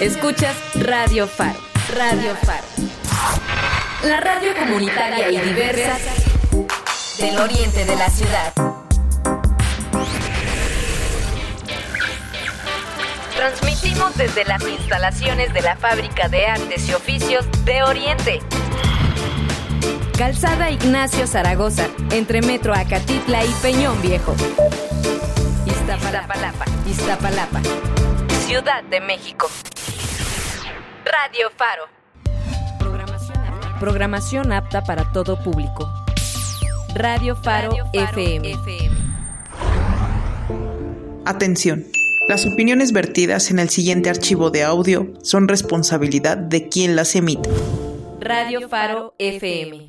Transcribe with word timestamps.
Escuchas, 0.00 0.54
Radio 0.74 1.26
Faro. 1.26 1.58
Radio 1.96 2.36
Faro. 2.36 2.64
La 4.04 4.20
radio 4.20 4.54
comunitaria 4.54 5.30
y 5.30 5.40
diversa 5.40 5.98
del 7.18 7.38
oriente 7.38 7.84
de 7.84 7.96
la 7.96 8.08
ciudad. 8.08 8.52
Transmitimos 13.34 14.16
desde 14.16 14.44
las 14.44 14.62
instalaciones 14.66 15.52
de 15.52 15.62
la 15.62 15.76
Fábrica 15.76 16.28
de 16.28 16.46
Artes 16.46 16.88
y 16.88 16.94
Oficios 16.94 17.44
de 17.64 17.82
Oriente. 17.82 18.40
Calzada 20.16 20.70
Ignacio 20.70 21.26
Zaragoza, 21.26 21.88
entre 22.10 22.40
Metro 22.40 22.72
Acatitla 22.72 23.44
y 23.44 23.50
Peñón 23.62 24.00
Viejo. 24.00 24.34
Iztapalapa, 25.66 26.64
Iztapalapa, 26.86 27.60
Ciudad 28.46 28.84
de 28.84 29.00
México. 29.00 29.48
Radio 31.04 31.50
Faro. 31.56 31.82
Programación 33.80 34.52
apta, 34.52 34.84
para 34.84 35.10
todo 35.10 35.42
público. 35.42 35.92
Radio 36.94 37.34
Faro, 37.34 37.74
FM. 37.92 38.56
Atención. 41.24 41.84
Las 42.28 42.46
opiniones 42.46 42.92
vertidas 42.92 43.50
en 43.50 43.58
el 43.58 43.68
siguiente 43.68 44.10
archivo 44.10 44.50
de 44.50 44.62
audio 44.62 45.12
son 45.24 45.48
responsabilidad 45.48 46.36
de 46.36 46.68
quien 46.68 46.94
las 46.94 47.16
emite. 47.16 47.50
Radio 48.20 48.68
Faro 48.68 49.16
FM. 49.18 49.88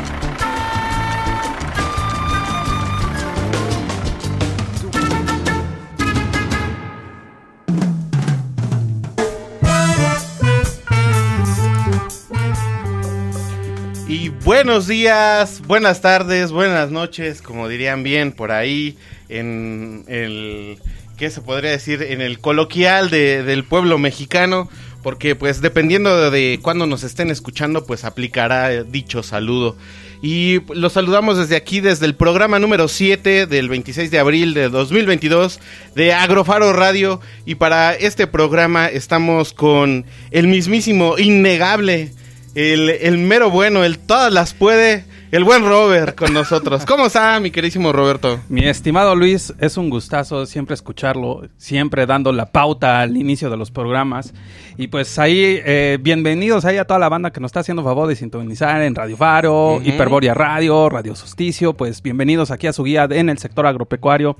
Y 14.11 14.27
buenos 14.27 14.87
días, 14.87 15.61
buenas 15.65 16.01
tardes, 16.01 16.51
buenas 16.51 16.91
noches, 16.91 17.41
como 17.41 17.69
dirían 17.69 18.03
bien 18.03 18.33
por 18.33 18.51
ahí 18.51 18.97
en 19.29 20.03
el 20.09 20.79
¿qué 21.15 21.29
se 21.29 21.39
podría 21.39 21.71
decir? 21.71 22.01
En 22.01 22.19
el 22.19 22.39
coloquial 22.39 23.09
de, 23.09 23.41
del 23.43 23.63
pueblo 23.63 23.97
mexicano, 23.97 24.67
porque 25.01 25.37
pues 25.37 25.61
dependiendo 25.61 26.29
de, 26.29 26.59
cuándo 26.61 26.87
nos 26.87 27.03
estén 27.03 27.31
escuchando, 27.31 27.85
pues 27.85 28.03
aplicará 28.03 28.83
dicho 28.83 29.23
saludo. 29.23 29.77
Y 30.21 30.59
los 30.73 30.91
saludamos 30.91 31.37
desde 31.37 31.55
aquí, 31.55 31.79
desde 31.79 32.05
el 32.05 32.15
programa 32.15 32.59
número 32.59 32.89
7 32.89 33.45
del 33.45 33.69
26 33.69 34.11
de 34.11 34.19
abril 34.19 34.53
de 34.53 34.67
2022 34.67 35.61
de 35.95 36.11
Agrofaro 36.11 36.73
Radio. 36.73 37.21
Y 37.45 37.55
para 37.55 37.93
este 37.93 38.27
programa 38.27 38.87
estamos 38.87 39.53
con 39.53 40.05
el 40.31 40.47
mismísimo, 40.47 41.17
innegable, 41.17 42.11
el, 42.55 42.89
el 42.89 43.17
mero 43.17 43.49
bueno, 43.49 43.83
el 43.83 43.99
todas 43.99 44.31
las 44.31 44.53
puede, 44.53 45.05
el 45.31 45.43
buen 45.43 45.63
Robert 45.63 46.17
con 46.17 46.33
nosotros. 46.33 46.85
¿Cómo 46.85 47.05
está, 47.05 47.39
mi 47.39 47.51
queridísimo 47.51 47.93
Roberto? 47.93 48.39
Mi 48.49 48.65
estimado 48.65 49.15
Luis, 49.15 49.53
es 49.59 49.77
un 49.77 49.89
gustazo 49.89 50.45
siempre 50.45 50.73
escucharlo, 50.73 51.47
siempre 51.57 52.05
dando 52.05 52.31
la 52.31 52.47
pauta 52.47 53.01
al 53.01 53.15
inicio 53.15 53.49
de 53.49 53.57
los 53.57 53.71
programas. 53.71 54.33
Y 54.77 54.87
pues 54.87 55.17
ahí, 55.19 55.61
eh, 55.63 55.97
bienvenidos 56.01 56.65
ahí 56.65 56.77
a 56.77 56.85
toda 56.85 56.99
la 56.99 57.09
banda 57.09 57.31
que 57.31 57.39
nos 57.39 57.49
está 57.49 57.61
haciendo 57.61 57.83
favor 57.83 58.07
de 58.07 58.15
sintonizar 58.15 58.81
en 58.81 58.95
Radio 58.95 59.15
Faro, 59.15 59.81
Hiperboria 59.83 60.33
Radio, 60.33 60.89
Radio 60.89 61.15
Sosticio. 61.15 61.73
Pues 61.73 62.01
bienvenidos 62.01 62.51
aquí 62.51 62.67
a 62.67 62.73
su 62.73 62.83
guía 62.83 63.07
en 63.09 63.29
el 63.29 63.37
sector 63.37 63.65
agropecuario 63.65 64.35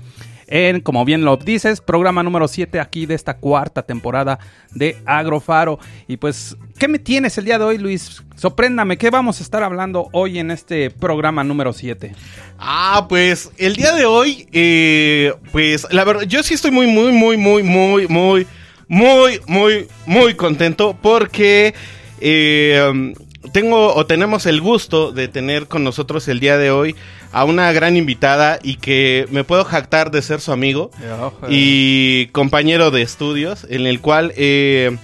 en, 0.46 0.80
como 0.80 1.04
bien 1.04 1.24
lo 1.24 1.36
dices, 1.36 1.80
programa 1.80 2.22
número 2.22 2.48
7 2.48 2.80
aquí 2.80 3.06
de 3.06 3.14
esta 3.14 3.38
cuarta 3.38 3.82
temporada 3.82 4.38
de 4.72 4.96
Agrofaro. 5.04 5.78
Y 6.08 6.16
pues, 6.16 6.56
¿qué 6.78 6.88
me 6.88 6.98
tienes 6.98 7.38
el 7.38 7.44
día 7.44 7.58
de 7.58 7.64
hoy, 7.64 7.78
Luis? 7.78 8.22
Sorpréndame, 8.36 8.98
¿qué 8.98 9.10
vamos 9.10 9.40
a 9.40 9.42
estar 9.42 9.62
hablando 9.62 10.08
hoy 10.12 10.38
en 10.38 10.50
este 10.50 10.90
programa 10.90 11.44
número 11.44 11.72
7? 11.72 12.14
Ah, 12.58 13.06
pues 13.08 13.50
el 13.58 13.76
día 13.76 13.92
de 13.92 14.04
hoy, 14.04 14.48
eh, 14.52 15.34
pues 15.52 15.86
la 15.90 16.04
verdad, 16.04 16.22
yo 16.22 16.42
sí 16.42 16.54
estoy 16.54 16.70
muy, 16.70 16.86
muy, 16.86 17.12
muy, 17.12 17.36
muy, 17.36 17.62
muy, 17.62 18.06
muy, 18.08 18.46
muy, 18.88 19.40
muy, 19.46 19.88
muy 20.06 20.34
contento 20.34 20.96
porque 21.00 21.74
eh, 22.20 23.14
tengo 23.50 23.94
o 23.94 24.06
tenemos 24.06 24.46
el 24.46 24.60
gusto 24.60 25.10
de 25.10 25.28
tener 25.28 25.66
con 25.66 25.82
nosotros 25.82 26.28
el 26.28 26.38
día 26.38 26.58
de 26.58 26.70
hoy 26.70 26.94
a 27.32 27.44
una 27.44 27.72
gran 27.72 27.96
invitada 27.96 28.58
y 28.62 28.76
que 28.76 29.26
me 29.30 29.42
puedo 29.42 29.64
jactar 29.64 30.10
de 30.10 30.22
ser 30.22 30.40
su 30.40 30.52
amigo 30.52 30.90
y 31.48 32.26
compañero 32.28 32.90
de 32.90 33.02
estudios, 33.02 33.66
en 33.68 33.86
el 33.86 34.00
cual 34.00 34.32
eh, 34.36 34.96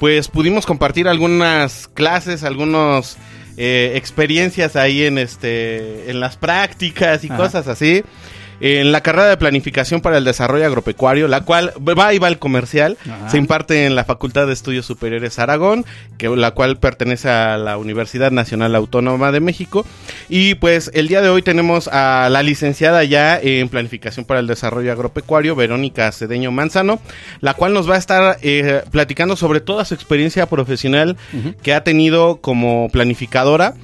pues 0.00 0.28
pudimos 0.28 0.66
compartir 0.66 1.06
algunas 1.06 1.88
clases, 1.88 2.42
algunas 2.42 3.16
eh, 3.56 3.92
experiencias 3.94 4.74
ahí 4.74 5.04
en 5.04 5.18
este 5.18 6.10
en 6.10 6.18
las 6.18 6.36
prácticas 6.36 7.22
y 7.22 7.28
cosas 7.28 7.68
así 7.68 8.02
en 8.60 8.92
la 8.92 9.00
carrera 9.02 9.28
de 9.28 9.36
planificación 9.36 10.00
para 10.00 10.18
el 10.18 10.24
desarrollo 10.24 10.66
agropecuario, 10.66 11.28
la 11.28 11.42
cual 11.42 11.72
va 11.78 12.14
y 12.14 12.18
va 12.18 12.28
al 12.28 12.38
comercial, 12.38 12.96
se 13.28 13.38
imparte 13.38 13.86
en 13.86 13.94
la 13.94 14.04
Facultad 14.04 14.46
de 14.46 14.52
Estudios 14.52 14.86
Superiores 14.86 15.38
Aragón, 15.38 15.84
que 16.18 16.28
la 16.28 16.52
cual 16.52 16.78
pertenece 16.78 17.28
a 17.28 17.56
la 17.58 17.76
Universidad 17.78 18.30
Nacional 18.30 18.74
Autónoma 18.74 19.32
de 19.32 19.40
México. 19.40 19.84
Y 20.28 20.54
pues 20.56 20.90
el 20.94 21.08
día 21.08 21.20
de 21.20 21.28
hoy 21.28 21.42
tenemos 21.42 21.88
a 21.88 22.28
la 22.30 22.42
licenciada 22.42 23.04
ya 23.04 23.38
en 23.40 23.68
planificación 23.68 24.24
para 24.24 24.40
el 24.40 24.46
desarrollo 24.46 24.92
agropecuario, 24.92 25.56
Verónica 25.56 26.10
Cedeño 26.12 26.52
Manzano, 26.52 27.00
la 27.40 27.54
cual 27.54 27.72
nos 27.72 27.88
va 27.88 27.96
a 27.96 27.98
estar 27.98 28.38
eh, 28.42 28.82
platicando 28.90 29.36
sobre 29.36 29.60
toda 29.60 29.84
su 29.84 29.94
experiencia 29.94 30.46
profesional 30.46 31.16
que 31.62 31.74
ha 31.74 31.84
tenido 31.84 32.36
como 32.36 32.88
planificadora. 32.90 33.74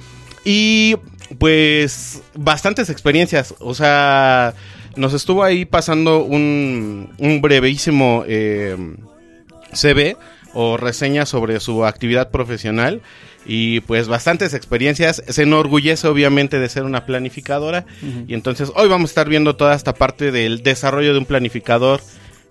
Y 0.43 0.95
pues 1.37 2.21
bastantes 2.35 2.89
experiencias. 2.89 3.55
O 3.59 3.73
sea, 3.73 4.53
nos 4.95 5.13
estuvo 5.13 5.43
ahí 5.43 5.65
pasando 5.65 6.23
un, 6.23 7.13
un 7.17 7.41
brevísimo 7.41 8.23
eh, 8.27 8.75
CV 9.73 10.17
o 10.53 10.77
reseña 10.77 11.25
sobre 11.25 11.59
su 11.59 11.85
actividad 11.85 12.29
profesional 12.29 13.01
y 13.45 13.79
pues 13.81 14.07
bastantes 14.07 14.53
experiencias. 14.53 15.23
Se 15.27 15.43
enorgullece 15.43 16.07
obviamente 16.07 16.59
de 16.59 16.69
ser 16.69 16.83
una 16.83 17.05
planificadora 17.05 17.85
y 18.27 18.33
entonces 18.33 18.71
hoy 18.75 18.89
vamos 18.89 19.09
a 19.09 19.11
estar 19.11 19.29
viendo 19.29 19.55
toda 19.55 19.75
esta 19.75 19.93
parte 19.93 20.31
del 20.31 20.63
desarrollo 20.63 21.13
de 21.13 21.19
un 21.19 21.25
planificador 21.25 22.01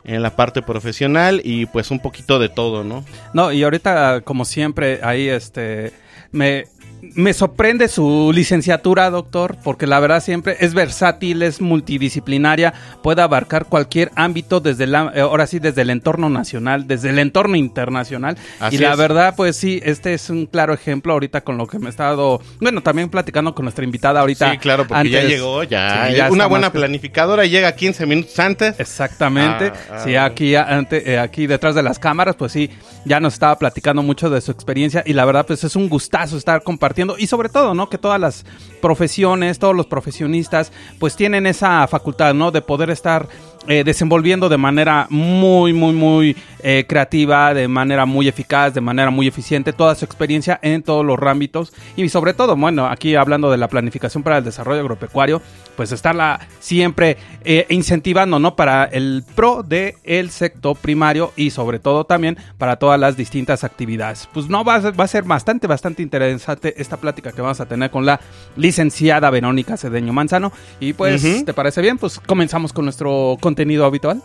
en 0.05 0.23
la 0.23 0.35
parte 0.35 0.63
profesional 0.63 1.43
y 1.45 1.67
pues 1.67 1.91
un 1.91 2.01
poquito 2.01 2.39
de 2.39 2.49
todo, 2.49 2.85
¿no? 2.85 3.05
No, 3.35 3.53
y 3.53 3.63
ahorita 3.63 4.23
como 4.23 4.45
siempre 4.45 5.01
ahí 5.03 5.29
este 5.29 5.93
me 6.33 6.65
me 7.03 7.33
sorprende 7.33 7.89
su 7.89 8.31
licenciatura, 8.35 9.11
doctor, 9.11 9.57
porque 9.63 9.87
la 9.87 10.01
verdad 10.01 10.23
siempre 10.23 10.57
es 10.61 10.75
versátil, 10.75 11.43
es 11.43 11.61
multidisciplinaria, 11.61 12.75
puede 13.03 13.23
abarcar 13.23 13.67
cualquier 13.67 14.11
ámbito 14.15 14.61
desde 14.61 14.87
la, 14.87 15.13
eh, 15.15 15.21
ahora 15.21 15.47
sí, 15.47 15.59
desde 15.59 15.83
el 15.83 15.91
entorno 15.91 16.29
nacional, 16.29 16.87
desde 16.87 17.11
el 17.11 17.19
entorno 17.19 17.57
internacional. 17.57 18.37
y 18.71 18.79
la 18.79 18.95
verdad, 18.97 19.35
pues 19.37 19.57
sí, 19.57 19.81
este 19.83 20.15
es 20.15 20.31
un 20.31 20.47
claro 20.47 20.75
ejemplo 20.75 21.13
ahorita 21.13 21.43
con 21.43 21.57
lo 21.57 21.67
que 21.67 21.79
me 21.79 21.87
he 21.87 21.91
estado, 21.91 22.41
bueno, 22.61 22.83
también 22.83 23.09
platicando 23.09 23.55
con 23.55 23.65
nuestra 23.65 23.85
invitada 23.85 24.21
ahorita. 24.21 24.53
Sí, 24.53 24.59
claro, 24.59 24.87
porque 24.87 25.11
ya 25.11 25.23
llegó, 25.23 25.65
ya, 25.65 26.29
una 26.31 26.47
buena 26.47 26.71
planificadora 26.73 27.45
llega 27.47 27.75
15 27.75 28.07
minutos 28.07 28.39
antes. 28.39 28.79
Exactamente. 28.79 29.73
Ah, 29.91 30.03
sí, 30.05 30.17
ah. 30.17 30.27
aquí, 30.27 30.55
eh, 30.55 31.19
aquí 31.19 31.47
detrás 31.47 31.75
de 31.75 31.83
las 31.83 31.99
cámaras, 31.99 32.37
pues 32.37 32.53
sí, 32.53 32.71
ya 33.05 33.21
nos 33.21 33.35
estaba 33.35 33.59
platicando 33.59 34.03
mucho 34.03 34.31
de 34.31 34.41
su 34.41 34.51
experiencia 34.51 35.03
y 35.07 35.13
la 35.13 35.25
verdad, 35.25 35.47
pues 35.47 35.65
es 35.65 35.77
un 35.77 35.89
gustazo 35.89 36.37
estar 36.37 36.63
compartiendo 36.63 36.90
y 37.19 37.27
sobre 37.27 37.49
todo, 37.49 37.75
¿no? 37.75 37.89
Que 37.89 37.99
todas 37.99 38.21
las 38.21 38.45
profesiones, 38.81 39.59
todos 39.59 39.77
los 39.77 39.87
profesionistas, 39.87 40.73
pues 40.99 41.17
tienen 41.17 41.47
esa 41.47 41.87
facultad, 41.87 42.35
¿no? 42.35 42.51
De 42.51 42.63
poder 42.63 42.91
estar 42.91 43.29
eh, 43.71 43.85
desenvolviendo 43.85 44.49
de 44.49 44.57
manera 44.57 45.07
muy, 45.11 45.73
muy, 45.73 45.93
muy 45.93 46.37
eh, 46.59 46.85
creativa, 46.89 47.55
de 47.55 47.69
manera 47.69 48.05
muy 48.05 48.27
eficaz, 48.27 48.75
de 48.75 48.81
manera 48.81 49.11
muy 49.11 49.29
eficiente 49.29 49.73
toda 49.73 49.95
su 49.95 50.05
experiencia 50.05 50.59
en 50.61 50.83
todos 50.83 51.07
los 51.07 51.17
ámbitos 51.23 51.73
y 51.95 52.09
sobre 52.09 52.35
todo, 52.35 52.57
bueno, 52.57 52.87
aquí 52.89 53.15
hablando 53.15 53.49
de 53.49 53.59
la 53.59 53.69
planificación 53.69 54.25
para 54.25 54.39
el 54.39 54.45
desarrollo 54.45 54.81
agropecuario, 54.81 55.41
pues 55.77 55.93
estarla 55.93 56.41
siempre 56.59 57.17
eh, 57.45 57.67
incentivando, 57.69 58.41
¿no? 58.41 58.57
Para 58.57 58.87
el 58.87 59.23
pro 59.37 59.63
del 59.63 59.95
el 60.03 60.31
sector 60.31 60.77
primario 60.77 61.33
y 61.37 61.51
sobre 61.51 61.79
todo 61.79 62.03
también 62.03 62.39
para 62.59 62.75
todas 62.75 62.99
las 62.99 63.17
distintas 63.17 63.63
actividades. 63.63 64.29
Pues 64.33 64.49
no, 64.49 64.65
va 64.65 64.75
a, 64.75 64.91
va 64.91 65.05
a 65.05 65.07
ser 65.07 65.23
bastante, 65.23 65.69
bastante 65.69 66.03
interesante 66.03 66.75
esta 66.77 66.97
plática 66.97 67.31
que 67.31 67.41
vamos 67.41 67.61
a 67.61 67.67
tener 67.67 67.89
con 67.93 68.05
la 68.05 68.21
licenciada 68.57 69.31
Verónica 69.31 69.77
Cedeño 69.77 70.13
Manzano 70.13 70.51
y 70.81 70.93
pues, 70.93 71.45
¿te 71.45 71.55
parece 71.55 71.81
bien? 71.83 71.99
Pues 71.99 72.19
comenzamos 72.19 72.73
con 72.73 72.85
nuestro 72.85 73.37
contenido 73.41 73.60
habitual. 73.85 74.23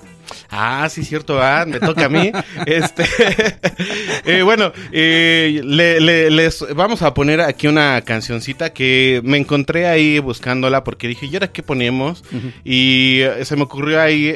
Ah, 0.49 0.87
sí, 0.89 1.03
cierto, 1.03 1.41
ah, 1.41 1.65
me 1.67 1.79
toca 1.79 2.05
a 2.05 2.09
mí. 2.09 2.31
este, 2.65 3.05
eh, 4.25 4.41
bueno, 4.43 4.71
eh, 4.91 5.61
les 5.63 6.65
vamos 6.75 7.01
a 7.01 7.13
poner 7.13 7.41
aquí 7.41 7.67
una 7.67 8.01
cancioncita 8.01 8.71
que 8.71 9.21
me 9.23 9.37
encontré 9.37 9.87
ahí 9.87 10.19
buscándola 10.19 10.83
porque 10.83 11.07
dije, 11.07 11.25
¿y 11.25 11.35
ahora 11.35 11.51
qué 11.51 11.63
ponemos? 11.63 12.23
Y 12.63 13.21
eh, 13.21 13.45
se 13.45 13.55
me 13.55 13.63
ocurrió 13.63 14.01
ahí 14.01 14.35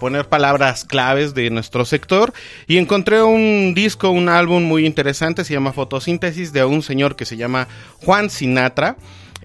poner 0.00 0.28
palabras 0.28 0.84
claves 0.84 1.34
de 1.34 1.50
nuestro 1.50 1.84
sector 1.84 2.32
y 2.66 2.78
encontré 2.78 3.22
un 3.22 3.74
disco, 3.74 4.10
un 4.10 4.28
álbum 4.28 4.62
muy 4.62 4.86
interesante, 4.86 5.44
se 5.44 5.54
llama 5.54 5.72
Fotosíntesis 5.72 6.52
de 6.52 6.64
un 6.64 6.82
señor 6.82 7.16
que 7.16 7.24
se 7.24 7.36
llama 7.36 7.68
Juan 8.04 8.30
Sinatra. 8.30 8.96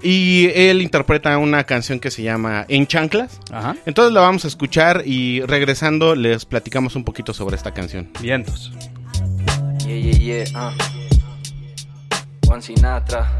Y 0.03 0.49
él 0.55 0.81
interpreta 0.81 1.37
una 1.37 1.63
canción 1.63 1.99
que 1.99 2.09
se 2.09 2.23
llama 2.23 2.65
En 2.67 2.87
Chanclas. 2.87 3.39
Ajá. 3.51 3.75
Entonces 3.85 4.13
la 4.13 4.21
vamos 4.21 4.45
a 4.45 4.47
escuchar 4.47 5.03
y 5.05 5.41
regresando 5.41 6.15
les 6.15 6.45
platicamos 6.45 6.95
un 6.95 7.03
poquito 7.03 7.33
sobre 7.33 7.55
esta 7.55 7.73
canción. 7.73 8.09
Vientos. 8.21 8.71
Yeah, 9.85 9.97
yeah, 9.97 10.45
yeah. 10.45 10.69
Uh. 10.69 10.71
Juan 12.47 12.61
Sinatra. 12.61 13.39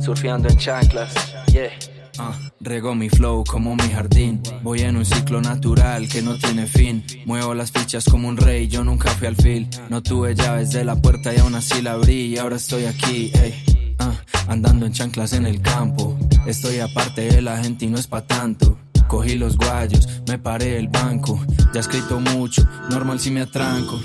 Surfeando 0.00 0.48
en 0.48 0.56
chanclas. 0.56 1.12
Yeah. 1.52 1.70
Uh, 2.18 2.32
rego 2.60 2.94
mi 2.94 3.08
flow 3.08 3.44
como 3.44 3.74
mi 3.76 3.88
jardín. 3.88 4.42
Voy 4.62 4.80
en 4.80 4.96
un 4.96 5.04
ciclo 5.04 5.40
natural 5.40 6.08
que 6.08 6.22
no 6.22 6.36
tiene 6.36 6.66
fin. 6.66 7.04
Muevo 7.24 7.54
las 7.54 7.72
fichas 7.72 8.04
como 8.04 8.28
un 8.28 8.36
rey, 8.36 8.68
yo 8.68 8.84
nunca 8.84 9.10
fui 9.10 9.26
al 9.26 9.36
fil. 9.36 9.68
No 9.88 10.02
tuve 10.02 10.34
llaves 10.34 10.70
de 10.72 10.84
la 10.84 10.96
puerta 10.96 11.34
y 11.34 11.38
aún 11.38 11.54
así 11.54 11.82
la 11.82 11.92
abrí. 11.92 12.26
Y 12.26 12.38
ahora 12.38 12.56
estoy 12.56 12.84
aquí, 12.84 13.30
ey. 13.34 13.79
Ah, 14.00 14.14
andando 14.48 14.86
en 14.86 14.92
chanclas 14.92 15.34
en 15.34 15.46
el 15.46 15.60
campo. 15.60 16.18
Estoy 16.46 16.80
aparte 16.80 17.20
de 17.20 17.42
la 17.42 17.62
gente 17.62 17.84
y 17.84 17.88
no 17.88 17.98
es 17.98 18.06
pa' 18.06 18.22
tanto. 18.22 18.78
Cogí 19.08 19.36
los 19.36 19.56
guayos, 19.56 20.08
me 20.26 20.38
paré 20.38 20.78
el 20.78 20.88
banco. 20.88 21.38
Ya 21.74 21.78
he 21.78 21.80
escrito 21.80 22.18
mucho, 22.18 22.66
normal 22.88 23.20
si 23.20 23.30
me 23.30 23.42
atranco. 23.42 24.00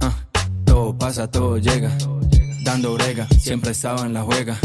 Ah, 0.00 0.12
todo 0.64 0.98
pasa, 0.98 1.30
todo 1.30 1.58
llega. 1.58 1.96
Dando 2.64 2.94
brega, 2.94 3.28
siempre 3.38 3.70
estaba 3.70 4.04
en 4.04 4.14
la 4.14 4.22
juega. 4.22 4.58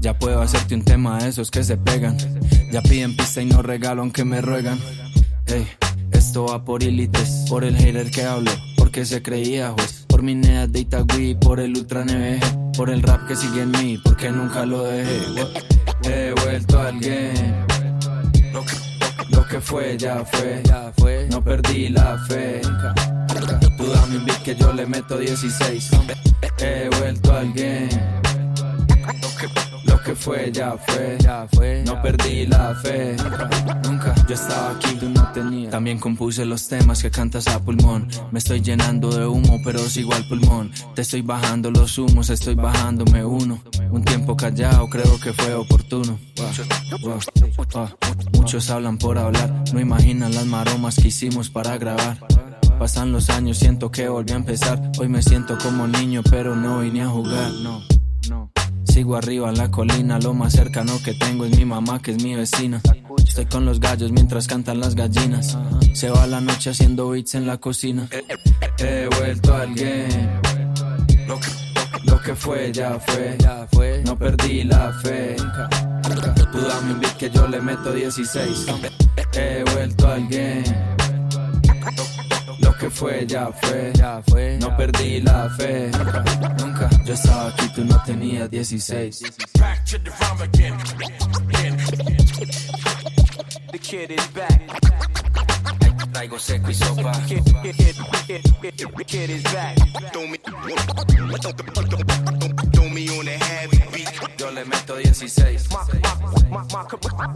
ya 0.00 0.16
puedo 0.16 0.40
hacerte 0.40 0.76
un 0.76 0.84
tema 0.84 1.18
de 1.18 1.30
esos 1.30 1.50
que 1.50 1.64
se 1.64 1.76
pegan. 1.76 2.16
Ya 2.70 2.80
piden 2.82 3.16
pista 3.16 3.42
y 3.42 3.46
no 3.46 3.60
regalo 3.62 4.02
aunque 4.02 4.24
me 4.24 4.40
ruegan. 4.40 4.78
Ey, 5.46 5.66
esto 6.12 6.46
va 6.46 6.64
por 6.64 6.84
élites, 6.84 7.46
por 7.48 7.64
el 7.64 7.76
hater 7.76 8.10
que 8.12 8.22
hablo, 8.22 8.52
porque 8.88 9.04
se 9.04 9.22
creía 9.22 9.72
juez. 9.72 10.06
Por 10.08 10.22
mi 10.22 10.34
nea 10.34 10.66
de 10.66 10.80
Itagüí, 10.80 11.34
por 11.34 11.60
el 11.60 11.76
ultra 11.76 12.06
NVG 12.06 12.72
por 12.74 12.88
el 12.88 13.02
rap 13.02 13.28
que 13.28 13.36
sigue 13.36 13.60
en 13.60 13.70
mí, 13.72 14.00
porque 14.02 14.30
nunca 14.30 14.64
lo 14.64 14.84
dejé. 14.84 15.20
He 16.04 16.32
vuelto 16.42 16.80
al 16.80 16.98
game. 16.98 17.66
Lo 19.30 19.46
que, 19.46 19.60
fue, 19.60 19.98
ya 19.98 20.24
fue. 20.24 20.62
ya 20.64 20.90
fue. 20.96 21.28
No 21.30 21.44
perdí 21.44 21.90
la 21.90 22.16
fe. 22.28 22.62
Tú 23.76 23.86
dame 23.92 24.16
un 24.16 24.24
beat 24.24 24.42
que 24.42 24.56
yo 24.56 24.72
le 24.72 24.86
meto 24.86 25.18
16. 25.18 25.90
He 26.58 26.88
vuelto 26.98 27.34
al 27.34 27.52
game. 27.52 27.90
Lo 29.20 29.28
que 29.36 29.67
fue, 30.14 30.50
ya 30.52 30.76
fue, 30.76 31.16
ya 31.20 31.46
fue. 31.52 31.82
No 31.84 32.00
perdí 32.02 32.46
la 32.46 32.74
fe. 32.74 33.16
Nunca, 33.84 34.14
yo 34.26 34.34
estaba 34.34 34.70
aquí, 34.70 34.94
tú 34.96 35.08
no 35.08 35.32
tenías. 35.32 35.70
También 35.70 35.98
compuse 35.98 36.44
los 36.44 36.68
temas 36.68 37.02
que 37.02 37.10
cantas 37.10 37.46
a 37.48 37.60
pulmón. 37.60 38.08
Me 38.30 38.38
estoy 38.38 38.60
llenando 38.60 39.10
de 39.10 39.26
humo, 39.26 39.58
pero 39.64 39.78
sigo 39.80 40.14
al 40.14 40.26
pulmón. 40.28 40.70
Te 40.94 41.02
estoy 41.02 41.22
bajando 41.22 41.70
los 41.70 41.98
humos, 41.98 42.30
estoy 42.30 42.54
bajándome 42.54 43.24
uno. 43.24 43.62
Un 43.90 44.04
tiempo 44.04 44.36
callado, 44.36 44.88
creo 44.88 45.18
que 45.20 45.32
fue 45.32 45.54
oportuno. 45.54 46.18
Muchos 48.32 48.70
hablan 48.70 48.98
por 48.98 49.18
hablar, 49.18 49.64
no 49.72 49.80
imaginan 49.80 50.34
las 50.34 50.46
maromas 50.46 50.96
que 50.96 51.08
hicimos 51.08 51.50
para 51.50 51.76
grabar. 51.78 52.18
Pasan 52.78 53.10
los 53.10 53.28
años, 53.30 53.58
siento 53.58 53.90
que 53.90 54.08
volví 54.08 54.32
a 54.32 54.36
empezar. 54.36 54.92
Hoy 54.98 55.08
me 55.08 55.22
siento 55.22 55.58
como 55.58 55.88
niño, 55.88 56.22
pero 56.30 56.54
no 56.54 56.80
vine 56.80 57.02
a 57.02 57.08
jugar, 57.08 57.52
no. 57.52 57.82
Sigo 58.92 59.16
arriba 59.16 59.48
en 59.48 59.58
la 59.58 59.70
colina, 59.70 60.18
lo 60.18 60.34
más 60.34 60.52
cercano 60.52 61.00
que 61.04 61.14
tengo 61.14 61.44
es 61.44 61.56
mi 61.56 61.64
mamá, 61.64 62.00
que 62.00 62.12
es 62.12 62.22
mi 62.22 62.34
vecina. 62.34 62.80
Estoy 63.18 63.46
con 63.46 63.64
los 63.64 63.80
gallos 63.80 64.10
mientras 64.12 64.46
cantan 64.46 64.80
las 64.80 64.94
gallinas. 64.94 65.56
Se 65.92 66.10
va 66.10 66.26
la 66.26 66.40
noche 66.40 66.70
haciendo 66.70 67.10
beats 67.10 67.34
en 67.34 67.46
la 67.46 67.58
cocina. 67.58 68.08
He 68.78 69.08
vuelto 69.18 69.54
al 69.54 69.74
game. 69.74 70.40
Lo 72.04 72.20
que, 72.20 72.34
fue, 72.34 72.72
ya 72.72 72.98
fue. 72.98 74.02
No 74.04 74.16
perdí 74.16 74.64
la 74.64 74.92
fe. 75.02 75.36
Tú 76.52 76.58
dame 76.60 76.94
un 76.94 77.00
beat 77.00 77.16
que 77.16 77.30
yo 77.30 77.46
le 77.46 77.60
meto 77.60 77.92
16. 77.92 78.66
He 79.34 79.64
vuelto 79.74 80.08
al 80.08 80.26
game 80.28 80.64
que 82.78 82.90
fue, 82.90 83.26
ya 83.26 83.50
fue, 83.52 83.92
ya 83.94 84.22
fue. 84.28 84.56
No 84.60 84.76
perdí 84.76 85.20
la 85.20 85.50
fe, 85.50 85.90
nunca. 86.58 86.88
Yo 87.04 87.14
estaba 87.14 87.48
aquí, 87.48 87.68
tú 87.74 87.84
no 87.84 88.00
tenías 88.04 88.50
16. 88.50 89.20
The 93.70 93.78
kid 93.78 94.10
is 94.10 94.26
back. 94.34 94.62
Traigo 96.12 96.38
seco 96.38 96.70
y 96.70 96.74
sopa. 96.74 97.12
Kid, 97.26 97.42
kid, 97.62 97.76
kid, 98.26 98.42
kid, 98.60 99.06
kid 99.06 99.30
is 99.30 99.42
back. 99.44 99.76
Yo 104.38 104.50
le 104.52 104.64
meto 104.64 104.96
16. 104.96 105.68
My, 105.70 105.78
my, 106.50 106.62
my, 106.62 106.64
my, 106.72 107.26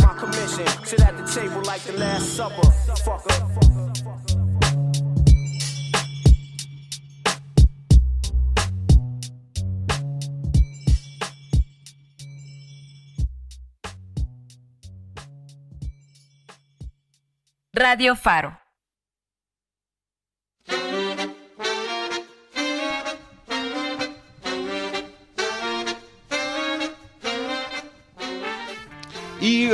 my 0.00 0.14
commission. 0.18 0.66
Sit 0.84 1.00
at 1.00 1.16
the 1.16 1.24
table 1.34 1.62
like 1.62 1.82
the 1.82 1.92
last 1.98 2.36
supper. 2.36 2.68
Fucker. 3.04 4.65
Radio 17.78 18.16
Faro. 18.16 18.65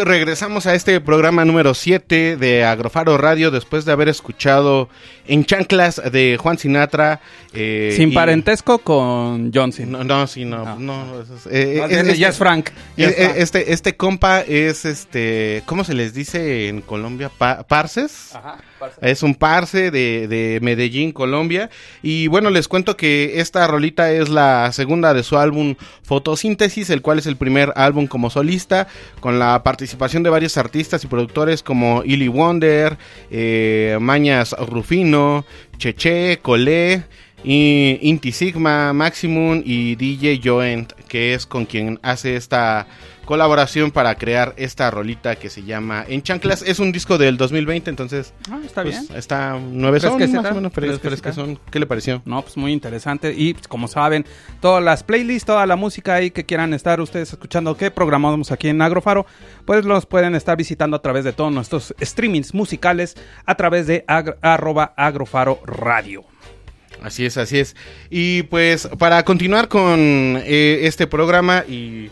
Regresamos 0.05 0.67
a 0.67 0.75
este 0.75 1.01
programa 1.01 1.45
número 1.45 1.75
7 1.75 2.37
de 2.37 2.65
Agrofaro 2.65 3.19
Radio 3.19 3.51
después 3.51 3.85
de 3.85 3.93
haber 3.93 4.09
escuchado 4.09 4.89
En 5.27 5.45
Chanclas 5.45 6.01
de 6.11 6.39
Juan 6.41 6.59
Sinatra. 6.59 7.21
Eh, 7.53 7.93
Sin 7.97 8.13
parentesco 8.13 8.79
con 8.79 9.53
John 9.55 9.73
No, 9.87 10.05
no, 10.05 10.27
sí, 10.27 10.45
no. 10.45 10.79
no. 10.79 11.23
Eh, 11.51 11.83
es, 11.91 12.19
ya 12.19 12.29
es 12.29 12.39
Frank. 12.39 12.71
Este, 12.97 13.73
este 13.73 13.97
compa 13.97 14.41
es, 14.41 14.85
este, 14.85 15.63
¿cómo 15.67 15.85
se 15.85 15.95
les 15.95 16.15
dice 16.15 16.69
en 16.69 16.81
Colombia? 16.81 17.31
¿Parces? 17.39 18.35
Ajá. 18.35 18.59
Es 19.01 19.23
un 19.23 19.35
parce 19.35 19.91
de, 19.91 20.29
de, 20.29 20.59
Medellín, 20.63 21.13
Colombia. 21.13 21.71
Y 22.03 22.27
bueno, 22.27 22.51
les 22.51 22.69
cuento 22.69 22.97
que 22.97 23.41
esta 23.41 23.67
rolita 23.67 24.13
es 24.13 24.29
la 24.29 24.71
segunda 24.73 25.15
de 25.15 25.23
su 25.23 25.39
álbum 25.39 25.75
Fotosíntesis, 26.03 26.91
el 26.91 27.03
cual 27.03 27.19
es 27.19 27.27
el 27.27 27.37
primer 27.37 27.73
álbum 27.77 28.07
como 28.07 28.31
solista, 28.31 28.89
con 29.21 29.39
la 29.39 29.63
participación 29.63 30.23
de 30.23 30.31
varios 30.31 30.57
artistas 30.57 31.05
y 31.05 31.07
productores 31.07 31.63
como 31.63 32.03
Illy 32.05 32.29
Wonder, 32.29 32.97
eh, 33.31 33.99
Mañas 34.01 34.55
Rufino, 34.59 35.45
Cheche, 35.79 36.39
Colé. 36.41 37.05
y 37.45 37.99
Inti 38.03 38.31
Sigma, 38.31 38.93
Maximum 38.93 39.63
y 39.65 39.97
DJ 39.97 40.41
Joent, 40.45 40.93
que 41.09 41.35
es 41.35 41.45
con 41.45 41.67
quien 41.67 41.99
hace 42.03 42.37
esta 42.37 42.87
colaboración 43.25 43.91
para 43.91 44.15
crear 44.17 44.55
esta 44.57 44.91
rolita 44.91 45.37
que 45.37 45.49
se 45.51 45.63
llama 45.63 46.05
En 46.09 46.23
Chanclas. 46.23 46.63
Es 46.63 46.79
un 46.79 46.93
disco 46.93 47.19
del 47.19 47.37
2020, 47.37 47.89
entonces 47.91 48.33
Ah, 48.51 48.59
está 48.65 48.83
pues, 48.83 49.01
bien. 49.09 49.19
está 49.19 49.59
nueve 49.61 50.01
son, 50.01 50.19
más 50.19 50.53
o 50.53 50.55
menos 50.55 50.73
fresquecita. 50.73 51.09
fresquezón. 51.09 51.59
¿Qué 51.71 51.79
le 51.79 51.87
pareció? 51.87 52.23
No, 52.25 52.43
pues 52.43 52.57
muy 52.57 52.73
interesante. 52.73 53.33
Y 53.37 53.55
pues, 53.55 53.69
como 53.69 53.89
saben, 53.89 54.27
todas 54.61 54.83
las 54.83 55.03
playlists, 55.03 55.47
toda 55.47 55.67
la 55.67 55.77
música 55.77 56.15
ahí 56.15 56.31
que 56.31 56.45
quieran 56.45 56.75
estar 56.75 57.01
ustedes 57.01 57.33
escuchando 57.33 57.77
que 57.77 57.91
programamos 57.91 58.51
aquí 58.53 58.69
en 58.69 58.83
Agrofaro, 58.83 59.27
pues 59.65 59.85
los 59.85 60.07
pueden 60.07 60.35
estar 60.35 60.57
visitando 60.57 60.97
a 60.97 61.03
través 61.03 61.25
de 61.25 61.33
todos 61.33 61.53
nuestros 61.53 61.95
streamings 62.03 62.55
musicales 62.55 63.17
a 63.47 63.55
través 63.55 63.87
de 63.87 64.05
agr- 64.07 64.37
arroba 64.43 64.93
agrofaro 64.97 65.61
radio. 65.65 66.25
Así 67.03 67.27
es, 67.27 67.37
así 67.37 67.59
es. 67.59 67.75
Y 68.11 68.45
pues 68.45 68.89
para 68.99 69.25
continuar 69.25 69.67
con 69.69 69.91
eh, 70.45 70.81
este 70.83 71.07
programa 71.09 71.65
y 71.69 72.11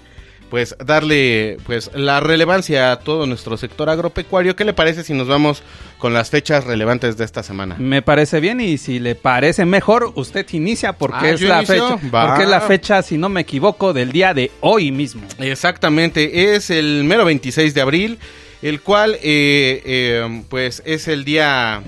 pues 0.51 0.77
darle 0.85 1.57
pues 1.65 1.91
la 1.95 2.21
relevancia 2.21 2.93
a 2.93 2.99
todo 2.99 3.25
nuestro 3.27 3.57
sector 3.57 3.89
agropecuario, 3.89 4.57
¿qué 4.57 4.65
le 4.65 4.73
parece 4.75 5.05
si 5.05 5.15
nos 5.15 5.29
vamos 5.29 5.63
con 5.99 6.13
las 6.13 6.29
fechas 6.31 6.65
relevantes 6.65 7.17
de 7.17 7.25
esta 7.25 7.43
semana? 7.43 7.77
Me 7.79 8.03
parece 8.03 8.41
bien 8.41 8.61
y 8.61 8.77
si 8.77 8.99
le 8.99 9.15
parece 9.15 9.65
mejor, 9.65 10.13
usted 10.17 10.45
inicia 10.53 10.93
porque 10.95 11.19
Ah, 11.29 11.31
es 11.31 11.41
¿yo 11.41 11.49
la 11.49 11.59
inicio? 11.59 11.99
fecha, 11.99 12.09
Va. 12.13 12.27
porque 12.27 12.43
es 12.43 12.49
la 12.51 12.61
fecha, 12.61 13.03
si 13.03 13.17
no 13.17 13.29
me 13.29 13.43
equivoco, 13.43 13.93
del 13.93 14.11
día 14.13 14.35
de 14.35 14.51
hoy 14.61 14.91
mismo. 14.91 15.23
Exactamente, 15.39 16.55
es 16.55 16.71
el 16.71 17.05
mero 17.05 17.25
26 17.25 17.73
de 17.73 17.81
abril, 17.81 18.19
el 18.63 18.81
cual 18.81 19.15
eh, 19.23 19.81
eh, 19.85 20.43
pues 20.49 20.83
es 20.85 21.07
el 21.09 21.25
día... 21.25 21.83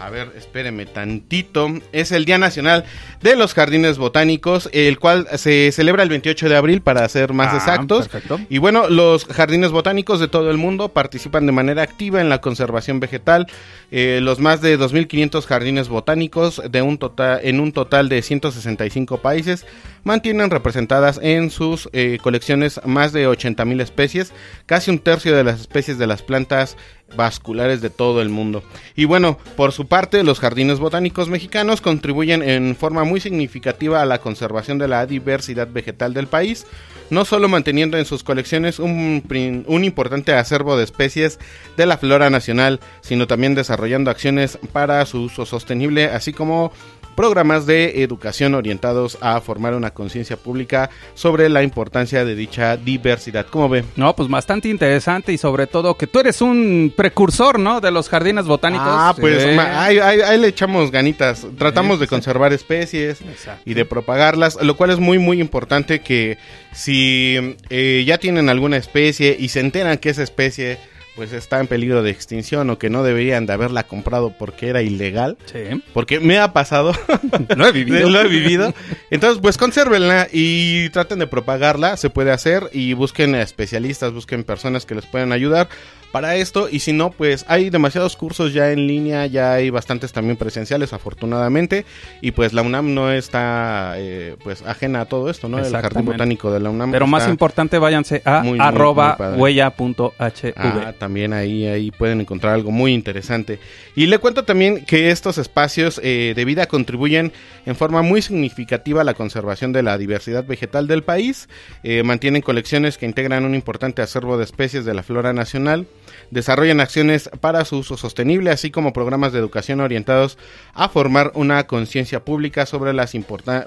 A 0.00 0.10
ver, 0.10 0.32
espéreme 0.36 0.86
tantito. 0.86 1.68
Es 1.92 2.12
el 2.12 2.24
Día 2.24 2.38
Nacional 2.38 2.84
de 3.20 3.34
los 3.34 3.52
Jardines 3.52 3.98
Botánicos, 3.98 4.70
el 4.72 4.98
cual 4.98 5.26
se 5.36 5.72
celebra 5.72 6.04
el 6.04 6.08
28 6.08 6.48
de 6.48 6.56
abril 6.56 6.80
para 6.82 7.08
ser 7.08 7.32
más 7.32 7.52
Ah, 7.52 7.56
exactos. 7.56 8.08
perfecto. 8.08 8.38
Y 8.48 8.58
bueno, 8.58 8.88
los 8.88 9.24
jardines 9.24 9.70
botánicos 9.72 10.20
de 10.20 10.28
todo 10.28 10.50
el 10.50 10.56
mundo 10.56 10.90
participan 10.90 11.46
de 11.46 11.52
manera 11.52 11.82
activa 11.82 12.20
en 12.20 12.28
la 12.28 12.40
conservación 12.40 13.00
vegetal. 13.00 13.46
Eh, 13.90 14.20
los 14.22 14.38
más 14.38 14.60
de 14.60 14.78
2.500 14.78 15.44
jardines 15.46 15.88
botánicos 15.88 16.62
de 16.70 16.80
un 16.82 16.98
total, 16.98 17.40
en 17.42 17.58
un 17.58 17.72
total 17.72 18.08
de 18.08 18.22
165 18.22 19.18
países 19.18 19.66
mantienen 20.04 20.50
representadas 20.50 21.18
en 21.22 21.50
sus 21.50 21.88
eh, 21.92 22.18
colecciones 22.22 22.80
más 22.84 23.12
de 23.12 23.28
80.000 23.28 23.80
especies, 23.82 24.32
casi 24.66 24.90
un 24.90 25.00
tercio 25.00 25.34
de 25.36 25.44
las 25.44 25.60
especies 25.60 25.98
de 25.98 26.06
las 26.06 26.22
plantas 26.22 26.76
vasculares 27.16 27.80
de 27.80 27.90
todo 27.90 28.22
el 28.22 28.28
mundo. 28.28 28.62
Y 28.94 29.04
bueno, 29.04 29.38
por 29.56 29.72
su 29.72 29.86
parte, 29.86 30.22
los 30.22 30.40
jardines 30.40 30.78
botánicos 30.78 31.28
mexicanos 31.28 31.80
contribuyen 31.80 32.42
en 32.42 32.76
forma 32.76 33.04
muy 33.04 33.20
significativa 33.20 34.02
a 34.02 34.06
la 34.06 34.18
conservación 34.18 34.78
de 34.78 34.88
la 34.88 35.06
diversidad 35.06 35.68
vegetal 35.70 36.14
del 36.14 36.26
país, 36.26 36.66
no 37.10 37.24
solo 37.24 37.48
manteniendo 37.48 37.96
en 37.96 38.04
sus 38.04 38.22
colecciones 38.22 38.78
un, 38.78 39.22
un 39.66 39.84
importante 39.84 40.32
acervo 40.32 40.76
de 40.76 40.84
especies 40.84 41.38
de 41.76 41.86
la 41.86 41.96
flora 41.96 42.30
nacional, 42.30 42.80
sino 43.00 43.26
también 43.26 43.54
desarrollando 43.54 44.10
acciones 44.10 44.58
para 44.72 45.04
su 45.06 45.22
uso 45.22 45.46
sostenible, 45.46 46.06
así 46.06 46.32
como 46.32 46.72
programas 47.18 47.66
de 47.66 48.04
educación 48.04 48.54
orientados 48.54 49.18
a 49.20 49.40
formar 49.40 49.74
una 49.74 49.90
conciencia 49.90 50.36
pública 50.36 50.88
sobre 51.14 51.48
la 51.48 51.64
importancia 51.64 52.24
de 52.24 52.36
dicha 52.36 52.76
diversidad. 52.76 53.44
¿Cómo 53.50 53.68
ve? 53.68 53.82
No, 53.96 54.14
pues 54.14 54.28
bastante 54.28 54.68
interesante 54.68 55.32
y 55.32 55.36
sobre 55.38 55.66
todo 55.66 55.96
que 55.96 56.06
tú 56.06 56.20
eres 56.20 56.40
un 56.40 56.92
precursor, 56.96 57.58
¿no? 57.58 57.80
De 57.80 57.90
los 57.90 58.08
jardines 58.08 58.44
botánicos. 58.44 58.86
Ah, 58.88 59.14
pues 59.20 59.42
Sí. 59.42 59.48
ahí, 59.48 59.98
ahí- 59.98 60.20
ahí 60.20 60.38
le 60.40 60.46
echamos 60.46 60.92
ganitas. 60.92 61.44
Tratamos 61.58 61.96
Sí, 61.96 62.02
de 62.02 62.06
conservar 62.06 62.52
especies 62.52 63.20
Exacto. 63.22 63.62
y 63.64 63.74
de 63.74 63.84
propagarlas, 63.84 64.56
lo 64.62 64.76
cual 64.76 64.90
es 64.90 65.00
muy 65.00 65.18
muy 65.18 65.40
importante 65.40 65.98
que 66.02 66.38
si 66.72 67.56
eh, 67.68 68.04
ya 68.06 68.18
tienen 68.18 68.48
alguna 68.48 68.76
especie 68.76 69.36
y 69.36 69.48
se 69.48 69.58
enteran 69.58 69.98
que 69.98 70.10
esa 70.10 70.22
especie 70.22 70.78
pues 71.18 71.32
está 71.32 71.58
en 71.58 71.66
peligro 71.66 72.02
de 72.04 72.10
extinción 72.12 72.70
o 72.70 72.78
que 72.78 72.88
no 72.90 73.02
deberían 73.02 73.44
de 73.44 73.52
haberla 73.52 73.82
comprado 73.82 74.32
porque 74.38 74.68
era 74.68 74.82
ilegal, 74.82 75.36
Sí. 75.46 75.82
porque 75.92 76.20
me 76.20 76.38
ha 76.38 76.52
pasado, 76.52 76.92
Lo 77.56 77.66
he 77.66 77.72
vivido. 77.72 78.08
lo 78.08 78.20
he 78.20 78.28
vivido. 78.28 78.72
Entonces, 79.10 79.40
pues 79.42 79.58
consérvenla 79.58 80.28
y 80.32 80.88
traten 80.90 81.18
de 81.18 81.26
propagarla, 81.26 81.96
se 81.96 82.08
puede 82.08 82.30
hacer 82.30 82.70
y 82.72 82.92
busquen 82.92 83.34
especialistas, 83.34 84.12
busquen 84.12 84.44
personas 84.44 84.86
que 84.86 84.94
les 84.94 85.06
puedan 85.06 85.32
ayudar 85.32 85.68
para 86.12 86.36
esto 86.36 86.68
y 86.70 86.80
si 86.80 86.92
no, 86.92 87.10
pues 87.10 87.44
hay 87.48 87.70
demasiados 87.70 88.16
cursos 88.16 88.52
ya 88.52 88.70
en 88.72 88.86
línea, 88.86 89.26
ya 89.26 89.54
hay 89.54 89.70
bastantes 89.70 90.12
también 90.12 90.36
presenciales 90.36 90.92
afortunadamente 90.92 91.84
y 92.20 92.30
pues 92.32 92.52
la 92.52 92.62
UNAM 92.62 92.94
no 92.94 93.12
está 93.12 93.94
eh, 93.96 94.36
pues 94.42 94.62
ajena 94.62 95.02
a 95.02 95.04
todo 95.04 95.30
esto, 95.30 95.48
¿no? 95.48 95.58
El 95.58 95.70
jardín 95.70 96.04
botánico 96.04 96.50
de 96.50 96.60
la 96.60 96.70
UNAM. 96.70 96.92
Pero 96.92 97.06
más 97.06 97.28
importante, 97.28 97.78
váyanse 97.78 98.22
a 98.24 98.42
muy, 98.42 98.58
arroba 98.58 99.16
huella.hv. 99.36 100.54
Ah, 100.56 100.92
también 100.98 101.32
ahí, 101.32 101.66
ahí 101.66 101.90
pueden 101.90 102.20
encontrar 102.20 102.54
algo 102.54 102.70
muy 102.70 102.92
interesante. 102.94 103.58
Y 103.94 104.06
le 104.06 104.18
cuento 104.18 104.44
también 104.44 104.84
que 104.84 105.10
estos 105.10 105.38
espacios 105.38 106.00
eh, 106.02 106.32
de 106.34 106.44
vida 106.44 106.66
contribuyen 106.66 107.32
en 107.66 107.76
forma 107.76 108.02
muy 108.02 108.22
significativa 108.22 109.02
a 109.02 109.04
la 109.04 109.14
conservación 109.14 109.72
de 109.72 109.82
la 109.82 109.98
diversidad 109.98 110.44
vegetal 110.44 110.86
del 110.86 111.02
país. 111.02 111.48
Eh, 111.82 112.02
mantienen 112.02 112.42
colecciones 112.42 112.98
que 112.98 113.06
integran 113.06 113.44
un 113.44 113.54
importante 113.54 114.02
acervo 114.02 114.38
de 114.38 114.44
especies 114.44 114.84
de 114.84 114.94
la 114.94 115.02
flora 115.02 115.32
nacional. 115.32 115.86
Desarrollan 116.30 116.80
acciones 116.80 117.30
para 117.40 117.64
su 117.64 117.78
uso 117.78 117.96
sostenible, 117.96 118.50
así 118.50 118.70
como 118.70 118.92
programas 118.92 119.32
de 119.32 119.38
educación 119.38 119.80
orientados 119.80 120.38
a 120.74 120.88
formar 120.88 121.32
una 121.34 121.66
conciencia 121.66 122.24
pública 122.24 122.66
sobre, 122.66 122.92
las 122.92 123.14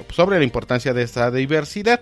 sobre 0.10 0.38
la 0.38 0.44
importancia 0.44 0.94
de 0.94 1.04
esta 1.04 1.32
diversidad. 1.32 2.02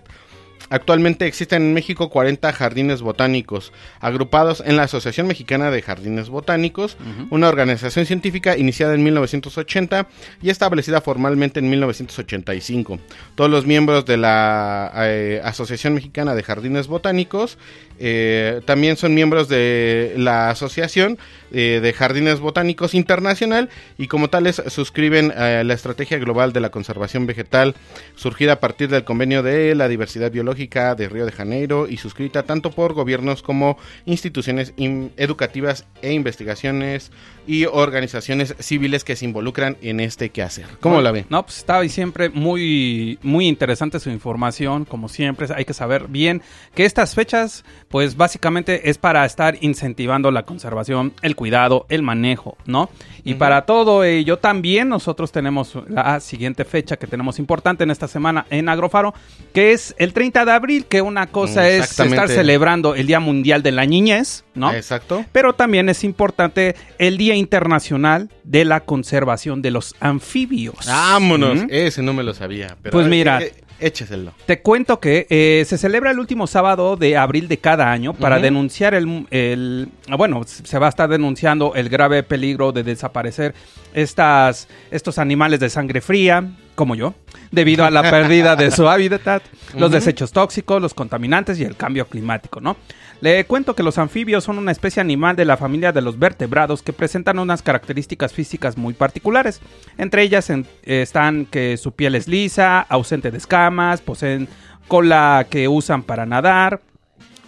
Actualmente 0.69 1.25
existen 1.25 1.63
en 1.63 1.73
México 1.73 2.09
40 2.09 2.53
jardines 2.53 3.01
botánicos, 3.01 3.73
agrupados 3.99 4.61
en 4.63 4.77
la 4.77 4.83
Asociación 4.83 5.25
Mexicana 5.25 5.71
de 5.71 5.81
Jardines 5.81 6.29
Botánicos, 6.29 6.95
una 7.31 7.49
organización 7.49 8.05
científica 8.05 8.55
iniciada 8.55 8.93
en 8.93 9.03
1980 9.03 10.07
y 10.43 10.49
establecida 10.49 11.01
formalmente 11.01 11.59
en 11.59 11.69
1985. 11.71 12.99
Todos 13.33 13.49
los 13.49 13.65
miembros 13.65 14.05
de 14.05 14.17
la 14.17 14.91
eh, 14.95 15.41
Asociación 15.43 15.95
Mexicana 15.95 16.35
de 16.35 16.43
Jardines 16.43 16.87
Botánicos 16.87 17.57
eh, 17.99 18.61
también 18.65 18.95
son 18.97 19.13
miembros 19.13 19.49
de 19.49 20.13
la 20.17 20.49
Asociación 20.49 21.17
eh, 21.51 21.79
de 21.81 21.93
Jardines 21.93 22.39
Botánicos 22.39 22.93
Internacional 22.93 23.69
y 23.97 24.07
como 24.07 24.29
tales 24.29 24.61
suscriben 24.67 25.31
a 25.31 25.63
la 25.63 25.73
Estrategia 25.73 26.17
Global 26.17 26.53
de 26.53 26.59
la 26.61 26.69
Conservación 26.69 27.25
Vegetal 27.27 27.75
surgida 28.15 28.53
a 28.53 28.59
partir 28.59 28.89
del 28.89 29.03
Convenio 29.03 29.43
de 29.43 29.75
la 29.75 29.87
Diversidad 29.87 30.31
Biológica 30.31 30.95
de 30.95 31.09
Río 31.09 31.25
de 31.25 31.31
Janeiro 31.31 31.87
y 31.87 31.97
suscrita 31.97 32.43
tanto 32.43 32.71
por 32.71 32.93
gobiernos 32.93 33.41
como 33.43 33.77
instituciones 34.05 34.73
in- 34.77 35.11
educativas 35.17 35.85
e 36.01 36.13
investigaciones 36.13 37.11
y 37.47 37.65
organizaciones 37.65 38.55
civiles 38.59 39.03
que 39.03 39.15
se 39.15 39.25
involucran 39.25 39.77
en 39.81 39.99
este 39.99 40.29
quehacer. 40.29 40.65
¿Cómo 40.79 41.01
la 41.01 41.11
ve? 41.11 41.25
No, 41.29 41.43
pues 41.43 41.57
está 41.57 41.87
siempre 41.89 42.29
muy, 42.29 43.17
muy 43.23 43.47
interesante 43.47 43.99
su 43.99 44.09
información. 44.11 44.85
Como 44.85 45.09
siempre, 45.09 45.47
hay 45.55 45.65
que 45.65 45.73
saber 45.73 46.07
bien 46.07 46.43
que 46.75 46.85
estas 46.85 47.15
fechas, 47.15 47.63
pues 47.89 48.15
básicamente 48.15 48.89
es 48.89 48.97
para 48.97 49.25
estar 49.25 49.57
incentivando 49.61 50.29
la 50.31 50.43
conservación, 50.43 51.11
el 51.21 51.35
cuidado, 51.35 51.85
el 51.89 52.03
manejo, 52.03 52.55
¿no? 52.65 52.89
Y 53.23 53.33
para 53.33 53.65
todo 53.65 54.03
ello 54.03 54.37
también 54.37 54.89
nosotros 54.89 55.31
tenemos 55.31 55.73
la 55.87 56.19
siguiente 56.19 56.65
fecha 56.65 56.97
que 56.97 57.07
tenemos 57.07 57.39
importante 57.39 57.83
en 57.83 57.91
esta 57.91 58.07
semana 58.07 58.45
en 58.49 58.69
Agrofaro, 58.69 59.13
que 59.53 59.73
es 59.73 59.95
el 59.97 60.13
30 60.13 60.45
de 60.45 60.51
abril, 60.51 60.85
que 60.85 61.01
una 61.01 61.27
cosa 61.27 61.67
es 61.67 61.99
estar 61.99 62.29
celebrando 62.29 62.95
el 62.95 63.07
Día 63.07 63.19
Mundial 63.19 63.63
de 63.63 63.71
la 63.71 63.85
Niñez, 63.85 64.45
¿no? 64.53 64.71
Exacto. 64.73 65.25
Pero 65.31 65.53
también 65.53 65.89
es 65.89 66.03
importante 66.03 66.75
el 66.99 67.17
Día 67.17 67.35
Internacional 67.35 68.29
de 68.43 68.65
la 68.65 68.81
Conservación 68.81 69.61
de 69.61 69.71
los 69.71 69.95
Anfibios. 69.99 70.85
Vámonos. 70.87 71.65
Ese 71.69 72.01
no 72.03 72.13
me 72.13 72.23
lo 72.23 72.33
sabía. 72.33 72.77
Pero 72.81 72.91
Pues 72.93 73.07
mira. 73.07 73.41
eh, 73.41 73.53
écheselo. 73.79 74.33
Te 74.45 74.61
cuento 74.61 74.99
que 74.99 75.27
eh, 75.29 75.63
se 75.67 75.77
celebra 75.77 76.11
el 76.11 76.19
último 76.19 76.47
sábado 76.47 76.95
de 76.97 77.17
abril 77.17 77.47
de 77.47 77.57
cada 77.57 77.91
año 77.91 78.13
para 78.13 78.35
denunciar 78.43 78.93
el, 78.93 79.25
el- 79.31 79.89
ah, 80.09 80.15
Bueno, 80.15 80.41
se 80.45 80.79
va 80.79 80.87
a 80.87 80.89
estar 80.89 81.09
denunciando 81.09 81.73
el 81.75 81.89
grave 81.89 82.23
peligro 82.23 82.71
de 82.71 82.83
desaparecer 82.83 83.53
estas, 83.93 84.67
estos 84.91 85.17
animales 85.17 85.59
de 85.59 85.69
sangre 85.69 86.01
fría, 86.01 86.43
como 86.75 86.95
yo, 86.95 87.13
debido 87.51 87.85
a 87.85 87.91
la 87.91 88.01
pérdida 88.11 88.55
de 88.55 88.71
su 88.71 88.87
hábitat, 88.87 89.43
los 89.75 89.91
desechos 89.91 90.31
tóxicos, 90.31 90.81
los 90.81 90.93
contaminantes 90.93 91.59
y 91.59 91.63
el 91.63 91.75
cambio 91.75 92.05
climático, 92.07 92.61
¿no? 92.61 92.77
Le 93.21 93.43
cuento 93.45 93.75
que 93.75 93.83
los 93.83 93.97
anfibios 93.97 94.45
son 94.45 94.57
una 94.57 94.71
especie 94.71 95.01
animal 95.01 95.35
de 95.35 95.43
la 95.43 95.57
familia 95.57 95.91
de 95.91 96.01
los 96.01 96.17
vertebrados 96.17 96.81
que 96.81 96.93
presentan 96.93 97.37
unas 97.39 97.61
características 97.61 98.31
físicas 98.31 98.77
muy 98.77 98.93
particulares. 98.93 99.59
Entre 99.97 100.23
ellas 100.23 100.49
en- 100.49 100.65
están 100.83 101.45
que 101.45 101.75
su 101.75 101.91
piel 101.91 102.15
es 102.15 102.27
lisa, 102.29 102.79
ausente 102.79 103.29
de 103.31 103.37
escamas, 103.37 103.99
poseen 104.01 104.47
cola 104.87 105.47
que 105.49 105.67
usan 105.67 106.03
para 106.03 106.25
nadar, 106.25 106.81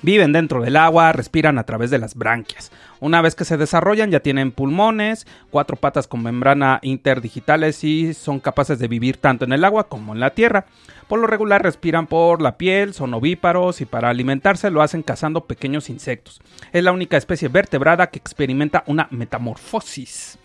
Viven 0.04 0.34
dentro 0.34 0.64
del 0.64 0.78
agua, 0.78 1.12
respiran 1.12 1.60
a 1.60 1.64
través 1.64 1.92
de 1.92 2.00
las 2.00 2.16
branquias. 2.16 2.72
Una 3.00 3.22
vez 3.22 3.36
que 3.36 3.46
se 3.46 3.56
desarrollan 3.58 4.10
ya 4.10 4.20
tienen 4.20 4.52
pulmones, 4.52 5.28
cuatro 5.52 5.76
patas 5.78 6.08
con 6.08 6.24
membrana 6.24 6.80
interdigitales 6.82 7.84
y 7.84 8.16
son 8.16 8.40
capaces 8.40 8.80
de 8.80 8.88
vivir 8.88 9.18
tanto 9.18 9.46
en 9.46 9.54
el 9.54 9.64
agua 9.64 9.88
como 9.88 10.14
en 10.16 10.20
la 10.20 10.32
tierra. 10.32 10.66
Por 11.12 11.20
lo 11.20 11.28
regular 11.28 11.62
respiran 11.62 12.08
por 12.08 12.42
la 12.42 12.58
piel, 12.58 12.94
son 12.94 13.14
ovíparos 13.14 13.82
y 13.82 13.86
para 13.86 14.10
alimentarse 14.10 14.72
lo 14.72 14.82
hacen 14.82 15.04
cazando 15.04 15.44
pequeños 15.44 15.90
insectos. 15.90 16.40
Es 16.72 16.86
la 16.86 16.94
única 16.94 17.18
especie 17.18 17.50
vertebrada 17.50 18.08
que 18.08 18.18
experimenta 18.18 18.86
una 18.88 19.10
metamorfosis. 19.12 20.40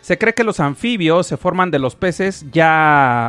Se 0.00 0.18
cree 0.18 0.34
que 0.34 0.44
los 0.44 0.60
anfibios 0.60 1.26
se 1.26 1.36
forman 1.36 1.72
de 1.72 1.80
los 1.80 1.96
peces 1.96 2.46
ya 2.52 3.26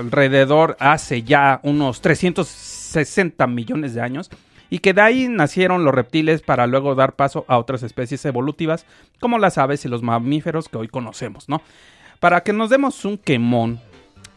alrededor 0.00 0.76
hace 0.80 1.22
ya 1.22 1.60
unos 1.62 2.00
360 2.00 3.46
millones 3.46 3.94
de 3.94 4.00
años 4.00 4.28
y 4.70 4.80
que 4.80 4.94
de 4.94 5.02
ahí 5.02 5.28
nacieron 5.28 5.84
los 5.84 5.94
reptiles 5.94 6.42
para 6.42 6.66
luego 6.66 6.96
dar 6.96 7.14
paso 7.14 7.44
a 7.46 7.58
otras 7.58 7.84
especies 7.84 8.24
evolutivas 8.24 8.86
como 9.20 9.38
las 9.38 9.56
aves 9.56 9.84
y 9.84 9.88
los 9.88 10.02
mamíferos 10.02 10.68
que 10.68 10.78
hoy 10.78 10.88
conocemos, 10.88 11.48
¿no? 11.48 11.62
Para 12.18 12.42
que 12.42 12.52
nos 12.52 12.70
demos 12.70 13.04
un 13.04 13.18
quemón, 13.18 13.80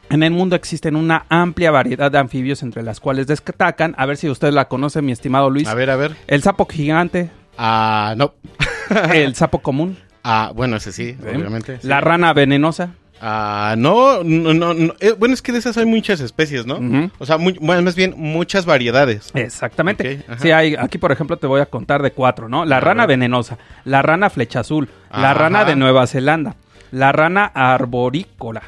en 0.10 0.24
el 0.24 0.32
mundo 0.32 0.56
existen 0.56 0.96
una 0.96 1.26
amplia 1.30 1.72
variedad 1.72 2.12
de 2.12 2.18
anfibios 2.18 2.64
entre 2.64 2.84
las 2.84 3.00
cuales 3.00 3.28
destacan, 3.28 3.96
a 3.98 4.06
ver 4.06 4.18
si 4.18 4.30
usted 4.30 4.52
la 4.52 4.68
conoce, 4.68 5.02
mi 5.02 5.12
estimado 5.12 5.50
Luis. 5.50 5.68
A 5.68 5.74
ver, 5.74 5.90
a 5.90 5.96
ver. 5.96 6.16
El 6.28 6.42
sapo 6.44 6.66
gigante. 6.66 7.30
Ah, 7.58 8.14
no. 8.18 8.34
el 9.14 9.36
sapo 9.36 9.60
común. 9.60 9.98
Ah, 10.24 10.52
bueno, 10.56 10.78
ese 10.78 10.92
sí, 10.92 11.16
obviamente. 11.22 11.80
La 11.84 12.02
rana 12.02 12.34
venenosa. 12.34 12.94
Ah, 13.22 13.76
no, 13.78 14.24
no, 14.24 14.54
no, 14.54 14.94
eh, 15.00 15.16
bueno, 15.18 15.34
es 15.34 15.42
que 15.42 15.52
de 15.52 15.60
esas 15.60 15.78
hay 15.78 15.86
muchas 15.86 16.20
especies, 16.20 16.66
¿no? 16.66 17.10
O 17.18 17.26
sea, 17.26 17.38
más 17.38 17.96
bien 17.96 18.14
muchas 18.18 18.66
variedades. 18.66 19.32
Exactamente. 19.34 20.24
sí, 20.40 20.52
hay, 20.52 20.76
aquí 20.76 20.98
por 20.98 21.12
ejemplo 21.12 21.38
te 21.38 21.48
voy 21.48 21.62
a 21.62 21.66
contar 21.66 22.04
de 22.04 22.12
cuatro, 22.12 22.50
¿no? 22.50 22.66
La 22.66 22.80
rana 22.80 23.06
venenosa, 23.06 23.58
la 23.86 24.02
rana 24.02 24.30
flecha 24.30 24.60
azul, 24.60 24.90
la 25.12 25.34
rana 25.34 25.64
de 25.64 25.76
Nueva 25.76 26.08
Zelanda, 26.08 26.56
la 26.92 27.12
rana 27.12 27.46
arborícola. 27.46 28.64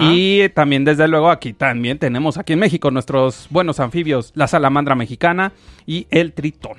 Y 0.00 0.48
también, 0.50 0.84
desde 0.84 1.08
luego, 1.08 1.30
aquí 1.30 1.52
también 1.52 1.98
tenemos 1.98 2.38
aquí 2.38 2.54
en 2.54 2.58
México 2.58 2.90
nuestros 2.90 3.46
buenos 3.50 3.80
anfibios, 3.80 4.32
la 4.34 4.46
salamandra 4.46 4.94
mexicana 4.94 5.52
y 5.86 6.06
el 6.10 6.32
tritón. 6.32 6.78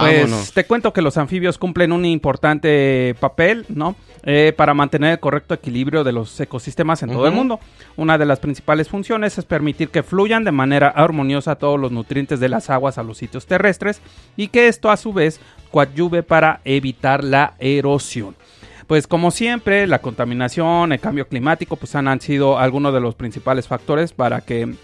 Pues 0.00 0.52
te 0.52 0.64
cuento 0.64 0.92
que 0.92 1.02
los 1.02 1.16
anfibios 1.16 1.58
cumplen 1.58 1.92
un 1.92 2.04
importante 2.04 3.14
papel, 3.20 3.66
¿no? 3.68 3.96
Eh, 4.26 4.54
para 4.56 4.72
mantener 4.72 5.12
el 5.12 5.20
correcto 5.20 5.52
equilibrio 5.52 6.02
de 6.02 6.12
los 6.12 6.40
ecosistemas 6.40 7.02
en 7.02 7.10
todo 7.10 7.26
el 7.26 7.32
mundo. 7.32 7.60
Una 7.96 8.16
de 8.16 8.24
las 8.24 8.40
principales 8.40 8.88
funciones 8.88 9.36
es 9.36 9.44
permitir 9.44 9.90
que 9.90 10.02
fluyan 10.02 10.44
de 10.44 10.52
manera 10.52 10.88
armoniosa 10.88 11.56
todos 11.56 11.78
los 11.78 11.92
nutrientes 11.92 12.40
de 12.40 12.48
las 12.48 12.70
aguas 12.70 12.96
a 12.96 13.02
los 13.02 13.18
sitios 13.18 13.44
terrestres 13.44 14.00
y 14.36 14.48
que 14.48 14.68
esto 14.68 14.90
a 14.90 14.96
su 14.96 15.12
vez 15.12 15.40
coadyuve 15.70 16.22
para 16.22 16.60
evitar 16.64 17.22
la 17.22 17.54
erosión. 17.58 18.34
Pues 18.86 19.06
como 19.06 19.30
siempre, 19.30 19.86
la 19.86 20.00
contaminación, 20.00 20.92
el 20.92 21.00
cambio 21.00 21.26
climático, 21.28 21.76
pues 21.76 21.94
han 21.94 22.20
sido 22.20 22.58
algunos 22.58 22.92
de 22.92 23.00
los 23.00 23.14
principales 23.14 23.66
factores 23.66 24.12
para 24.12 24.40
que 24.40 24.74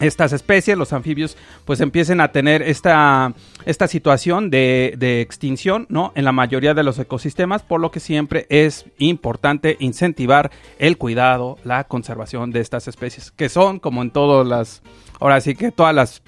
estas 0.00 0.32
especies, 0.32 0.76
los 0.76 0.92
anfibios, 0.92 1.36
pues 1.64 1.80
empiecen 1.80 2.20
a 2.20 2.32
tener 2.32 2.62
esta, 2.62 3.34
esta 3.66 3.86
situación 3.86 4.50
de, 4.50 4.94
de, 4.96 5.20
extinción, 5.20 5.86
¿no? 5.90 6.12
En 6.14 6.24
la 6.24 6.32
mayoría 6.32 6.74
de 6.74 6.82
los 6.82 6.98
ecosistemas, 6.98 7.62
por 7.62 7.80
lo 7.80 7.90
que 7.90 8.00
siempre 8.00 8.46
es 8.48 8.86
importante 8.98 9.76
incentivar 9.78 10.50
el 10.78 10.96
cuidado, 10.96 11.58
la 11.64 11.84
conservación 11.84 12.50
de 12.50 12.60
estas 12.60 12.88
especies, 12.88 13.30
que 13.30 13.50
son, 13.50 13.78
como 13.78 14.02
en 14.02 14.10
todas 14.10 14.46
las, 14.46 14.82
ahora 15.20 15.40
sí 15.40 15.54
que 15.54 15.70
todas 15.70 15.94
las, 15.94 16.22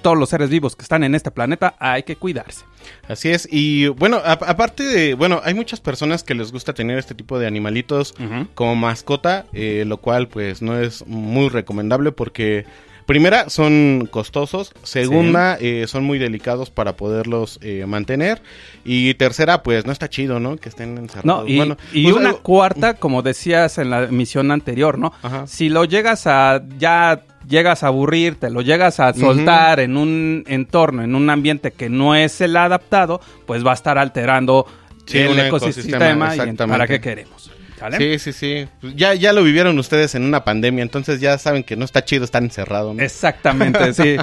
todos 0.00 0.16
los 0.16 0.28
seres 0.28 0.48
vivos 0.48 0.76
que 0.76 0.82
están 0.82 1.04
en 1.04 1.14
este 1.14 1.30
planeta, 1.30 1.74
hay 1.78 2.04
que 2.04 2.16
cuidarse. 2.16 2.64
Así 3.08 3.30
es, 3.30 3.48
y 3.50 3.88
bueno, 3.88 4.20
aparte 4.24 4.84
de, 4.84 5.14
bueno, 5.14 5.40
hay 5.44 5.54
muchas 5.54 5.80
personas 5.80 6.22
que 6.22 6.34
les 6.34 6.52
gusta 6.52 6.72
tener 6.72 6.98
este 6.98 7.14
tipo 7.14 7.38
de 7.38 7.46
animalitos 7.46 8.14
como 8.54 8.76
mascota, 8.76 9.46
eh, 9.52 9.84
lo 9.86 9.98
cual 9.98 10.28
pues 10.28 10.62
no 10.62 10.78
es 10.78 11.06
muy 11.06 11.48
recomendable 11.48 12.12
porque 12.12 12.64
Primera, 13.06 13.48
son 13.48 14.08
costosos. 14.10 14.72
Segunda, 14.82 15.56
eh, 15.60 15.86
son 15.86 16.02
muy 16.02 16.18
delicados 16.18 16.70
para 16.70 16.96
poderlos 16.96 17.60
eh, 17.62 17.86
mantener. 17.86 18.42
Y 18.84 19.14
tercera, 19.14 19.62
pues 19.62 19.86
no 19.86 19.92
está 19.92 20.10
chido, 20.10 20.40
¿no? 20.40 20.56
Que 20.56 20.68
estén 20.68 20.98
encerrados. 20.98 21.48
y, 21.48 21.56
bueno, 21.56 21.76
y 21.92 22.02
pues, 22.02 22.16
una 22.16 22.32
cuarta, 22.32 22.94
como 22.94 23.22
decías 23.22 23.78
en 23.78 23.90
la 23.90 24.04
emisión 24.04 24.50
anterior, 24.50 24.98
¿no? 24.98 25.12
Si 25.46 25.68
lo 25.68 25.84
llegas 25.84 26.26
a 26.26 26.62
ya 26.78 27.22
llegas 27.48 27.82
a 27.82 27.88
aburrirte, 27.88 28.50
lo 28.50 28.60
llegas 28.60 29.00
a 29.00 29.12
soltar 29.14 29.80
en 29.80 29.96
un 29.96 30.44
entorno, 30.46 31.02
en 31.02 31.14
un 31.14 31.30
ambiente 31.30 31.72
que 31.72 31.88
no 31.88 32.14
es 32.14 32.40
el 32.40 32.56
adaptado, 32.56 33.20
pues 33.46 33.64
va 33.64 33.72
a 33.72 33.74
estar 33.74 33.98
alterando 33.98 34.66
el 35.12 35.38
ecosistema, 35.38 36.34
y 36.34 36.52
para 36.54 36.86
qué 36.86 37.00
queremos. 37.00 37.50
Sí, 37.98 38.18
sí, 38.18 38.32
sí. 38.32 38.68
Pues 38.80 38.96
ya, 38.96 39.14
ya 39.14 39.32
lo 39.32 39.42
vivieron 39.42 39.78
ustedes 39.78 40.14
en 40.14 40.24
una 40.24 40.44
pandemia, 40.44 40.82
entonces 40.82 41.20
ya 41.20 41.36
saben 41.38 41.62
que 41.62 41.76
no 41.76 41.84
está 41.84 42.04
chido 42.04 42.24
estar 42.24 42.42
encerrado. 42.42 42.94
Exactamente, 42.98 43.92
sí. 43.94 44.16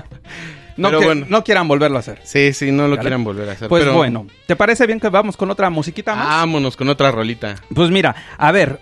No, 0.76 0.92
no 1.14 1.44
quieran 1.44 1.68
volverlo 1.68 1.98
a 1.98 2.00
hacer. 2.00 2.20
Sí, 2.24 2.52
sí, 2.54 2.72
no 2.72 2.88
lo 2.88 2.98
quieran 2.98 3.24
volver 3.24 3.50
a 3.50 3.52
hacer. 3.54 3.70
Pues 3.70 3.92
bueno, 3.92 4.28
¿te 4.48 4.56
parece 4.56 4.88
bien 4.88 5.00
que 5.00 5.10
vamos 5.10 5.38
con 5.38 5.52
otra 5.52 5.70
musiquita 5.70 6.16
más? 6.16 6.28
Vámonos 6.28 6.76
con 6.76 6.90
otra 6.90 7.12
rolita. 7.12 7.56
Pues 7.74 7.92
mira, 7.92 8.16
a 8.38 8.52
ver, 8.52 8.80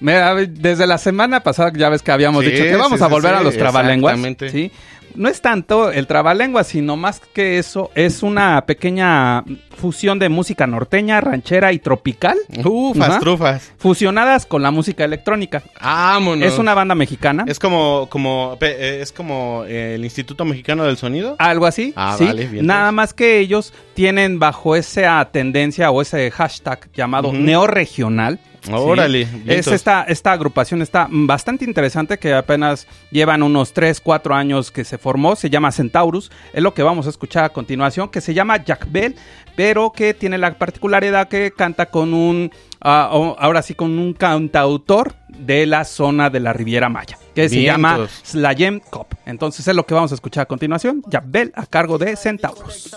desde 0.00 0.86
la 0.86 0.98
semana 0.98 1.42
pasada 1.42 1.72
ya 1.74 1.88
ves 1.88 2.02
que 2.02 2.12
habíamos 2.12 2.44
dicho 2.44 2.62
que 2.62 2.76
vamos 2.76 3.02
a 3.02 3.08
volver 3.08 3.34
a 3.34 3.42
los 3.42 3.56
trabalenguas. 3.56 4.18
¿sí? 4.50 4.70
no 5.14 5.28
es 5.28 5.40
tanto 5.40 5.90
el 5.90 6.06
trabalengua, 6.06 6.64
sino 6.64 6.96
más 6.96 7.20
que 7.20 7.58
eso, 7.58 7.90
es 7.94 8.22
una 8.22 8.64
pequeña 8.66 9.44
fusión 9.76 10.18
de 10.18 10.28
música 10.28 10.66
norteña, 10.66 11.20
ranchera 11.20 11.72
y 11.72 11.78
tropical. 11.78 12.36
Ufas, 12.64 13.20
trufas. 13.20 13.72
Fusionadas 13.78 14.46
con 14.46 14.62
la 14.62 14.70
música 14.70 15.04
electrónica. 15.04 15.62
Vámonos. 15.80 16.46
Es 16.46 16.58
una 16.58 16.74
banda 16.74 16.94
mexicana. 16.94 17.44
Es 17.46 17.58
como, 17.58 18.08
como, 18.10 18.58
eh, 18.60 18.98
es 19.00 19.12
como 19.12 19.64
el 19.66 20.04
Instituto 20.04 20.44
Mexicano 20.44 20.84
del 20.84 20.96
Sonido. 20.96 21.36
Algo 21.38 21.66
así. 21.66 21.92
Ah, 21.96 22.14
¿sí? 22.18 22.26
vale, 22.26 22.46
bien. 22.46 22.66
Nada 22.66 22.92
más 22.92 23.14
que 23.14 23.38
ellos 23.38 23.72
tienen 23.94 24.38
bajo 24.38 24.76
esa 24.76 25.26
tendencia 25.32 25.90
o 25.90 26.02
ese 26.02 26.30
hashtag 26.30 26.90
llamado 26.92 27.32
neoregional 27.32 28.38
Órale. 28.70 29.26
Es 29.46 29.66
esta, 29.66 30.02
esta 30.04 30.32
agrupación 30.32 30.82
está 30.82 31.08
bastante 31.10 31.64
interesante 31.64 32.18
que 32.18 32.34
apenas 32.34 32.86
llevan 33.10 33.42
unos 33.42 33.72
3, 33.72 34.00
4 34.00 34.34
años 34.34 34.70
que 34.70 34.84
se 34.84 34.98
formó. 34.98 35.36
Se 35.36 35.50
llama 35.50 35.72
Centaurus. 35.72 36.30
Es 36.52 36.62
lo 36.62 36.74
que 36.74 36.82
vamos 36.82 37.06
a 37.06 37.10
escuchar 37.10 37.44
a 37.44 37.48
continuación. 37.50 38.08
Que 38.08 38.20
se 38.20 38.34
llama 38.34 38.62
Jack 38.62 38.86
Bell. 38.90 39.16
Pero 39.56 39.92
que 39.92 40.14
tiene 40.14 40.38
la 40.38 40.56
particularidad 40.58 41.28
que 41.28 41.52
canta 41.52 41.86
con 41.86 42.14
un. 42.14 42.50
Ah, 42.80 43.08
ahora 43.38 43.62
sí, 43.62 43.74
con 43.74 43.98
un 43.98 44.14
cantautor 44.14 45.14
de 45.28 45.66
la 45.66 45.84
zona 45.84 46.30
de 46.30 46.40
la 46.40 46.52
Riviera 46.52 46.88
Maya. 46.88 47.18
Que 47.34 47.48
se 47.48 47.62
llama 47.62 48.08
Slayem 48.24 48.80
Cop. 48.80 49.12
Entonces 49.26 49.66
es 49.66 49.74
lo 49.74 49.86
que 49.86 49.94
vamos 49.94 50.12
a 50.12 50.14
escuchar 50.14 50.42
a 50.42 50.46
continuación. 50.46 51.02
Jack 51.08 51.24
Bell 51.26 51.52
a 51.54 51.66
cargo 51.66 51.98
de 51.98 52.16
Centaurus. 52.16 52.90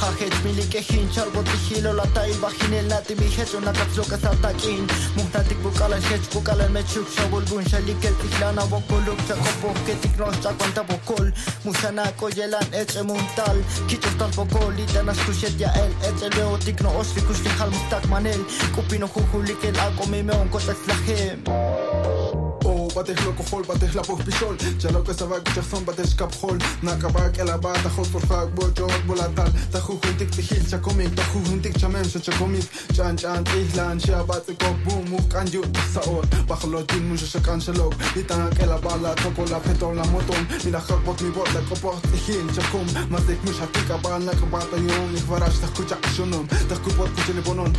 Χαχέτ, 0.00 0.34
μίλη 0.44 0.64
και 0.72 0.80
χιν, 0.80 1.08
τσάρβο 1.10 1.40
τη 1.42 1.56
χίλο, 1.66 1.92
όλα 1.92 2.06
να 3.64 3.70
καψώ 3.70 4.04
καθά. 4.08 4.32
Μου 5.16 5.24
χτά 5.28 5.38
την 5.38 5.56
κουκάλα, 5.62 5.98
χέτ, 5.98 6.22
με 6.68 6.82
τσούξα, 6.82 7.22
βολγούν, 7.30 7.62
σαλί 7.68 7.96
και 8.00 8.10
τη 8.20 8.26
χλάνα, 8.34 8.64
βοκολού, 8.72 9.14
και 9.86 9.92
τη 10.00 10.08
γνώστα, 10.16 10.50
βοκόλ. 10.88 11.32
Μου 11.62 11.72
σαν 11.80 11.98
ακό 11.98 12.28
γελάν, 12.28 12.66
έτσε 12.70 13.02
μου 13.06 13.16
τάλ, 13.36 13.58
κοίτα 13.86 14.08
τα 14.18 14.26
βοκόλ, 14.36 14.74
ήταν 14.88 15.08
ασκούσια 15.08 15.48
για 15.48 15.70
ελ, 15.84 15.92
έτσε 16.08 16.28
λέω 16.36 16.58
τη 16.64 16.72
μανέλ. 18.08 18.40
Κουπίνο 18.74 19.06
χουχουλί 19.06 19.56
Oh, 22.68 22.88
bates 22.92 23.24
loco 23.24 23.44
hol, 23.52 23.62
bates 23.64 23.94
la 23.94 24.02
pos 24.02 24.20
pisol. 24.24 24.56
Ya 24.80 24.90
lo 24.90 25.04
que 25.04 25.12
estaba 25.12 25.36
escuchazón, 25.36 25.84
bates 25.86 26.16
cap 26.16 26.32
hol. 26.42 26.58
Nakabak, 26.82 27.38
el 27.38 27.50
abad, 27.50 27.76
a 27.76 27.90
hol 27.96 28.08
por 28.08 28.26
fag, 28.26 28.52
bo 28.56 28.66
jod, 28.76 28.90
bolatal. 29.06 29.52
Ta 29.70 29.80
jujuntik 29.80 30.30
tijil, 30.32 30.66
chakomik, 30.68 31.14
ta 31.14 31.22
jujuntik 31.32 31.78
chamem, 31.78 32.04
se 32.04 32.18
chakomik. 32.18 32.66
Chan 32.92 33.16
chan, 33.16 33.44
islan, 33.56 34.00
ya 34.00 34.24
bate 34.24 34.56
cop, 34.58 34.76
boom, 34.84 35.08
muk, 35.10 35.34
and 35.36 35.52
you, 35.52 35.62
saot. 35.92 36.26
Bajo 36.48 36.66
los 36.66 36.84
jin, 36.88 37.08
mucho 37.08 37.24
se 37.24 37.40
canceló. 37.40 37.88
Y 38.16 38.22
tan 38.24 38.50
que 38.50 38.66
la 38.66 38.78
bala, 38.78 39.14
toco 39.14 39.44
la 39.46 39.60
petón, 39.60 39.94
la 39.94 40.04
motón. 40.06 40.48
Ni 40.64 40.72
la 40.72 40.80
hakbot, 40.80 41.22
mi 41.22 41.30
bot, 41.30 41.48
la 41.54 41.60
copot, 41.68 42.02
tijil, 42.10 42.52
chakom. 42.52 42.86
Más 43.10 43.24
de 43.28 43.36
mucha 43.44 43.66
pica, 43.66 43.96
bala, 44.02 44.32
cabata, 44.32 44.76
yon, 44.76 45.16
y 45.16 45.22
varash, 45.30 45.60
ta 45.60 45.66
escucha, 45.66 45.96
shonom. 46.16 46.48
Ta 46.48 46.74
cupot, 46.82 47.08
cuchile 47.14 47.42
bonon. 47.42 47.72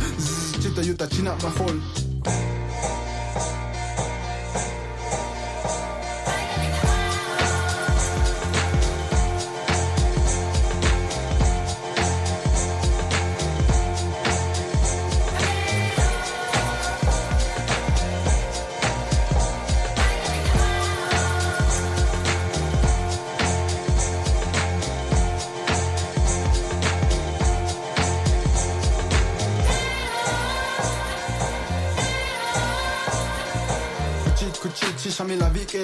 Chita, 0.60 0.80
yuta, 0.80 1.06
china, 1.10 1.36
mahol. 1.42 1.78
Oh. 2.24 2.57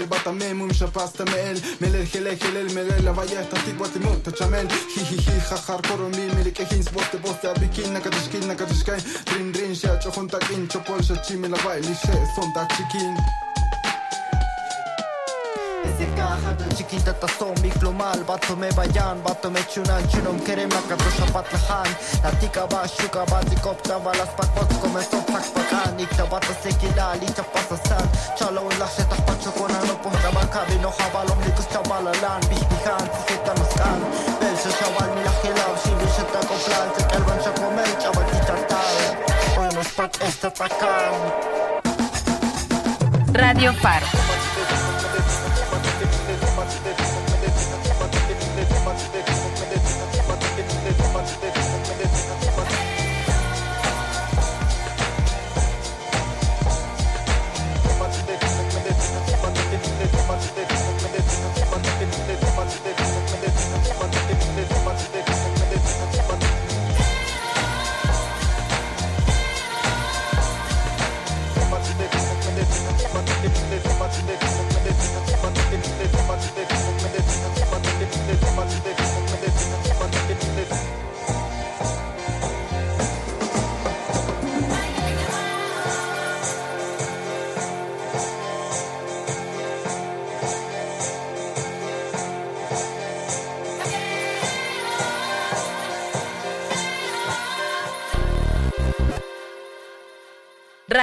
לבתמם 0.05 0.61
ומשפס 0.61 1.14
את 1.14 1.21
המעל 1.21 1.57
מלל 1.81 2.05
חילך 2.05 2.47
הלל 2.47 2.67
מלל 2.75 3.09
הוויה 3.09 3.45
תחתיק 3.45 3.75
בתימות 3.75 4.25
תצ'מל 4.25 4.67
חי 4.95 5.05
חי 5.05 5.23
חי 5.23 5.40
חחר 5.40 5.77
קורומים 5.88 6.31
מלקחין 6.37 6.83
סבוסטה 6.83 7.19
בוסטה 7.19 7.51
הביקין 7.51 7.95
נקדשקין 7.97 8.51
נקדשקין 8.51 8.95
דרין 9.27 9.53
דרין 9.53 9.75
שעד 9.75 10.03
שחון 10.03 10.29
תקין 10.29 10.67
צ'ופול 10.67 11.03
שצ'י 11.03 11.37
מלוואי 11.37 11.81
לישה 11.81 12.12
סונדק 12.35 12.73
צ'יקין 12.77 13.14
chiquita 16.75 17.13
mi 17.63 17.71
flomal 17.71 18.25
Bato 18.25 18.57
me 18.57 18.69
la 18.75 18.85
La 22.23 22.31
tika 22.39 22.67
ba 22.67 22.87
shuka 22.87 23.25
ba 23.25 23.41
come 24.81 25.03
so 25.03 25.19
pak 25.31 25.45
Ikta 25.99 26.25
Chalo 28.37 28.69
la 28.79 28.87
se 28.87 29.05
chaval 34.79 35.11
mi 35.15 35.23
la 35.25 35.33
Shivi 35.83 36.09
sheta 36.15 36.41
koplan 36.49 36.89
Se 40.41 40.51
takan 40.51 41.15
Radio. 43.35 44.24
Come 50.98 51.16
on, 51.16 51.54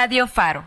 Radio 0.01 0.25
Faro. 0.25 0.61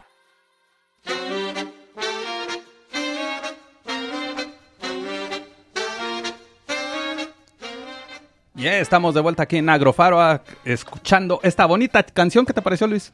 Ya 8.55 8.79
estamos 8.79 9.15
de 9.15 9.21
vuelta 9.21 9.43
aquí 9.43 9.57
en 9.57 9.69
Agrofaro 9.69 10.21
ah, 10.21 10.41
escuchando 10.65 11.41
esta 11.43 11.67
bonita 11.67 12.03
canción. 12.05 12.47
¿Qué 12.47 12.53
te 12.53 12.63
pareció, 12.63 12.87
Luis? 12.87 13.13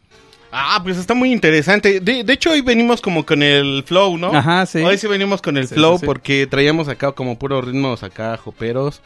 Ah, 0.53 0.81
pues 0.83 0.99
está 0.99 1.15
muy 1.15 1.33
interesante. 1.33 2.01
De, 2.01 2.25
de 2.25 2.33
hecho, 2.33 2.51
hoy 2.51 2.61
venimos 2.61 3.01
como 3.01 3.25
con 3.25 3.43
el 3.43 3.83
flow, 3.87 4.19
¿no? 4.19 4.35
Ajá, 4.35 4.67
sí. 4.67 4.81
Hoy 4.83 4.99
sí 4.99 5.07
venimos 5.07 5.41
con 5.41 5.57
el 5.57 5.67
Sí, 5.67 5.75
flow 5.77 5.95
sí, 5.95 6.01
sí. 6.01 6.07
porque 6.07 6.47
traíamos 6.47 6.89
acá 6.89 7.13
como 7.13 7.39
puros 7.39 7.65
ritmos 7.65 8.03
acá, 8.03 8.37
joperos. 8.37 9.01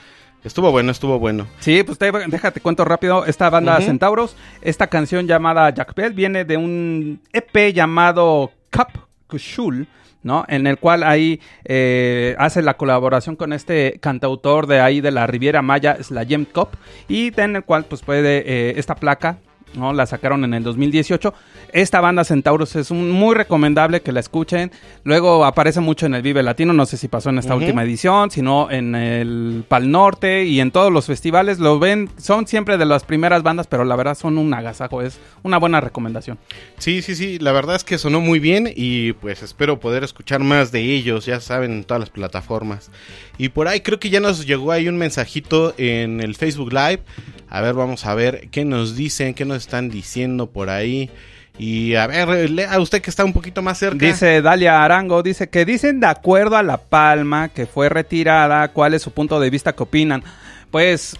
Estuvo 0.44 0.70
bueno, 0.70 0.90
estuvo 0.92 1.18
bueno. 1.18 1.46
Sí, 1.61 1.83
pues 1.83 1.96
te- 1.98 2.12
déjate 2.12 2.61
cuento 2.61 2.85
rápido. 2.85 3.24
Esta 3.24 3.48
banda 3.50 3.76
Ujú. 3.78 3.87
Centauros, 3.87 4.37
esta 4.61 4.87
canción 4.88 5.26
llamada 5.26 5.70
Jack 5.70 5.94
Bell 5.94 6.12
viene 6.12 6.44
de 6.44 6.57
un 6.59 7.20
EP 7.33 7.72
llamado 7.72 8.52
Cup 8.70 8.88
Kushul, 9.26 9.88
¿no? 10.22 10.44
En 10.48 10.66
el 10.66 10.78
cual 10.78 11.02
ahí 11.02 11.40
eh, 11.64 12.37
hace 12.38 12.61
la 12.61 12.74
colaboración 12.76 13.37
con 13.37 13.54
este 13.54 13.98
cantautor 14.00 14.66
de 14.66 14.80
ahí 14.80 15.00
de 15.00 15.11
la 15.12 15.26
Riviera 15.26 15.62
Maya, 15.62 15.96
Slayem 16.02 16.44
Cup, 16.44 16.68
y 17.09 17.33
en 17.40 17.57
el 17.57 17.64
cual 17.64 17.87
pues 17.87 18.02
puede 18.02 18.42
eh, 18.46 18.74
esta 18.76 18.94
placa. 18.96 19.38
¿No? 19.76 19.92
La 19.92 20.06
sacaron 20.06 20.44
en 20.44 20.54
el 20.54 20.62
2018. 20.62 21.34
Esta 21.72 22.00
banda 22.00 22.24
Centauros 22.24 22.76
es 22.76 22.90
un- 22.90 23.10
muy 23.10 23.34
recomendable 23.34 24.02
que 24.02 24.12
la 24.12 24.20
escuchen. 24.20 24.70
Luego 25.04 25.44
aparece 25.44 25.80
mucho 25.80 26.06
en 26.06 26.14
el 26.14 26.22
Vive 26.22 26.42
Latino, 26.42 26.72
no 26.72 26.87
sé 26.87 26.96
si 26.96 27.08
pasó 27.08 27.30
en 27.30 27.38
esta 27.38 27.54
última 27.54 27.82
edición, 27.82 28.30
sino 28.30 28.70
en 28.70 28.94
el 28.94 29.64
Pal 29.68 29.90
Norte 29.90 30.44
y 30.44 30.60
en 30.60 30.70
todos 30.70 30.92
los 30.92 31.06
festivales. 31.06 31.58
Lo 31.58 31.78
ven, 31.78 32.08
son 32.16 32.46
siempre 32.46 32.78
de 32.78 32.84
las 32.87 33.04
primeras 33.04 33.42
bandas, 33.42 33.66
pero 33.66 33.84
la 33.84 33.96
verdad 33.96 34.14
son 34.16 34.38
un 34.38 34.52
agasajo, 34.54 35.02
es 35.02 35.18
una 35.42 35.58
buena 35.58 35.80
recomendación. 35.80 36.38
Sí, 36.78 37.02
sí, 37.02 37.14
sí, 37.14 37.38
la 37.38 37.52
verdad 37.52 37.76
es 37.76 37.84
que 37.84 37.98
sonó 37.98 38.20
muy 38.20 38.38
bien 38.38 38.70
y 38.74 39.12
pues 39.14 39.42
espero 39.42 39.80
poder 39.80 40.04
escuchar 40.04 40.40
más 40.40 40.72
de 40.72 40.80
ellos, 40.94 41.26
ya 41.26 41.40
saben, 41.40 41.72
en 41.72 41.84
todas 41.84 42.00
las 42.00 42.10
plataformas. 42.10 42.90
Y 43.37 43.49
por 43.49 43.68
ahí 43.68 43.81
creo 43.81 43.99
que 43.99 44.11
ya 44.11 44.20
nos 44.20 44.47
llegó 44.47 44.73
ahí 44.73 44.88
un 44.88 44.97
mensajito 44.97 45.75
en 45.77 46.20
el 46.20 46.37
Facebook 46.37 46.73
Live. 46.73 47.01
A 47.49 47.61
ver, 47.61 47.75
vamos 47.75 48.07
a 48.07 48.14
ver 48.14 48.49
qué 48.51 48.64
nos 48.64 48.97
dicen, 48.97 49.35
qué 49.35 49.44
nos 49.44 49.59
están 49.59 49.90
diciendo 49.90 50.47
por 50.47 50.70
ahí. 50.70 51.11
Y 51.59 51.94
a 51.94 52.07
ver, 52.07 52.51
lea 52.51 52.81
usted 52.81 53.01
que 53.01 53.11
está 53.11 53.25
un 53.25 53.33
poquito 53.33 53.62
más 53.62 53.79
cerca. 53.79 54.05
Dice 54.05 54.42
Dalia 54.42 54.85
Arango, 54.85 55.23
dice 55.23 55.49
que 55.49 55.64
dicen 55.64 56.01
de 56.01 56.09
acuerdo 56.09 56.57
a 56.57 56.62
La 56.62 56.79
Palma 56.79 57.49
que 57.49 57.66
fue 57.66 57.88
retirada, 57.88 58.68
cuál 58.68 58.94
es 58.94 59.03
su 59.03 59.12
punto 59.12 59.38
de 59.38 59.51
vista, 59.51 59.73
qué 59.73 59.85
opinan. 59.85 60.25
Pues 60.70 61.16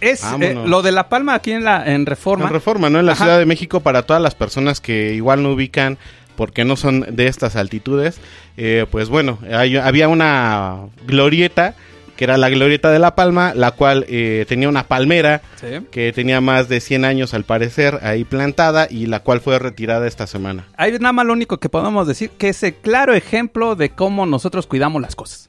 es 0.00 0.22
eh, 0.40 0.54
lo 0.66 0.82
de 0.82 0.92
La 0.92 1.08
Palma 1.08 1.34
aquí 1.34 1.52
en 1.52 1.64
la 1.64 1.90
en 1.90 2.04
Reforma. 2.04 2.46
En 2.46 2.52
Reforma, 2.52 2.90
¿no? 2.90 3.00
En 3.00 3.06
la 3.06 3.12
Ajá. 3.12 3.24
Ciudad 3.24 3.38
de 3.38 3.46
México, 3.46 3.80
para 3.80 4.02
todas 4.02 4.22
las 4.22 4.34
personas 4.34 4.80
que 4.80 5.14
igual 5.14 5.42
no 5.42 5.52
ubican 5.52 5.96
porque 6.38 6.64
no 6.64 6.76
son 6.76 7.04
de 7.10 7.26
estas 7.26 7.54
altitudes, 7.56 8.18
eh, 8.56 8.86
pues 8.90 9.10
bueno, 9.10 9.38
hay- 9.52 9.76
había 9.76 10.08
una 10.08 10.86
glorieta, 11.06 11.74
que 12.16 12.24
era 12.24 12.36
la 12.36 12.48
glorieta 12.48 12.90
de 12.90 12.98
La 12.98 13.14
Palma, 13.14 13.52
la 13.54 13.72
cual 13.72 14.04
eh, 14.08 14.44
tenía 14.48 14.68
una 14.68 14.84
palmera 14.88 15.40
Sí. 15.60 15.66
que 15.90 16.12
tenía 16.12 16.40
más 16.40 16.68
de 16.68 16.80
100 16.80 17.04
años 17.04 17.34
al 17.34 17.44
parecer 17.44 17.98
ahí 18.02 18.24
plantada 18.24 18.86
y 18.90 19.06
la 19.06 19.20
cual 19.20 19.40
fue 19.40 19.58
retirada 19.58 20.06
esta 20.06 20.26
semana. 20.26 20.64
Ahí 20.76 20.92
nada 20.98 21.12
más 21.12 21.26
lo 21.26 21.32
único 21.32 21.58
que 21.58 21.68
podemos 21.68 22.06
decir 22.08 22.30
que 22.30 22.48
es 22.48 22.62
el 22.62 22.74
claro 22.74 23.14
ejemplo 23.14 23.74
de 23.76 23.90
cómo 23.90 24.24
nosotros 24.26 24.66
cuidamos 24.66 25.02
las 25.02 25.14
cosas. 25.14 25.48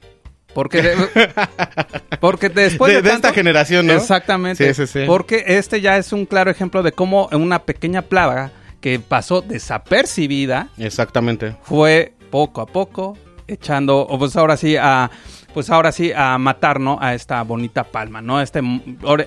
Porque, 0.54 0.82
porque 2.20 2.50
después 2.50 2.92
de, 2.92 2.98
de, 2.98 3.02
de 3.04 3.10
tanto- 3.10 3.28
esta 3.28 3.36
generación, 3.36 3.88
¿no? 3.88 3.94
Exactamente. 3.94 4.74
Sí, 4.74 4.86
sí, 4.86 4.92
sí. 5.02 5.06
Porque 5.08 5.44
este 5.48 5.82
ya 5.82 5.98
es 5.98 6.12
un 6.14 6.26
claro 6.26 6.52
ejemplo 6.52 6.84
de 6.84 6.92
cómo 6.92 7.30
una 7.32 7.60
pequeña 7.64 8.02
plaga 8.04 8.52
que 8.82 9.00
pasó 9.00 9.42
desapercibida 9.42 10.70
Exactamente. 10.78 11.56
fue 11.64 12.14
poco 12.30 12.62
a 12.62 12.66
poco 12.66 13.18
echando, 13.48 14.02
o 14.02 14.20
pues 14.20 14.36
ahora 14.36 14.58
sí 14.58 14.76
a, 14.78 15.10
pues 15.54 15.70
ahora 15.70 15.92
sí 15.92 16.12
a 16.16 16.38
matar, 16.38 16.80
¿no? 16.80 16.98
A 17.02 17.14
esta 17.14 17.42
bonita 17.44 17.84
palma, 17.84 18.22
¿no? 18.22 18.42
Este 18.42 18.62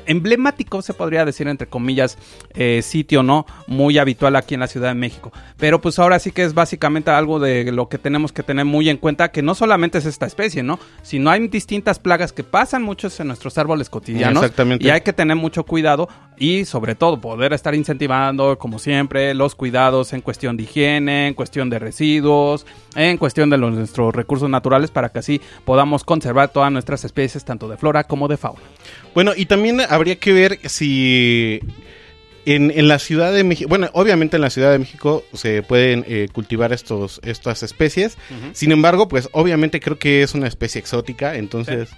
emblemático, 0.06 0.82
se 0.82 0.94
podría 0.94 1.24
decir 1.24 1.48
entre 1.48 1.66
comillas, 1.66 2.18
eh, 2.54 2.80
sitio, 2.82 3.22
¿no? 3.22 3.46
Muy 3.66 3.98
habitual 3.98 4.36
aquí 4.36 4.54
en 4.54 4.60
la 4.60 4.66
Ciudad 4.66 4.88
de 4.88 4.94
México. 4.94 5.32
Pero 5.56 5.80
pues 5.80 5.98
ahora 5.98 6.18
sí 6.18 6.32
que 6.32 6.44
es 6.44 6.54
básicamente 6.54 7.10
algo 7.10 7.38
de 7.38 7.70
lo 7.72 7.88
que 7.88 7.98
tenemos 7.98 8.32
que 8.32 8.42
tener 8.42 8.64
muy 8.64 8.88
en 8.88 8.96
cuenta, 8.96 9.30
que 9.30 9.42
no 9.42 9.54
solamente 9.54 9.98
es 9.98 10.06
esta 10.06 10.26
especie, 10.26 10.62
¿no? 10.62 10.78
Sino 11.02 11.30
hay 11.30 11.48
distintas 11.48 11.98
plagas 11.98 12.32
que 12.32 12.44
pasan 12.44 12.82
muchos 12.82 13.18
en 13.20 13.28
nuestros 13.28 13.58
árboles 13.58 13.90
cotidianos. 13.90 14.42
Exactamente. 14.42 14.86
Y 14.86 14.90
hay 14.90 15.00
que 15.00 15.12
tener 15.12 15.36
mucho 15.36 15.64
cuidado 15.64 16.08
y 16.38 16.64
sobre 16.64 16.94
todo 16.94 17.20
poder 17.20 17.52
estar 17.52 17.74
incentivando, 17.74 18.58
como 18.58 18.78
siempre, 18.78 19.34
los 19.34 19.54
cuidados 19.54 20.12
en 20.12 20.20
cuestión 20.20 20.56
de 20.56 20.64
higiene, 20.64 21.28
en 21.28 21.34
cuestión 21.34 21.70
de 21.70 21.78
residuos, 21.78 22.66
en 22.96 23.16
cuestión 23.16 23.50
de 23.50 23.58
los, 23.58 23.72
nuestros 23.72 24.14
recursos 24.14 24.48
naturales 24.48 24.90
para 24.90 25.08
que 25.10 25.18
así 25.18 25.40
podamos 25.64 26.04
conservar 26.04 26.50
todas 26.50 26.70
nuestras 26.72 27.04
especies, 27.04 27.44
tanto 27.44 27.68
de 27.68 27.76
flora 27.76 28.04
como 28.04 28.28
de 28.28 28.36
fauna. 28.36 28.62
Bueno, 29.14 29.32
y 29.36 29.46
también 29.46 29.80
habría 29.80 30.16
que 30.16 30.32
ver 30.32 30.58
si 30.68 31.60
en, 32.44 32.70
en 32.70 32.88
la 32.88 32.98
Ciudad 32.98 33.32
de 33.32 33.44
México, 33.44 33.68
bueno, 33.68 33.88
obviamente 33.92 34.36
en 34.36 34.42
la 34.42 34.50
Ciudad 34.50 34.72
de 34.72 34.78
México 34.78 35.24
se 35.32 35.62
pueden 35.62 36.04
eh, 36.08 36.28
cultivar 36.32 36.72
estos, 36.72 37.20
estas 37.24 37.62
especies. 37.62 38.16
Sin 38.52 38.72
embargo, 38.72 39.08
pues 39.08 39.28
obviamente 39.32 39.80
creo 39.80 39.98
que 39.98 40.22
es 40.22 40.34
una 40.34 40.48
especie 40.48 40.78
exótica, 40.78 41.36
entonces, 41.36 41.90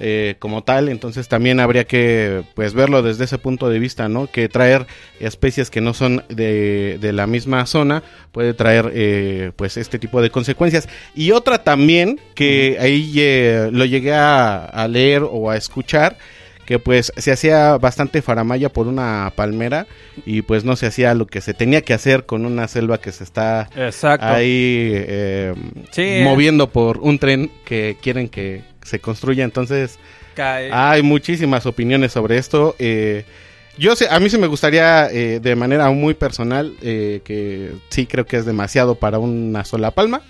eh, 0.00 0.36
como 0.38 0.62
tal, 0.62 0.88
entonces 0.88 1.28
también 1.28 1.60
habría 1.60 1.84
que 1.84 2.42
pues 2.54 2.74
verlo 2.74 3.02
desde 3.02 3.24
ese 3.24 3.38
punto 3.38 3.68
de 3.68 3.78
vista, 3.78 4.08
¿no? 4.08 4.30
Que 4.30 4.48
traer 4.48 4.86
especies 5.20 5.70
que 5.70 5.80
no 5.80 5.94
son 5.94 6.24
de, 6.28 6.98
de 7.00 7.12
la 7.12 7.26
misma 7.26 7.66
zona 7.66 8.02
puede 8.32 8.54
traer 8.54 8.90
eh, 8.94 9.52
pues 9.56 9.76
este 9.76 9.98
tipo 9.98 10.22
de 10.22 10.30
consecuencias. 10.30 10.88
Y 11.14 11.32
otra 11.32 11.64
también, 11.64 12.20
que 12.34 12.76
ahí 12.80 13.12
eh, 13.16 13.70
lo 13.72 13.84
llegué 13.84 14.12
a, 14.14 14.64
a 14.64 14.86
leer 14.88 15.22
o 15.28 15.50
a 15.50 15.56
escuchar, 15.56 16.16
que 16.64 16.78
pues 16.78 17.12
se 17.16 17.32
hacía 17.32 17.78
bastante 17.78 18.20
faramaya 18.20 18.68
por 18.68 18.88
una 18.88 19.32
palmera 19.34 19.86
y 20.26 20.42
pues 20.42 20.64
no 20.64 20.76
se 20.76 20.84
hacía 20.86 21.14
lo 21.14 21.26
que 21.26 21.40
se 21.40 21.54
tenía 21.54 21.80
que 21.80 21.94
hacer 21.94 22.26
con 22.26 22.44
una 22.44 22.68
selva 22.68 23.00
que 23.00 23.10
se 23.10 23.24
está 23.24 23.70
Exacto. 23.74 24.26
ahí 24.26 24.90
eh, 24.94 25.54
Sí. 25.92 26.20
moviendo 26.22 26.68
por 26.70 26.98
un 26.98 27.18
tren 27.18 27.50
que 27.64 27.96
quieren 28.02 28.28
que 28.28 28.60
se 28.88 28.98
construya. 29.00 29.44
Entonces 29.44 29.98
Cae- 30.34 30.70
hay 30.72 31.02
muchísimas 31.02 31.66
opiniones 31.66 32.12
sobre 32.12 32.38
esto. 32.38 32.74
eh, 32.78 33.24
yo 33.78 33.94
sé, 33.94 34.08
a 34.10 34.18
mí 34.18 34.28
sí 34.28 34.38
me 34.38 34.48
gustaría 34.48 35.08
eh, 35.08 35.38
de 35.38 35.54
manera 35.54 35.88
muy 35.90 36.14
personal 36.14 36.74
eh, 36.82 37.20
que 37.24 37.70
sí 37.90 38.06
creo 38.06 38.26
que 38.26 38.36
es 38.36 38.44
demasiado 38.44 38.96
para 38.96 39.20
una 39.20 39.64
sola 39.64 39.92
palma. 39.92 40.22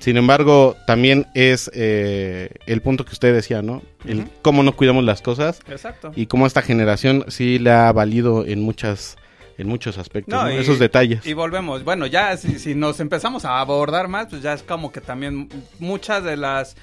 Sin 0.00 0.16
embargo, 0.16 0.76
también 0.86 1.26
es 1.34 1.70
eh, 1.74 2.50
el 2.66 2.82
punto 2.82 3.04
que 3.04 3.12
usted 3.12 3.32
decía, 3.34 3.62
¿no? 3.62 3.82
El 4.04 4.28
cómo 4.42 4.62
no 4.62 4.74
cuidamos 4.76 5.04
las 5.04 5.22
cosas 5.22 5.60
Exacto. 5.68 6.12
y 6.14 6.26
cómo 6.26 6.46
esta 6.46 6.62
generación 6.62 7.24
sí 7.28 7.58
le 7.58 7.70
ha 7.70 7.92
valido 7.92 8.44
en 8.46 8.60
muchas 8.62 9.16
en 9.56 9.66
muchos 9.66 9.98
aspectos, 9.98 10.32
No, 10.32 10.44
¿no? 10.44 10.52
y- 10.52 10.58
esos 10.58 10.78
detalles. 10.78 11.26
Y 11.26 11.32
volvemos. 11.32 11.82
Bueno, 11.82 12.06
ya 12.06 12.36
si, 12.36 12.60
si 12.60 12.76
nos 12.76 13.00
empezamos 13.00 13.44
a 13.44 13.58
abordar 13.58 14.06
más, 14.06 14.28
pues 14.30 14.40
ya 14.40 14.52
es 14.52 14.62
como 14.62 14.92
que 14.92 15.00
también 15.00 15.48
muchas 15.80 16.22
de 16.22 16.36
las 16.36 16.76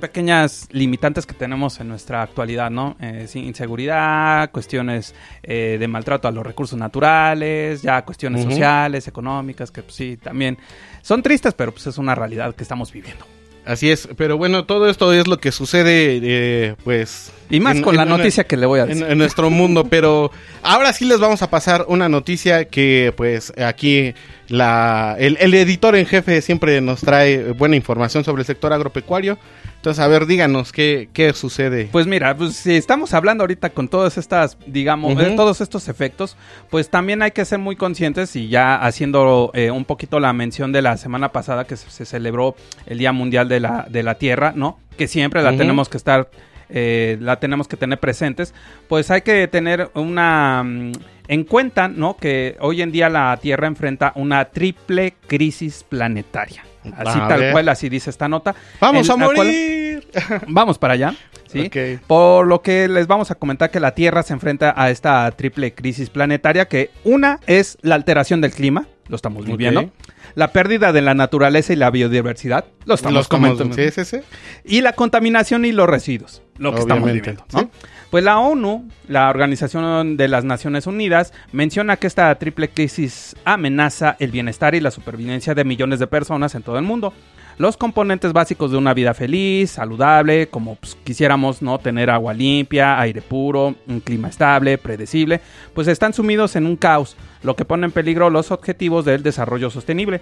pequeñas 0.00 0.68
limitantes 0.70 1.26
que 1.26 1.34
tenemos 1.34 1.80
en 1.80 1.88
nuestra 1.88 2.22
actualidad, 2.22 2.70
¿no? 2.70 2.96
Eh, 3.00 3.26
inseguridad, 3.34 4.50
cuestiones 4.50 5.14
eh, 5.42 5.76
de 5.78 5.88
maltrato 5.88 6.28
a 6.28 6.30
los 6.30 6.44
recursos 6.46 6.78
naturales, 6.78 7.82
ya 7.82 8.02
cuestiones 8.04 8.44
sociales, 8.44 9.08
económicas, 9.08 9.70
que 9.70 9.82
pues, 9.82 9.94
sí, 9.94 10.16
también 10.16 10.58
son 11.02 11.22
tristes, 11.22 11.54
pero 11.54 11.72
pues 11.72 11.86
es 11.86 11.98
una 11.98 12.14
realidad 12.14 12.54
que 12.54 12.62
estamos 12.62 12.92
viviendo. 12.92 13.24
Así 13.64 13.92
es, 13.92 14.08
pero 14.16 14.36
bueno, 14.36 14.64
todo 14.64 14.90
esto 14.90 15.12
es 15.12 15.28
lo 15.28 15.38
que 15.38 15.52
sucede, 15.52 16.18
eh, 16.20 16.74
pues... 16.82 17.30
Y 17.48 17.60
más 17.60 17.76
en- 17.76 17.82
con 17.82 17.96
la 17.96 18.04
noticia 18.04 18.42
que 18.42 18.56
le 18.56 18.66
voy 18.66 18.80
a 18.80 18.82
en, 18.82 18.88
decir. 18.88 19.06
en 19.06 19.18
nuestro 19.18 19.50
mundo, 19.50 19.84
pero 19.88 20.32
ahora 20.64 20.92
sí 20.92 21.04
les 21.04 21.20
vamos 21.20 21.42
a 21.42 21.50
pasar 21.50 21.84
una 21.86 22.08
noticia 22.08 22.64
que 22.64 23.14
pues 23.16 23.52
aquí 23.56 24.14
la, 24.48 25.14
el, 25.16 25.36
el 25.40 25.54
editor 25.54 25.94
en 25.94 26.06
jefe 26.06 26.42
siempre 26.42 26.80
nos 26.80 27.02
trae 27.02 27.52
buena 27.52 27.76
información 27.76 28.24
sobre 28.24 28.40
el 28.42 28.46
sector 28.46 28.72
agropecuario. 28.72 29.38
Entonces, 29.82 30.04
a 30.04 30.06
ver, 30.06 30.26
díganos 30.26 30.70
qué, 30.70 31.08
qué 31.12 31.32
sucede. 31.32 31.88
Pues 31.90 32.06
mira, 32.06 32.36
pues 32.36 32.54
si 32.54 32.76
estamos 32.76 33.14
hablando 33.14 33.42
ahorita 33.42 33.70
con 33.70 33.88
todas 33.88 34.16
estas, 34.16 34.56
digamos, 34.64 35.20
eh, 35.20 35.34
todos 35.34 35.60
estos 35.60 35.88
efectos, 35.88 36.36
pues 36.70 36.88
también 36.88 37.20
hay 37.20 37.32
que 37.32 37.44
ser 37.44 37.58
muy 37.58 37.74
conscientes 37.74 38.36
y 38.36 38.46
ya 38.46 38.76
haciendo 38.76 39.50
eh, 39.54 39.72
un 39.72 39.84
poquito 39.84 40.20
la 40.20 40.32
mención 40.32 40.70
de 40.70 40.82
la 40.82 40.96
semana 40.98 41.32
pasada 41.32 41.64
que 41.64 41.76
se, 41.76 42.04
celebró 42.04 42.54
el 42.86 42.98
Día 42.98 43.10
Mundial 43.10 43.48
de 43.48 43.58
la, 43.58 43.84
de 43.90 44.04
la 44.04 44.14
Tierra, 44.14 44.52
¿no? 44.54 44.78
Que 44.96 45.08
siempre 45.08 45.42
la 45.42 45.56
tenemos 45.56 45.88
que 45.88 45.96
estar, 45.96 46.30
eh, 46.68 47.18
la 47.20 47.40
tenemos 47.40 47.66
que 47.66 47.76
tener 47.76 47.98
presentes, 47.98 48.54
pues 48.86 49.10
hay 49.10 49.22
que 49.22 49.48
tener 49.48 49.90
una... 49.94 50.62
mm, 50.62 50.92
en 51.26 51.42
cuenta, 51.42 51.88
¿no? 51.88 52.16
Que 52.16 52.56
hoy 52.60 52.82
en 52.82 52.92
día 52.92 53.08
la 53.08 53.36
Tierra 53.42 53.66
enfrenta 53.66 54.12
una 54.14 54.44
triple 54.44 55.14
crisis 55.26 55.84
planetaria. 55.88 56.62
Así 56.96 57.18
A 57.20 57.28
tal 57.28 57.40
ver. 57.40 57.52
cual, 57.52 57.68
así 57.68 57.88
dice 57.88 58.10
esta 58.10 58.28
nota. 58.28 58.54
¡Vamos 58.80 59.08
En 59.08 59.12
a 59.22 59.24
cual- 59.26 59.36
morir! 59.36 60.08
Vamos 60.48 60.78
para 60.78 60.94
allá. 60.94 61.14
¿sí? 61.46 61.70
Por 62.06 62.46
lo 62.46 62.62
que 62.62 62.88
les 62.88 63.06
vamos 63.06 63.30
a 63.30 63.34
comentar 63.34 63.70
que 63.70 63.78
la 63.78 63.94
Tierra 63.94 64.22
se 64.22 64.32
enfrenta 64.32 64.72
a 64.76 64.90
esta 64.90 65.30
triple 65.32 65.74
crisis 65.74 66.08
planetaria, 66.10 66.66
que 66.66 66.90
una 67.04 67.40
es 67.46 67.76
la 67.82 67.94
alteración 67.94 68.40
del 68.40 68.52
clima, 68.52 68.86
lo 69.08 69.16
estamos 69.16 69.44
viviendo, 69.44 69.80
Ok. 69.80 69.90
la 70.34 70.52
pérdida 70.52 70.92
de 70.92 71.02
la 71.02 71.12
naturaleza 71.14 71.72
y 71.74 71.76
la 71.76 71.90
biodiversidad, 71.90 72.64
lo 72.86 72.94
estamos 72.94 73.28
comentando, 73.28 73.74
sí, 73.76 73.90
sí, 73.90 74.04
sí. 74.04 74.18
y 74.64 74.80
la 74.80 74.94
contaminación 74.94 75.66
y 75.66 75.72
los 75.72 75.86
residuos, 75.88 76.42
lo 76.56 76.72
que 76.74 76.80
estamos 76.80 77.12
viviendo. 77.12 77.44
¿no? 77.52 77.70
Pues 78.12 78.24
la 78.24 78.40
ONU, 78.40 78.86
la 79.08 79.30
Organización 79.30 80.18
de 80.18 80.28
las 80.28 80.44
Naciones 80.44 80.86
Unidas, 80.86 81.32
menciona 81.50 81.96
que 81.96 82.06
esta 82.06 82.34
triple 82.34 82.68
crisis 82.68 83.34
amenaza 83.46 84.18
el 84.20 84.30
bienestar 84.30 84.74
y 84.74 84.80
la 84.80 84.90
supervivencia 84.90 85.54
de 85.54 85.64
millones 85.64 85.98
de 85.98 86.06
personas 86.06 86.54
en 86.54 86.62
todo 86.62 86.76
el 86.76 86.84
mundo. 86.84 87.14
Los 87.56 87.78
componentes 87.78 88.34
básicos 88.34 88.70
de 88.70 88.76
una 88.76 88.92
vida 88.92 89.14
feliz, 89.14 89.70
saludable, 89.70 90.48
como 90.48 90.74
pues, 90.74 90.94
quisiéramos 91.04 91.62
no 91.62 91.78
tener 91.78 92.10
agua 92.10 92.34
limpia, 92.34 93.00
aire 93.00 93.22
puro, 93.22 93.76
un 93.88 94.00
clima 94.00 94.28
estable, 94.28 94.76
predecible, 94.76 95.40
pues 95.72 95.88
están 95.88 96.12
sumidos 96.12 96.54
en 96.54 96.66
un 96.66 96.76
caos, 96.76 97.16
lo 97.42 97.56
que 97.56 97.64
pone 97.64 97.86
en 97.86 97.92
peligro 97.92 98.28
los 98.28 98.50
objetivos 98.50 99.06
del 99.06 99.22
desarrollo 99.22 99.70
sostenible. 99.70 100.20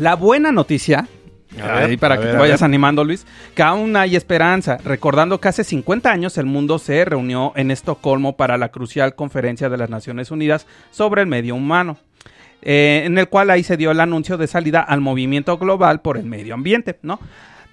La 0.00 0.16
buena 0.16 0.50
noticia, 0.50 1.06
A 1.60 1.72
ver, 1.72 1.90
ahí 1.90 1.96
para 1.96 2.16
a 2.16 2.18
que 2.18 2.26
ver, 2.26 2.30
te 2.30 2.36
a 2.36 2.40
vayas 2.40 2.60
ver. 2.60 2.62
animando, 2.62 3.04
Luis, 3.04 3.26
que 3.54 3.62
aún 3.62 3.96
hay 3.96 4.16
esperanza. 4.16 4.78
Recordando 4.84 5.40
que 5.40 5.48
hace 5.48 5.64
50 5.64 6.10
años 6.10 6.38
el 6.38 6.46
mundo 6.46 6.78
se 6.78 7.04
reunió 7.04 7.52
en 7.56 7.70
Estocolmo 7.70 8.36
para 8.36 8.58
la 8.58 8.70
crucial 8.70 9.14
conferencia 9.14 9.68
de 9.68 9.76
las 9.78 9.90
Naciones 9.90 10.30
Unidas 10.30 10.66
sobre 10.90 11.22
el 11.22 11.28
medio 11.28 11.54
humano. 11.54 11.98
eh, 12.62 13.02
en 13.04 13.16
el 13.18 13.28
cual 13.28 13.50
ahí 13.50 13.62
se 13.62 13.76
dio 13.76 13.90
el 13.92 14.00
anuncio 14.00 14.36
de 14.38 14.46
salida 14.48 14.80
al 14.80 15.00
movimiento 15.00 15.56
global 15.58 16.00
por 16.00 16.16
el 16.16 16.24
medio 16.26 16.54
ambiente, 16.54 16.98
¿no? 17.02 17.20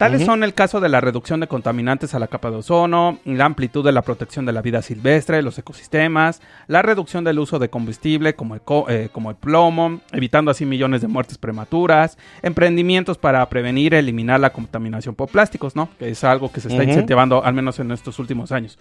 Tales 0.06 0.26
son 0.26 0.44
el 0.44 0.54
caso 0.54 0.80
de 0.80 0.90
la 0.90 1.02
reducción 1.02 1.40
de 1.40 1.48
contaminantes 1.48 2.14
a 2.14 2.20
la 2.20 2.28
capa 2.28 2.50
de 2.52 2.58
ozono, 2.58 3.20
la 3.26 3.46
amplitud 3.46 3.84
de 3.84 3.92
la 3.92 4.02
protección 4.02 4.46
de 4.46 4.52
la 4.54 4.62
vida 4.62 4.82
silvestre, 4.82 5.42
los 5.42 5.58
ecosistemas, 5.58 6.42
la 6.68 6.82
reducción 6.82 7.24
del 7.24 7.40
uso 7.40 7.60
de 7.60 7.70
combustible 7.70 8.36
como 8.36 8.56
el, 8.56 8.62
co- 8.62 8.86
eh, 8.90 9.10
como 9.12 9.30
el 9.30 9.36
plomo, 9.36 10.02
evitando 10.12 10.52
así 10.52 10.66
millones 10.66 11.02
de 11.02 11.08
muertes 11.08 11.38
prematuras, 11.38 12.18
emprendimientos 12.42 13.18
para 13.18 13.48
prevenir 13.50 13.94
e 13.94 14.00
eliminar 14.00 14.40
la 14.40 14.52
contaminación 14.52 15.16
por 15.16 15.30
plásticos, 15.30 15.76
¿no? 15.76 15.90
Que 16.00 16.10
es 16.10 16.24
algo 16.24 16.52
que 16.52 16.62
se 16.62 16.68
está 16.68 16.84
incentivando 16.90 17.44
al 17.44 17.54
menos 17.54 17.80
en 17.80 17.92
estos 17.92 18.20
últimos 18.20 18.52
años. 18.52 18.78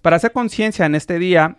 Para 0.00 0.16
hacer 0.16 0.32
conciencia 0.32 0.86
en 0.86 0.94
este 0.94 1.18
día, 1.18 1.56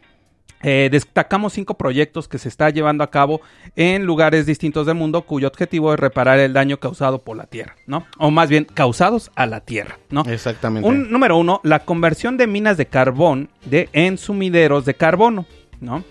eh, 0.63 0.89
destacamos 0.91 1.54
cinco 1.54 1.76
proyectos 1.76 2.28
que 2.28 2.38
se 2.38 2.49
está 2.49 2.69
llevando 2.69 3.04
a 3.04 3.12
cabo 3.12 3.41
en 3.76 4.06
lugares 4.06 4.45
distintos 4.45 4.86
del 4.86 4.95
mundo 4.95 5.23
cuyo 5.23 5.47
objetivo 5.47 5.93
es 5.93 5.99
reparar 5.99 6.39
el 6.39 6.54
daño 6.54 6.78
causado 6.78 7.19
por 7.19 7.38
la 7.38 7.45
Tierra, 7.45 7.76
¿no? 7.86 8.06
O 8.17 8.32
más 8.32 8.49
bien, 8.49 8.65
causados 8.65 9.32
a 9.36 9.45
la 9.45 9.60
Tierra, 9.62 9.99
¿no? 10.10 10.21
Exactamente. 10.21 10.88
Un, 10.88 11.12
número 11.12 11.38
uno, 11.38 11.60
la 11.63 11.80
conversión 11.80 12.38
de 12.38 12.47
minas 12.47 12.78
de 12.78 12.86
carbón 12.86 13.49
de, 13.65 13.89
en 13.93 14.17
sumideros 14.17 14.86
de 14.86 14.93
carbono, 14.93 15.45
¿no? 15.82 16.04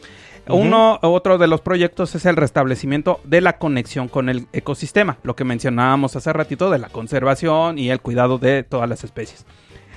Uno, 0.48 0.98
otro 1.02 1.38
de 1.38 1.46
los 1.46 1.60
proyectos 1.60 2.14
es 2.14 2.26
el 2.26 2.36
restablecimiento 2.36 3.20
de 3.24 3.40
la 3.40 3.58
conexión 3.58 4.08
con 4.08 4.28
el 4.28 4.48
ecosistema, 4.52 5.18
lo 5.22 5.36
que 5.36 5.44
mencionábamos 5.44 6.16
hace 6.16 6.32
ratito 6.32 6.68
de 6.70 6.78
la 6.78 6.88
conservación 6.88 7.78
y 7.78 7.90
el 7.90 8.00
cuidado 8.00 8.38
de 8.38 8.64
todas 8.64 8.88
las 8.88 9.04
especies. 9.04 9.46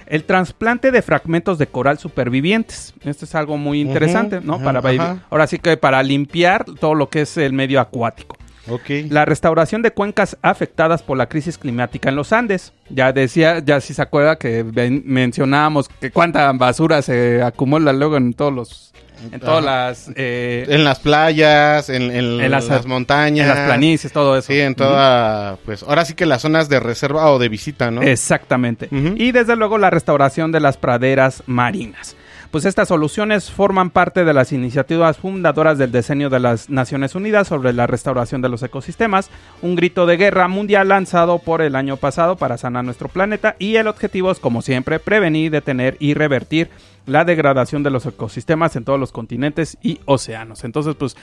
El 0.08 0.24
trasplante 0.24 0.92
de 0.92 1.02
fragmentos 1.02 1.58
de 1.58 1.68
coral 1.68 1.98
supervivientes. 1.98 2.94
Esto 3.04 3.26
es 3.26 3.36
algo 3.36 3.58
muy 3.58 3.82
interesante, 3.82 4.40
¿no? 4.42 4.60
Para, 4.60 4.80
ajá. 4.80 5.26
ahora 5.30 5.48
sí 5.48 5.60
que 5.60 5.78
para 5.78 6.02
limpiar 6.04 6.66
todo 6.80 6.96
lo 6.96 7.10
que 7.10 7.22
es 7.22 7.38
el 7.38 7.54
medio 7.54 7.80
acuático. 7.80 8.38
Ok. 8.68 9.10
La 9.10 9.26
restauración 9.26 9.82
de 9.82 9.92
cuencas 9.92 10.38
afectadas 10.42 11.04
por 11.04 11.18
la 11.18 11.28
crisis 11.28 11.58
climática 11.58 12.10
en 12.10 12.16
los 12.16 12.34
Andes. 12.34 12.74
Ya 12.90 13.14
decía, 13.14 13.60
ya 13.60 13.80
si 13.80 13.94
se 13.94 14.02
acuerda 14.02 14.38
que 14.38 14.64
mencionábamos 15.04 15.88
que 15.88 16.12
cuánta 16.12 16.52
basura 16.54 17.02
se 17.02 17.44
acumula 17.44 17.94
luego 17.94 18.18
en 18.18 18.34
todos 18.34 18.54
los, 18.54 18.94
en 19.32 19.40
todas 19.40 19.64
las, 19.64 20.12
eh, 20.16 20.66
En 20.70 20.84
las 20.84 21.00
playas, 21.00 21.90
en, 21.90 22.04
en 22.04 22.40
En 22.42 22.52
las, 22.52 22.68
las- 22.68 22.86
montañas. 22.86 23.48
en 23.50 23.56
las 23.56 23.66
planicies, 23.68 24.12
todo 24.12 24.38
eso. 24.38 24.48
Sí, 24.48 24.60
en 24.60 24.76
toda, 24.76 25.58
pues 25.66 25.84
ahora 25.84 26.06
sí 26.06 26.14
que 26.14 26.26
las 26.26 26.42
zonas 26.42 26.70
de 26.70 26.80
reserva 26.80 27.30
o 27.32 27.40
de 27.40 27.50
visita, 27.50 27.92
¿no? 27.92 28.02
Exactamente. 28.02 28.88
Y 28.92 29.32
desde 29.32 29.56
luego 29.56 29.78
la 29.78 29.90
restauración 29.90 30.52
de 30.52 30.60
las 30.60 30.78
praderas 30.78 31.44
marinas. 31.46 32.16
Pues 32.56 32.64
estas 32.64 32.88
soluciones 32.88 33.52
forman 33.52 33.90
parte 33.90 34.24
de 34.24 34.34
las 34.34 34.54
iniciativas 34.54 35.18
fundadoras 35.18 35.78
del 35.78 35.92
diseño 35.92 36.30
de 36.30 36.40
las 36.40 36.70
Naciones 36.70 37.14
Unidas 37.14 37.50
sobre 37.50 37.74
la 37.74 37.86
restauración 37.86 38.42
de 38.42 38.48
los 38.48 38.64
ecosistemas, 38.64 39.30
un 39.62 39.76
grito 39.76 40.06
de 40.06 40.16
guerra 40.16 40.48
mundial 40.48 40.88
lanzado 40.88 41.40
por 41.40 41.62
el 41.62 41.76
año 41.76 41.98
pasado 41.98 42.38
para 42.38 42.58
sanar 42.58 42.86
nuestro 42.86 43.10
planeta 43.10 43.58
y 43.60 43.76
el 43.76 43.90
objetivo 43.90 44.32
es 44.32 44.40
como 44.40 44.62
siempre 44.62 45.00
prevenir, 45.00 45.52
detener 45.52 45.98
y 46.00 46.14
revertir 46.14 46.70
la 47.06 47.26
degradación 47.26 47.84
de 47.84 47.90
los 47.90 48.06
ecosistemas 48.06 48.78
en 48.78 48.86
todos 48.86 49.02
los 49.02 49.12
continentes 49.12 49.78
y 49.82 50.00
océanos. 50.06 50.64
Entonces, 50.64 50.96
pues 50.96 51.18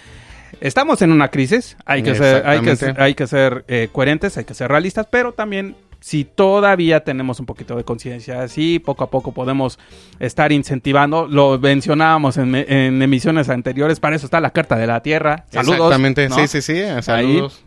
estamos 0.60 1.00
en 1.00 1.12
una 1.12 1.28
crisis, 1.28 1.78
hay 1.86 2.02
que 2.02 2.14
ser, 2.14 2.46
hay 2.46 2.60
que, 2.60 2.94
hay 2.98 3.14
que 3.14 3.26
ser 3.26 3.64
eh, 3.68 3.88
coherentes, 3.90 4.36
hay 4.36 4.44
que 4.44 4.52
ser 4.52 4.70
realistas, 4.70 5.06
pero 5.10 5.32
también 5.32 5.76
si 6.02 6.24
todavía 6.24 7.04
tenemos 7.04 7.38
un 7.38 7.46
poquito 7.46 7.76
de 7.76 7.84
conciencia, 7.84 8.48
sí, 8.48 8.80
poco 8.80 9.04
a 9.04 9.10
poco 9.10 9.30
podemos 9.32 9.78
estar 10.18 10.50
incentivando, 10.50 11.28
lo 11.28 11.60
mencionábamos 11.60 12.36
en, 12.38 12.54
en 12.56 13.00
emisiones 13.00 13.48
anteriores, 13.48 14.00
para 14.00 14.16
eso 14.16 14.26
está 14.26 14.40
la 14.40 14.50
Carta 14.50 14.76
de 14.76 14.88
la 14.88 15.00
Tierra. 15.00 15.46
Saludos. 15.50 15.76
Exactamente, 15.76 16.28
¿no? 16.28 16.34
sí, 16.34 16.48
sí, 16.48 16.60
sí. 16.60 16.82
Saludos. 17.02 17.64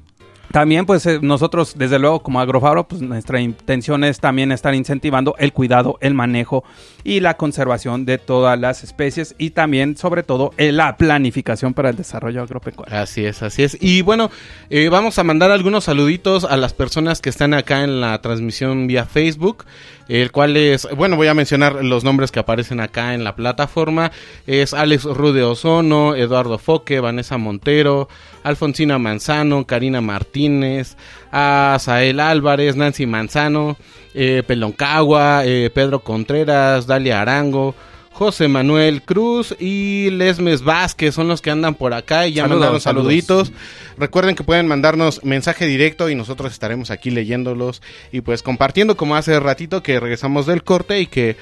También, 0.55 0.85
pues 0.85 1.05
eh, 1.05 1.19
nosotros, 1.21 1.73
desde 1.77 1.99
luego, 1.99 2.21
como 2.21 2.39
Agrofaro, 2.39 2.87
pues 2.87 3.01
nuestra 3.01 3.41
intención 3.41 4.05
es 4.05 4.21
también 4.21 4.53
estar 4.53 4.73
incentivando 4.73 5.35
el 5.37 5.51
cuidado, 5.51 5.97
el 5.99 6.13
manejo 6.13 6.63
y 7.03 7.19
la 7.19 7.35
conservación 7.35 8.05
de 8.05 8.19
todas 8.19 8.57
las 8.57 8.81
especies 8.81 9.35
y 9.37 9.49
también, 9.49 9.97
sobre 9.97 10.23
todo, 10.23 10.53
eh, 10.55 10.71
la 10.71 10.95
planificación 10.95 11.73
para 11.73 11.89
el 11.89 11.97
desarrollo 11.97 12.41
agropecuario. 12.41 12.97
Así 12.97 13.25
es, 13.25 13.43
así 13.43 13.63
es. 13.63 13.77
Y 13.81 14.01
bueno, 14.01 14.31
eh, 14.69 14.87
vamos 14.87 15.19
a 15.19 15.25
mandar 15.25 15.51
algunos 15.51 15.83
saluditos 15.83 16.45
a 16.45 16.55
las 16.55 16.71
personas 16.71 17.19
que 17.19 17.31
están 17.31 17.53
acá 17.53 17.83
en 17.83 17.99
la 17.99 18.21
transmisión 18.21 18.87
vía 18.87 19.03
Facebook, 19.03 19.65
el 20.07 20.31
cual 20.31 20.55
es, 20.55 20.87
bueno, 20.95 21.17
voy 21.17 21.27
a 21.27 21.33
mencionar 21.33 21.83
los 21.83 22.05
nombres 22.05 22.31
que 22.31 22.39
aparecen 22.39 22.79
acá 22.79 23.13
en 23.13 23.25
la 23.25 23.35
plataforma. 23.35 24.13
Es 24.47 24.73
Alex 24.73 25.03
Rude 25.03 25.43
Ozono, 25.43 26.15
Eduardo 26.15 26.57
Foque, 26.59 27.01
Vanessa 27.01 27.37
Montero, 27.37 28.07
Alfonsina 28.45 28.99
Manzano, 28.99 29.65
Karina 29.65 30.01
Martínez, 30.01 30.97
a 31.31 31.77
Sael 31.79 32.19
Álvarez, 32.19 32.75
Nancy 32.75 33.07
Manzano, 33.07 33.75
eh, 34.13 34.43
Peloncagua, 34.45 35.41
eh, 35.45 35.71
Pedro 35.73 36.01
Contreras, 36.01 36.85
Dalia 36.85 37.21
Arango, 37.21 37.73
José 38.11 38.47
Manuel 38.47 39.01
Cruz 39.01 39.55
y 39.59 40.11
Lesmes 40.11 40.61
Vázquez 40.63 41.15
son 41.15 41.27
los 41.27 41.41
que 41.41 41.49
andan 41.49 41.73
por 41.73 41.95
acá 41.95 42.27
y 42.27 42.33
ya 42.33 42.43
Saludos, 42.43 42.59
mandaron 42.59 42.81
saludos. 42.81 43.03
saluditos. 43.05 43.51
Recuerden 43.97 44.35
que 44.35 44.43
pueden 44.43 44.67
mandarnos 44.67 45.23
mensaje 45.23 45.65
directo 45.65 46.07
y 46.09 46.15
nosotros 46.15 46.53
estaremos 46.53 46.91
aquí 46.91 47.09
leyéndolos 47.09 47.81
y 48.11 48.21
pues 48.21 48.43
compartiendo 48.43 48.95
como 48.95 49.15
hace 49.15 49.37
ratito 49.39 49.81
que 49.81 49.99
regresamos 49.99 50.45
del 50.45 50.63
corte 50.63 51.01
y 51.01 51.07
que 51.07 51.35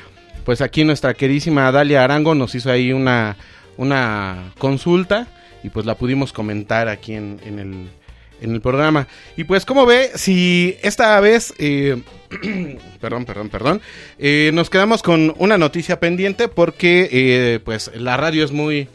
pues 0.45 0.61
aquí 0.61 0.85
nuestra 0.85 1.13
queridísima 1.13 1.69
Dalia 1.71 2.03
Arango 2.03 2.33
nos 2.33 2.55
hizo 2.55 2.71
ahí 2.71 2.93
una, 2.93 3.35
una 3.77 4.53
consulta 4.57 5.27
y 5.63 5.69
pues 5.69 5.85
la 5.85 5.95
pudimos 5.95 6.33
comentar 6.33 6.87
aquí 6.89 7.13
en, 7.13 7.39
en 7.45 7.59
el, 7.59 7.89
en 8.41 8.53
el 8.53 8.61
programa. 8.61 9.07
Y 9.37 9.45
pues 9.45 9.65
como 9.65 9.85
ve, 9.85 10.11
si 10.15 10.77
esta 10.81 11.19
vez, 11.19 11.53
eh, 11.57 12.01
perdón, 13.01 13.25
perdón, 13.25 13.49
perdón, 13.49 13.81
eh, 14.19 14.51
nos 14.53 14.69
quedamos 14.69 15.01
con 15.03 15.33
una 15.37 15.57
noticia 15.57 15.99
pendiente 15.99 16.47
porque 16.47 17.09
eh, 17.11 17.59
pues 17.63 17.91
la 17.95 18.17
radio 18.17 18.43
es 18.43 18.51
muy... 18.51 18.87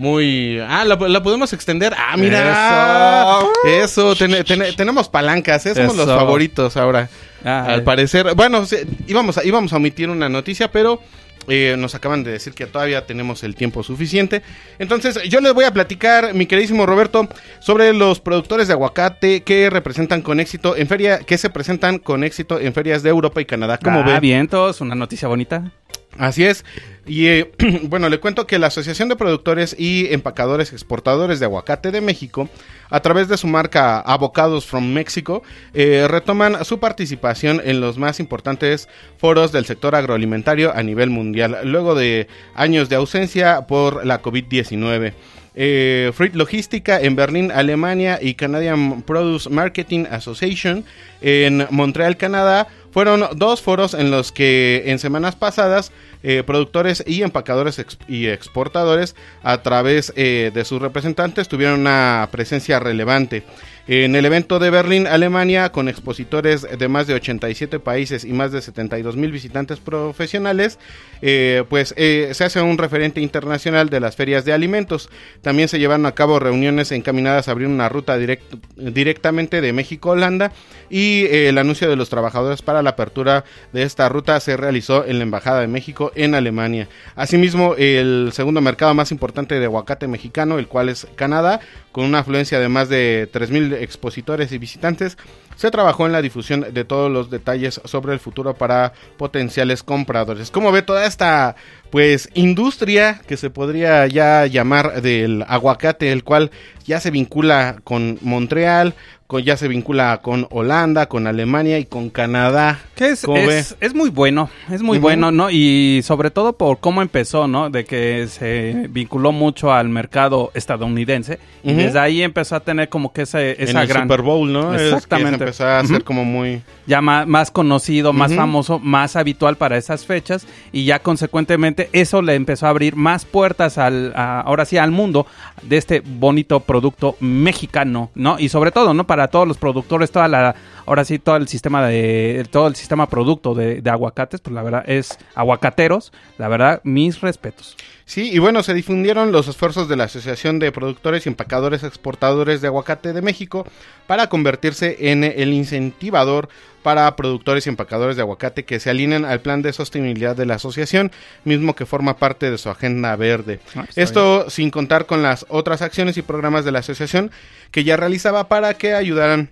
Muy... 0.00 0.60
Ah, 0.60 0.84
¿la, 0.84 0.94
la 0.94 1.22
podemos 1.24 1.52
extender? 1.52 1.92
Ah, 1.98 2.16
mira. 2.16 3.40
Eso, 3.64 4.14
ten- 4.14 4.44
ten- 4.44 4.76
tenemos 4.76 5.08
palancas, 5.08 5.66
¿eh? 5.66 5.74
somos 5.74 5.96
los 5.96 6.06
Eso. 6.06 6.16
favoritos 6.16 6.76
ahora. 6.76 7.08
Ay. 7.42 7.74
Al 7.74 7.82
parecer, 7.82 8.32
bueno, 8.36 8.64
sí, 8.64 8.76
íbamos 9.08 9.38
a, 9.38 9.44
íbamos 9.44 9.72
a 9.72 9.76
omitir 9.76 10.08
una 10.08 10.28
noticia, 10.28 10.70
pero 10.70 11.02
eh, 11.48 11.76
nos 11.78 11.94
acaban 11.94 12.24
de 12.24 12.32
decir 12.32 12.52
que 12.52 12.66
todavía 12.66 13.06
tenemos 13.06 13.42
el 13.42 13.54
tiempo 13.54 13.82
suficiente. 13.82 14.42
Entonces, 14.78 15.22
yo 15.28 15.40
les 15.40 15.54
voy 15.54 15.64
a 15.64 15.72
platicar, 15.72 16.34
mi 16.34 16.46
queridísimo 16.46 16.86
Roberto, 16.86 17.28
sobre 17.60 17.92
los 17.92 18.20
productores 18.20 18.68
de 18.68 18.74
aguacate 18.74 19.42
que 19.42 19.70
representan 19.70 20.22
con 20.22 20.40
éxito 20.40 20.76
en 20.76 20.86
feria, 20.88 21.18
que 21.20 21.38
se 21.38 21.50
presentan 21.50 21.98
con 21.98 22.24
éxito 22.24 22.60
en 22.60 22.72
ferias 22.72 23.02
de 23.02 23.10
Europa 23.10 23.40
y 23.40 23.44
Canadá. 23.44 23.78
¿Cómo 23.82 24.00
ah, 24.00 24.02
ve? 24.02 24.20
vientos, 24.20 24.80
una 24.80 24.94
noticia 24.94 25.28
bonita. 25.28 25.72
Así 26.18 26.44
es. 26.44 26.64
Y 27.06 27.26
eh, 27.28 27.50
bueno, 27.84 28.08
le 28.08 28.20
cuento 28.20 28.46
que 28.46 28.58
la 28.58 28.66
Asociación 28.66 29.08
de 29.08 29.16
Productores 29.16 29.74
y 29.78 30.12
Empacadores 30.12 30.72
Exportadores 30.72 31.40
de 31.40 31.46
Aguacate 31.46 31.90
de 31.90 32.00
México, 32.00 32.48
a 32.90 33.00
través 33.00 33.28
de 33.28 33.38
su 33.38 33.46
marca 33.46 34.00
Avocados 34.00 34.66
from 34.66 34.92
Mexico, 34.92 35.42
eh, 35.72 36.06
retoman 36.08 36.64
su 36.64 36.80
participación 36.80 37.62
en 37.64 37.80
los 37.80 37.98
más 37.98 38.20
importantes 38.20 38.88
foros 39.16 39.52
del 39.52 39.64
sector 39.64 39.94
agroalimentario 39.94 40.74
a 40.74 40.82
nivel 40.82 41.08
mundial, 41.08 41.58
luego 41.64 41.94
de 41.94 42.28
años 42.54 42.88
de 42.88 42.96
ausencia 42.96 43.62
por 43.66 44.04
la 44.04 44.20
COVID-19. 44.20 45.14
Eh, 45.60 46.12
Fruit 46.14 46.36
Logística 46.36 47.00
en 47.00 47.16
Berlín, 47.16 47.50
Alemania 47.50 48.20
y 48.22 48.34
Canadian 48.34 49.02
Produce 49.02 49.50
Marketing 49.50 50.04
Association 50.08 50.84
en 51.20 51.66
Montreal, 51.70 52.16
Canadá, 52.16 52.68
fueron 52.90 53.24
dos 53.36 53.62
foros 53.62 53.94
en 53.94 54.10
los 54.10 54.32
que 54.32 54.84
en 54.86 54.98
semanas 54.98 55.36
pasadas 55.36 55.92
eh, 56.22 56.42
productores 56.44 57.02
y 57.06 57.22
empacadores 57.22 57.84
y 58.08 58.26
exportadores 58.26 59.14
a 59.42 59.62
través 59.62 60.12
eh, 60.16 60.50
de 60.52 60.64
sus 60.64 60.80
representantes 60.82 61.48
tuvieron 61.48 61.80
una 61.80 62.28
presencia 62.30 62.78
relevante. 62.80 63.44
En 63.90 64.14
el 64.16 64.26
evento 64.26 64.58
de 64.58 64.68
Berlín, 64.68 65.06
Alemania, 65.06 65.72
con 65.72 65.88
expositores 65.88 66.66
de 66.78 66.88
más 66.88 67.06
de 67.06 67.14
87 67.14 67.80
países 67.80 68.24
y 68.24 68.34
más 68.34 68.52
de 68.52 68.60
72 68.60 69.16
mil 69.16 69.32
visitantes 69.32 69.80
profesionales, 69.80 70.78
eh, 71.22 71.64
pues 71.70 71.94
se 71.96 72.44
hace 72.44 72.60
un 72.60 72.76
referente 72.76 73.22
internacional 73.22 73.88
de 73.88 74.00
las 74.00 74.14
ferias 74.14 74.44
de 74.44 74.52
alimentos. 74.52 75.08
También 75.40 75.68
se 75.68 75.78
llevaron 75.78 76.04
a 76.04 76.12
cabo 76.12 76.38
reuniones 76.38 76.92
encaminadas 76.92 77.48
a 77.48 77.52
abrir 77.52 77.66
una 77.66 77.88
ruta 77.88 78.18
direct- 78.18 78.60
directamente 78.76 79.62
de 79.62 79.72
México 79.72 80.10
a 80.10 80.12
Holanda 80.12 80.52
y 80.90 81.24
el 81.26 81.56
anuncio 81.56 81.88
de 81.88 81.96
los 81.96 82.10
trabajadores 82.10 82.60
para 82.60 82.82
la 82.82 82.90
apertura 82.90 83.44
de 83.72 83.84
esta 83.84 84.10
ruta 84.10 84.38
se 84.40 84.58
realizó 84.58 85.06
en 85.06 85.16
la 85.18 85.22
Embajada 85.24 85.60
de 85.60 85.66
México 85.66 86.07
en 86.14 86.34
Alemania. 86.34 86.88
Asimismo, 87.16 87.74
el 87.76 88.30
segundo 88.32 88.60
mercado 88.60 88.94
más 88.94 89.12
importante 89.12 89.58
de 89.58 89.64
aguacate 89.64 90.08
mexicano, 90.08 90.58
el 90.58 90.68
cual 90.68 90.88
es 90.88 91.06
Canadá, 91.16 91.60
con 91.92 92.04
una 92.04 92.20
afluencia 92.20 92.58
de 92.60 92.68
más 92.68 92.88
de 92.88 93.28
3.000 93.32 93.74
expositores 93.80 94.52
y 94.52 94.58
visitantes, 94.58 95.16
se 95.58 95.72
trabajó 95.72 96.06
en 96.06 96.12
la 96.12 96.22
difusión 96.22 96.66
de 96.72 96.84
todos 96.84 97.10
los 97.10 97.30
detalles 97.30 97.80
sobre 97.84 98.12
el 98.12 98.20
futuro 98.20 98.54
para 98.54 98.92
potenciales 99.16 99.82
compradores. 99.82 100.52
¿Cómo 100.52 100.70
ve 100.70 100.82
toda 100.82 101.04
esta 101.04 101.56
pues 101.90 102.28
industria 102.34 103.20
que 103.26 103.36
se 103.36 103.50
podría 103.50 104.06
ya 104.06 104.46
llamar 104.46 105.02
del 105.02 105.44
aguacate, 105.48 106.12
el 106.12 106.22
cual 106.22 106.52
ya 106.86 107.00
se 107.00 107.10
vincula 107.10 107.76
con 107.82 108.18
Montreal, 108.20 108.94
con, 109.26 109.42
ya 109.42 109.56
se 109.56 109.68
vincula 109.68 110.20
con 110.22 110.46
Holanda, 110.50 111.06
con 111.06 111.26
Alemania 111.26 111.78
y 111.78 111.86
con 111.86 112.10
Canadá? 112.10 112.78
Que 112.94 113.08
es, 113.08 113.24
es, 113.24 113.76
es 113.80 113.94
muy 113.94 114.10
bueno, 114.10 114.50
es 114.70 114.82
muy 114.82 114.98
bueno, 114.98 115.30
¿no? 115.32 115.50
Y 115.50 116.02
sobre 116.04 116.30
todo 116.30 116.56
por 116.56 116.78
cómo 116.78 117.02
empezó, 117.02 117.48
¿no? 117.48 117.68
De 117.68 117.84
que 117.84 118.28
se 118.28 118.86
vinculó 118.90 119.32
mucho 119.32 119.72
al 119.72 119.88
mercado 119.88 120.50
estadounidense. 120.54 121.38
Y 121.64 121.72
desde 121.72 121.98
ahí 121.98 122.22
empezó 122.22 122.54
a 122.56 122.60
tener 122.60 122.88
como 122.88 123.12
que 123.12 123.22
ese, 123.22 123.62
en 123.62 123.68
esa 123.68 123.82
el 123.82 123.88
gran... 123.88 124.04
Super 124.04 124.22
Bowl, 124.22 124.52
¿no? 124.52 124.74
Exactamente. 124.74 125.47
Empezó 125.48 125.66
a 125.66 125.82
Ujú. 125.82 126.04
como 126.04 126.24
muy... 126.24 126.62
ya 126.86 127.00
ma- 127.00 127.26
más, 127.26 127.50
conocido, 127.50 128.12
más 128.12 128.34
famoso, 128.34 128.78
más 128.78 129.16
habitual 129.16 129.56
para 129.56 129.76
esas 129.76 130.06
fechas 130.06 130.46
y 130.72 130.84
ya 130.84 130.98
consecuentemente 131.00 131.88
eso 131.92 132.22
le 132.22 132.34
empezó 132.34 132.66
a 132.66 132.70
abrir 132.70 132.96
más 132.96 133.24
puertas 133.24 133.78
al, 133.78 134.12
a- 134.16 134.40
ahora 134.40 134.64
sí 134.64 134.76
al 134.78 134.90
mundo 134.90 135.26
de 135.62 135.76
este 135.76 136.00
bonito 136.04 136.60
producto 136.60 137.16
mexicano, 137.20 138.10
¿no? 138.14 138.38
Y 138.38 138.48
sobre 138.48 138.70
todo, 138.70 138.94
¿no? 138.94 139.06
Para 139.06 139.28
todos 139.28 139.46
los 139.48 139.56
productores, 139.58 140.10
toda 140.10 140.28
la, 140.28 140.54
ahora 140.86 141.04
sí 141.04 141.18
todo 141.18 141.36
el 141.36 141.48
sistema 141.48 141.86
de, 141.86 142.46
todo 142.50 142.66
el 142.68 142.76
sistema 142.76 143.08
producto 143.08 143.54
de, 143.54 143.80
de 143.82 143.90
aguacates, 143.90 144.40
pues 144.40 144.54
la 144.54 144.62
verdad 144.62 144.84
es 144.86 145.18
aguacateros, 145.34 146.12
la 146.38 146.48
verdad, 146.48 146.80
mis 146.84 147.20
respetos. 147.20 147.76
Sí, 148.08 148.30
y 148.32 148.38
bueno, 148.38 148.62
se 148.62 148.72
difundieron 148.72 149.32
los 149.32 149.48
esfuerzos 149.48 149.86
de 149.86 149.94
la 149.94 150.04
Asociación 150.04 150.58
de 150.58 150.72
Productores 150.72 151.26
y 151.26 151.28
Empacadores 151.28 151.84
Exportadores 151.84 152.62
de 152.62 152.68
Aguacate 152.68 153.12
de 153.12 153.20
México 153.20 153.66
para 154.06 154.30
convertirse 154.30 155.10
en 155.10 155.24
el 155.24 155.52
incentivador 155.52 156.48
para 156.82 157.14
productores 157.16 157.66
y 157.66 157.68
empacadores 157.68 158.16
de 158.16 158.22
aguacate 158.22 158.64
que 158.64 158.80
se 158.80 158.88
alinean 158.88 159.26
al 159.26 159.40
plan 159.42 159.60
de 159.60 159.74
sostenibilidad 159.74 160.34
de 160.34 160.46
la 160.46 160.54
asociación, 160.54 161.12
mismo 161.44 161.76
que 161.76 161.84
forma 161.84 162.16
parte 162.16 162.50
de 162.50 162.56
su 162.56 162.70
agenda 162.70 163.14
verde. 163.14 163.60
Ah, 163.76 163.84
Esto 163.94 164.48
sin 164.48 164.70
contar 164.70 165.04
con 165.04 165.22
las 165.22 165.44
otras 165.50 165.82
acciones 165.82 166.16
y 166.16 166.22
programas 166.22 166.64
de 166.64 166.72
la 166.72 166.78
asociación 166.78 167.30
que 167.72 167.84
ya 167.84 167.98
realizaba 167.98 168.48
para 168.48 168.72
que 168.72 168.94
ayudaran 168.94 169.50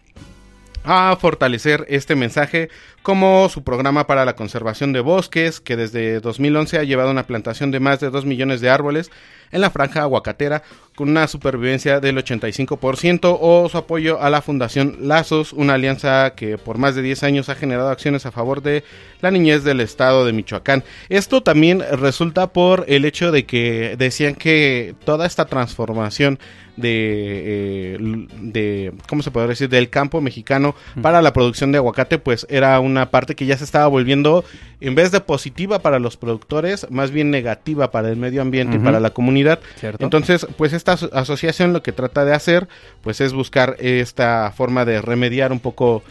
a 0.86 1.16
fortalecer 1.16 1.84
este 1.88 2.14
mensaje 2.14 2.70
como 3.02 3.48
su 3.48 3.62
programa 3.64 4.06
para 4.06 4.24
la 4.24 4.36
conservación 4.36 4.92
de 4.92 5.00
bosques, 5.00 5.60
que 5.60 5.76
desde 5.76 6.20
2011 6.20 6.78
ha 6.78 6.84
llevado 6.84 7.10
una 7.10 7.26
plantación 7.26 7.72
de 7.72 7.80
más 7.80 8.00
de 8.00 8.10
2 8.10 8.24
millones 8.24 8.60
de 8.60 8.70
árboles 8.70 9.10
en 9.50 9.60
la 9.60 9.70
franja 9.70 10.02
aguacatera 10.02 10.62
con 10.94 11.08
una 11.10 11.26
supervivencia 11.26 12.00
del 12.00 12.16
85% 12.16 13.36
o 13.40 13.68
su 13.68 13.78
apoyo 13.78 14.20
a 14.20 14.30
la 14.30 14.42
Fundación 14.42 14.96
Lazos, 15.00 15.52
una 15.52 15.74
alianza 15.74 16.34
que 16.34 16.56
por 16.56 16.78
más 16.78 16.94
de 16.94 17.02
10 17.02 17.22
años 17.24 17.48
ha 17.48 17.54
generado 17.54 17.90
acciones 17.90 18.24
a 18.26 18.32
favor 18.32 18.62
de 18.62 18.82
la 19.20 19.30
niñez 19.30 19.62
del 19.62 19.80
estado 19.80 20.24
de 20.24 20.32
Michoacán. 20.32 20.84
Esto 21.08 21.42
también 21.42 21.82
resulta 21.92 22.52
por 22.52 22.84
el 22.88 23.04
hecho 23.04 23.30
de 23.30 23.44
que 23.44 23.96
decían 23.98 24.34
que 24.34 24.94
toda 25.04 25.26
esta 25.26 25.46
transformación 25.46 26.38
de, 26.76 27.94
eh, 27.94 27.98
de 28.40 28.92
¿cómo 29.08 29.22
se 29.22 29.30
podría 29.30 29.50
decir? 29.50 29.68
del 29.68 29.88
campo 29.90 30.20
mexicano 30.20 30.74
para 31.02 31.22
la 31.22 31.32
producción 31.32 31.72
de 31.72 31.78
aguacate, 31.78 32.18
pues 32.18 32.46
era 32.50 32.78
una 32.80 33.10
parte 33.10 33.34
que 33.34 33.46
ya 33.46 33.56
se 33.56 33.64
estaba 33.64 33.86
volviendo, 33.86 34.44
en 34.80 34.94
vez 34.94 35.10
de 35.10 35.20
positiva 35.20 35.78
para 35.80 35.98
los 35.98 36.16
productores, 36.16 36.86
más 36.90 37.10
bien 37.10 37.30
negativa 37.30 37.90
para 37.90 38.08
el 38.10 38.16
medio 38.16 38.42
ambiente 38.42 38.76
y 38.76 38.78
para 38.80 39.00
la 39.00 39.10
comunidad. 39.10 39.60
¿Cierto? 39.80 40.04
Entonces, 40.04 40.46
pues 40.56 40.72
esta 40.72 40.92
aso- 40.94 41.10
asociación 41.12 41.72
lo 41.72 41.82
que 41.82 41.92
trata 41.92 42.24
de 42.24 42.34
hacer, 42.34 42.68
pues 43.02 43.20
es 43.20 43.32
buscar 43.32 43.76
esta 43.80 44.52
forma 44.56 44.84
de 44.84 45.00
remediar 45.00 45.52
un 45.52 45.60
poco 45.60 46.02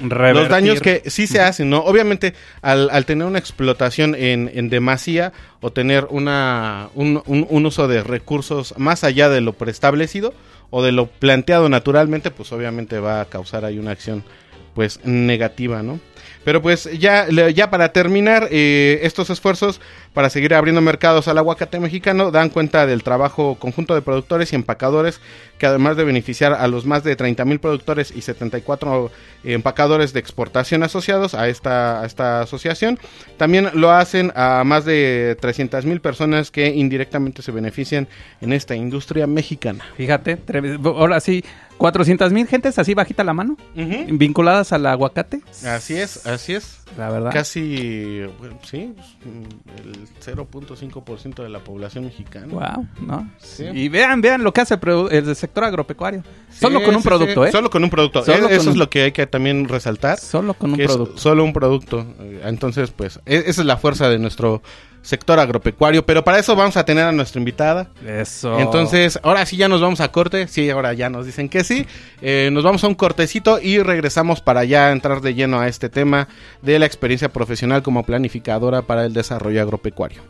los 0.41 0.49
daños 0.49 0.79
que 0.81 1.09
sí 1.09 1.27
se 1.27 1.41
hacen, 1.41 1.69
¿no? 1.69 1.79
Obviamente, 1.79 2.33
al, 2.61 2.89
al 2.91 3.05
tener 3.05 3.27
una 3.27 3.39
explotación 3.39 4.15
en, 4.15 4.49
en 4.53 4.69
demasía 4.69 5.31
o 5.61 5.71
tener 5.71 6.07
una, 6.09 6.89
un, 6.95 7.21
un- 7.25 7.45
un 7.49 7.65
uso 7.65 7.87
de 7.87 8.03
recursos 8.03 8.73
más 8.77 9.03
allá 9.03 9.29
de 9.29 9.41
lo 9.41 9.53
preestablecido, 9.53 10.33
o 10.77 10.83
de 10.83 10.91
lo 10.91 11.05
planteado 11.05 11.69
naturalmente, 11.69 12.31
pues 12.31 12.51
obviamente 12.51 12.99
va 12.99 13.21
a 13.21 13.25
causar 13.25 13.63
ahí 13.63 13.79
una 13.79 13.91
acción 13.91 14.25
pues 14.73 14.99
negativa, 15.05 15.81
¿no? 15.81 16.01
Pero 16.45 16.61
pues 16.61 16.87
ya, 16.97 17.27
ya 17.27 17.69
para 17.69 17.91
terminar, 17.91 18.47
eh, 18.51 18.99
estos 19.01 19.29
esfuerzos 19.29 19.81
para 20.13 20.29
seguir 20.29 20.53
abriendo 20.53 20.79
mercados 20.79 21.27
al 21.27 21.39
aguacate 21.39 21.79
mexicano 21.79 22.31
dan 22.31 22.49
cuenta 22.49 22.85
del 22.85 23.03
trabajo 23.03 23.55
conjunto 23.55 23.95
de 23.95 24.01
productores 24.01 24.53
y 24.53 24.55
empacadores 24.55 25.19
que 25.57 25.65
además 25.65 25.97
de 25.97 26.03
beneficiar 26.03 26.53
a 26.53 26.67
los 26.67 26.85
más 26.85 27.03
de 27.03 27.15
30 27.15 27.43
mil 27.45 27.59
productores 27.59 28.13
y 28.15 28.21
74 28.21 29.11
empacadores 29.43 30.13
de 30.13 30.19
exportación 30.19 30.83
asociados 30.83 31.33
a 31.33 31.49
esta, 31.49 32.01
a 32.01 32.05
esta 32.05 32.41
asociación, 32.41 32.99
también 33.37 33.69
lo 33.73 33.91
hacen 33.91 34.31
a 34.35 34.63
más 34.63 34.85
de 34.85 35.37
300 35.41 35.85
mil 35.85 35.99
personas 35.99 36.51
que 36.51 36.67
indirectamente 36.67 37.41
se 37.41 37.51
benefician 37.51 38.07
en 38.41 38.53
esta 38.53 38.75
industria 38.75 39.27
mexicana. 39.27 39.83
Fíjate, 39.97 40.37
ahora 40.83 41.19
sí, 41.19 41.43
400 41.77 42.31
mil 42.31 42.47
gentes 42.47 42.79
así 42.79 42.93
bajita 42.93 43.23
la 43.23 43.33
mano, 43.33 43.57
vinculadas 43.75 44.71
al 44.73 44.85
aguacate. 44.85 45.41
Así 45.65 45.95
es, 45.95 46.25
así 46.25 46.53
es. 46.53 46.79
La 46.97 47.09
verdad. 47.09 47.31
Casi, 47.33 48.21
sí, 48.63 48.93
el 49.25 50.07
0.5% 50.23 51.43
de 51.43 51.49
la 51.49 51.59
población 51.59 52.05
mexicana. 52.05 52.47
Wow, 52.47 52.87
¿no? 53.05 53.29
Y 53.73 53.89
vean, 53.89 54.21
vean 54.21 54.43
lo 54.43 54.53
que 54.53 54.61
hace 54.61 54.77
el, 55.11 55.35
sector 55.35 55.65
agropecuario. 55.65 56.23
solo 56.51 56.81
con 56.83 56.95
un 56.95 57.03
producto, 57.03 57.45
¿eh? 57.45 57.51
Solo 57.51 57.69
con 57.69 57.83
un 57.83 57.89
producto. 57.89 58.23
Solo 58.23 58.47
Eso 58.47 58.69
es 58.69 58.77
lo 58.77 58.89
que 58.89 59.03
hay 59.03 59.11
que 59.11 59.27
también 59.27 59.67
resaltar. 59.67 60.19
Solo 60.19 60.53
con 60.53 60.71
un 60.71 60.77
producto. 60.77 61.17
Solo 61.17 61.43
un 61.43 61.53
producto. 61.53 62.05
Entonces, 62.43 62.91
pues, 62.91 63.19
e, 63.25 63.43
esa 63.47 63.61
es 63.61 63.67
la 63.67 63.77
fuerza 63.77 64.07
de 64.07 64.19
nuestro 64.19 64.61
sector 65.05 65.39
agropecuario. 65.39 66.05
Pero 66.05 66.23
para 66.23 66.39
eso 66.39 66.55
vamos 66.55 66.75
a 66.75 66.83
tener 66.83 67.05
a 67.05 67.11
nuestra 67.11 67.39
invitada. 67.39 67.87
Eso. 68.05 68.59
Entonces, 68.59 69.19
ahora 69.23 69.45
sí 69.45 69.55
ya 69.55 69.69
nos 69.69 69.79
vamos 69.79 70.01
a 70.01 70.11
corte. 70.11 70.47
Sí, 70.47 70.69
ahora 70.69 70.93
ya 70.93 71.09
nos 71.09 71.25
dicen 71.25 71.47
que 71.47 71.63
sí. 71.63 71.85
Eh, 72.21 72.49
nos 72.51 72.63
vamos 72.63 72.83
a 72.83 72.87
un 72.87 72.95
cortecito 72.95 73.59
y 73.61 73.79
regresamos 73.79 74.41
para 74.41 74.65
ya 74.65 74.91
entrar 74.91 75.21
de 75.21 75.35
lleno 75.35 75.59
a 75.59 75.67
este 75.67 75.89
tema 75.89 76.27
de 76.61 76.79
la 76.79 76.85
experiencia 76.85 77.29
profesional 77.29 77.83
como 77.83 78.03
planificadora 78.03 78.81
para 78.81 79.05
el 79.05 79.13
desarrollo 79.13 79.61
agropecuario. 79.61 80.21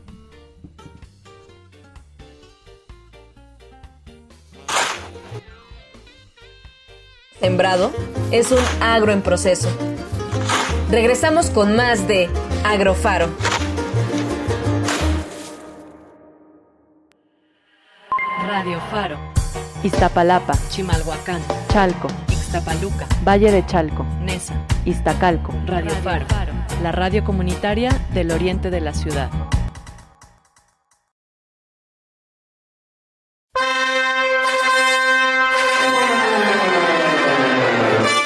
Sembrado 7.40 7.92
es 8.32 8.52
un 8.52 8.64
agro 8.82 9.12
en 9.12 9.22
proceso. 9.22 9.70
Regresamos 10.90 11.50
con 11.50 11.76
más 11.76 12.08
de 12.08 12.30
Agrofaro. 12.64 13.30
Radio 18.56 18.80
Faro. 18.90 19.18
Iztapalapa. 19.84 20.54
Chimalhuacán. 20.70 21.42
Chalco. 21.74 22.08
Ixtapaluca. 22.30 23.06
Valle 23.22 23.52
de 23.52 23.66
Chalco. 23.66 24.06
Nesa. 24.22 24.54
Iztacalco. 24.86 25.52
Radio, 25.66 25.92
Faro. 26.02 26.26
La 26.82 26.94
radio 26.94 27.26
comunitaria 27.26 27.92
del 28.14 28.32
oriente 28.32 28.70
de 28.70 28.80
la 28.80 28.94
ciudad. 28.94 29.30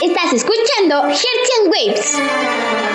Estás 0.03 0.33
escuchando 0.33 1.09
Hertzian 1.09 1.71
Waves. 1.71 2.88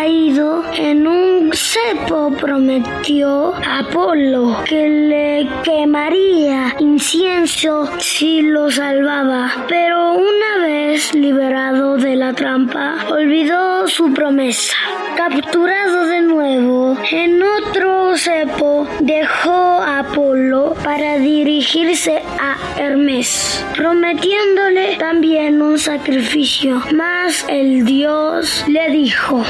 Caído 0.00 0.64
en 0.78 1.06
un 1.06 1.50
cepo 1.52 2.30
prometió 2.40 3.52
a 3.54 3.80
Apolo 3.80 4.56
que 4.64 4.88
le 4.88 5.48
quemaría 5.62 6.74
incienso 6.78 7.90
si 7.98 8.40
lo 8.40 8.70
salvaba, 8.70 9.66
pero 9.68 10.14
una 10.14 10.66
vez 10.66 11.12
liberado 11.14 11.98
de 11.98 12.16
la 12.16 12.32
trampa, 12.32 12.94
olvidó 13.10 13.86
su 13.88 14.10
promesa. 14.14 14.74
Capturado 15.16 16.06
de 16.06 16.22
nuevo 16.22 16.96
en 17.10 17.42
otro 17.42 18.16
cepo, 18.16 18.88
dejó 19.00 19.82
a 19.82 19.98
Apolo 19.98 20.74
para 20.82 21.18
dirigirse 21.18 22.22
a 22.38 22.56
Hermes, 22.78 23.64
prometiéndole 23.76 24.96
también 24.96 25.60
un 25.60 25.78
sacrificio, 25.78 26.82
mas 26.94 27.44
el 27.48 27.84
Dios 27.84 28.64
le 28.66 28.90
dijo, 28.90 29.44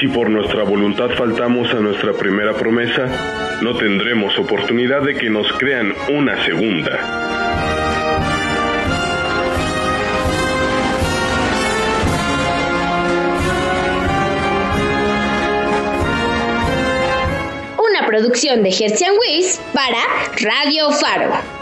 si 0.00 0.08
por 0.08 0.30
nuestra 0.30 0.62
voluntad 0.62 1.10
faltamos 1.10 1.72
a 1.74 1.80
nuestra 1.80 2.12
primera 2.12 2.54
promesa, 2.54 3.58
no 3.62 3.74
tendremos 3.76 4.38
oportunidad 4.38 5.02
de 5.02 5.14
que 5.14 5.30
nos 5.30 5.52
crean 5.54 5.94
una 6.08 6.44
segunda. 6.44 7.38
Producción 18.08 18.62
de 18.62 18.70
Hertzian 18.70 19.14
Weiss 19.16 19.60
para 19.74 19.98
Radio 20.40 20.90
Faro. 20.90 21.57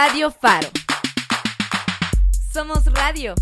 Radio 0.00 0.30
Faro. 0.30 0.68
Somos 2.52 2.84
radio. 2.92 3.34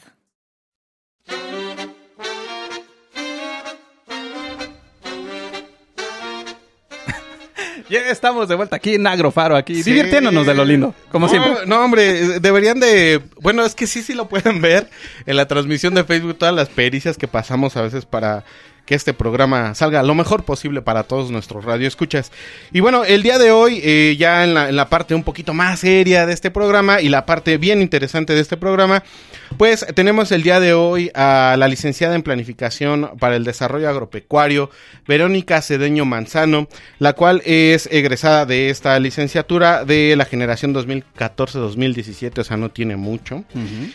Ya 7.95 8.11
estamos 8.11 8.49
de 8.49 8.55
vuelta 8.57 8.77
aquí 8.77 8.95
en 8.95 9.07
Agrofaro, 9.07 9.57
aquí, 9.57 9.83
Sí. 9.83 9.93
divirtiéndonos 9.93 10.47
de 10.47 10.55
lo 10.55 10.65
lindo, 10.65 10.95
como 11.11 11.27
no, 11.27 11.31
siempre. 11.31 11.67
No, 11.67 11.85
hombre, 11.85 12.41
deberían 12.41 12.81
de... 12.81 13.21
Bueno, 13.41 13.65
es 13.65 13.75
que 13.75 13.87
sí, 13.87 14.03
sí 14.03 14.15
lo 14.15 14.29
pueden 14.29 14.61
ver 14.61 14.89
en 15.27 15.37
la 15.37 15.47
transmisión 15.47 15.95
de 15.95 16.05
Facebook, 16.05 16.37
todas 16.39 16.55
las 16.55 16.69
pericias 16.69 17.17
que 17.17 17.29
pasamos 17.29 17.77
a 17.77 17.83
veces 17.83 18.05
para 18.05 18.45
que 18.87 18.95
este 18.95 19.15
programa 19.15 19.75
salga 19.75 20.03
lo 20.03 20.15
mejor 20.15 20.45
posible 20.45 20.83
para 20.83 21.05
todos 21.05 21.31
nuestros 21.31 21.65
radioescuchas. 21.65 22.33
Y 22.73 22.81
bueno, 22.81 23.05
el 23.05 23.23
día 23.23 23.39
de 23.39 23.51
hoy, 23.51 23.81
eh, 23.83 24.17
ya 24.19 24.45
en 24.45 24.55
la, 24.55 24.69
en 24.69 24.77
la 24.77 24.89
parte 24.89 25.15
un 25.15 25.23
poquito 25.23 25.55
más 25.55 25.81
seria 25.81 26.27
de 26.27 26.33
este 26.33 26.51
programa 26.51 27.01
y 27.01 27.09
la 27.09 27.27
parte 27.27 27.59
bien 27.59 27.81
interesante 27.81 28.35
de 28.35 28.41
este 28.41 28.57
programa, 28.57 29.03
pues 29.57 29.87
tenemos 29.95 30.33
el 30.33 30.43
día 30.43 30.59
de 30.59 30.73
hoy 30.75 31.11
a 31.15 31.57
la 31.59 31.69
licenciada 31.69 32.15
en 32.15 32.23
Planificación 32.23 33.11
para 33.19 33.37
el 33.37 33.45
Desarrollo 33.45 33.89
Agropecuario, 33.89 34.71
Verónica 35.07 35.63
Cedeño 35.63 36.05
Manzano, 36.05 36.69
la 36.99 37.13
cual 37.13 37.41
es 37.45 37.89
egresada 37.93 38.47
de 38.47 38.71
esta 38.71 38.99
licenciatura 38.99 39.85
de 39.85 40.17
la 40.17 40.25
generación 40.25 40.75
2014-2017, 40.75 42.39
o 42.39 42.45
sea, 42.45 42.57
no 42.57 42.71
tiene 42.71 42.97
mucho. 42.97 43.45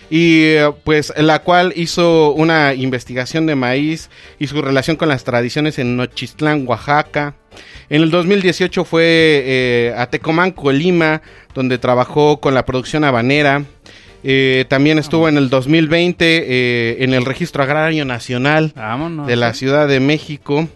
Y 0.10 0.44
eh, 0.44 0.72
pues 0.84 1.14
la 1.18 1.40
cual 1.40 1.74
hizo 1.76 2.32
una 2.32 2.74
investigación 2.74 3.46
de 3.46 3.56
maíz 3.56 4.10
y 4.40 4.48
su 4.48 4.62
relación 4.62 4.79
con 4.98 5.10
las 5.10 5.24
tradiciones 5.26 5.78
en 5.78 5.98
Nochistlán, 5.98 6.66
Oaxaca. 6.66 7.36
En 7.90 8.02
el 8.02 8.12
2018 8.12 8.86
fue 8.86 9.04
eh, 9.06 9.94
a 9.98 10.10
Tecomán, 10.10 10.52
Colima, 10.52 11.22
donde 11.54 11.78
trabajó 11.78 12.40
con 12.40 12.54
la 12.54 12.66
producción 12.66 13.04
habanera. 13.04 13.66
Eh, 14.24 14.66
también 14.70 14.98
estuvo 14.98 15.28
en 15.28 15.38
el 15.38 15.50
2020 15.50 16.26
eh, 16.26 17.04
en 17.04 17.14
el 17.14 17.26
Registro 17.26 17.64
Agrario 17.64 18.06
Nacional 18.06 18.74
Vámonos. 18.76 19.28
de 19.28 19.36
la 19.36 19.54
Ciudad 19.54 19.88
de 19.88 20.00
México. 20.00 20.70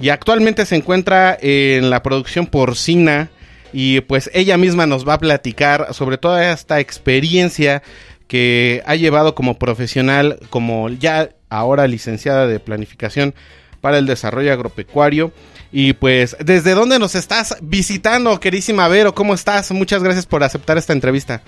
Y 0.00 0.10
actualmente 0.10 0.64
se 0.64 0.76
encuentra 0.76 1.36
en 1.40 1.90
la 1.90 2.02
producción 2.02 2.46
porcina. 2.46 3.28
Y 3.72 4.00
pues 4.02 4.30
ella 4.34 4.56
misma 4.56 4.86
nos 4.86 5.06
va 5.06 5.14
a 5.14 5.18
platicar 5.18 5.92
sobre 5.92 6.16
toda 6.16 6.52
esta 6.52 6.78
experiencia 6.78 7.82
que 8.28 8.82
ha 8.86 8.94
llevado 8.94 9.34
como 9.34 9.58
profesional, 9.58 10.38
como 10.48 10.90
ya 10.90 11.30
ahora 11.48 11.86
licenciada 11.86 12.46
de 12.46 12.60
planificación 12.60 13.34
para 13.80 13.98
el 13.98 14.06
desarrollo 14.06 14.52
agropecuario. 14.52 15.32
Y 15.70 15.92
pues, 15.92 16.36
¿desde 16.40 16.74
dónde 16.74 16.98
nos 16.98 17.14
estás 17.14 17.56
visitando, 17.60 18.40
querísima 18.40 18.88
Vero? 18.88 19.14
¿Cómo 19.14 19.34
estás? 19.34 19.70
Muchas 19.72 20.02
gracias 20.02 20.26
por 20.26 20.42
aceptar 20.42 20.78
esta 20.78 20.92
entrevista. 20.92 21.42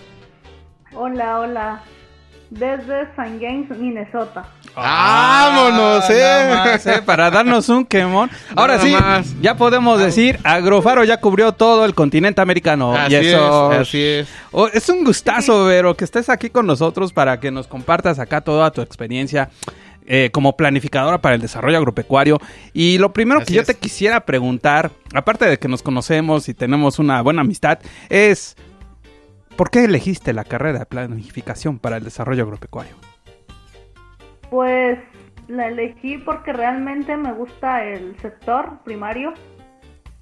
Hola, 0.92 1.38
hola. 1.38 1.82
Desde 2.50 3.02
St. 3.02 3.38
James, 3.40 3.70
Minnesota. 3.78 4.44
¡Vámonos, 4.74 6.10
eh! 6.10 6.18
Nada 6.18 6.64
más, 6.64 6.86
eh, 6.86 7.00
Para 7.04 7.30
darnos 7.30 7.68
un 7.68 7.84
quemón. 7.86 8.28
Ahora 8.56 8.76
Nada 8.76 8.86
sí, 8.86 8.92
más. 8.92 9.40
ya 9.40 9.56
podemos 9.56 10.00
decir, 10.00 10.38
Agrofaro 10.42 11.04
ya 11.04 11.18
cubrió 11.20 11.52
todo 11.52 11.84
el 11.84 11.94
continente 11.94 12.40
americano. 12.40 12.92
Así 12.96 13.14
y 13.14 13.16
eso, 13.18 13.72
es, 13.72 13.78
así 13.78 14.02
es. 14.02 14.28
Oh, 14.50 14.66
es 14.66 14.88
un 14.88 15.04
gustazo, 15.04 15.64
Vero, 15.66 15.96
que 15.96 16.04
estés 16.04 16.28
aquí 16.28 16.50
con 16.50 16.66
nosotros 16.66 17.12
para 17.12 17.38
que 17.38 17.52
nos 17.52 17.68
compartas 17.68 18.18
acá 18.18 18.40
toda 18.40 18.72
tu 18.72 18.80
experiencia 18.80 19.48
eh, 20.06 20.30
como 20.32 20.56
planificadora 20.56 21.20
para 21.20 21.34
el 21.34 21.40
desarrollo 21.40 21.78
agropecuario. 21.78 22.38
Y 22.72 22.98
lo 22.98 23.12
primero 23.12 23.40
Así 23.40 23.48
que 23.48 23.54
yo 23.54 23.60
es. 23.60 23.66
te 23.66 23.74
quisiera 23.76 24.20
preguntar, 24.20 24.90
aparte 25.14 25.44
de 25.46 25.58
que 25.58 25.68
nos 25.68 25.82
conocemos 25.82 26.48
y 26.48 26.54
tenemos 26.54 26.98
una 26.98 27.22
buena 27.22 27.42
amistad, 27.42 27.78
es 28.08 28.56
¿por 29.56 29.70
qué 29.70 29.84
elegiste 29.84 30.32
la 30.32 30.44
carrera 30.44 30.80
de 30.80 30.86
planificación 30.86 31.78
para 31.78 31.96
el 31.98 32.04
desarrollo 32.04 32.42
agropecuario? 32.44 32.96
Pues 34.50 34.98
la 35.48 35.68
elegí 35.68 36.18
porque 36.18 36.52
realmente 36.52 37.16
me 37.16 37.32
gusta 37.32 37.84
el 37.84 38.16
sector 38.20 38.78
primario. 38.84 39.32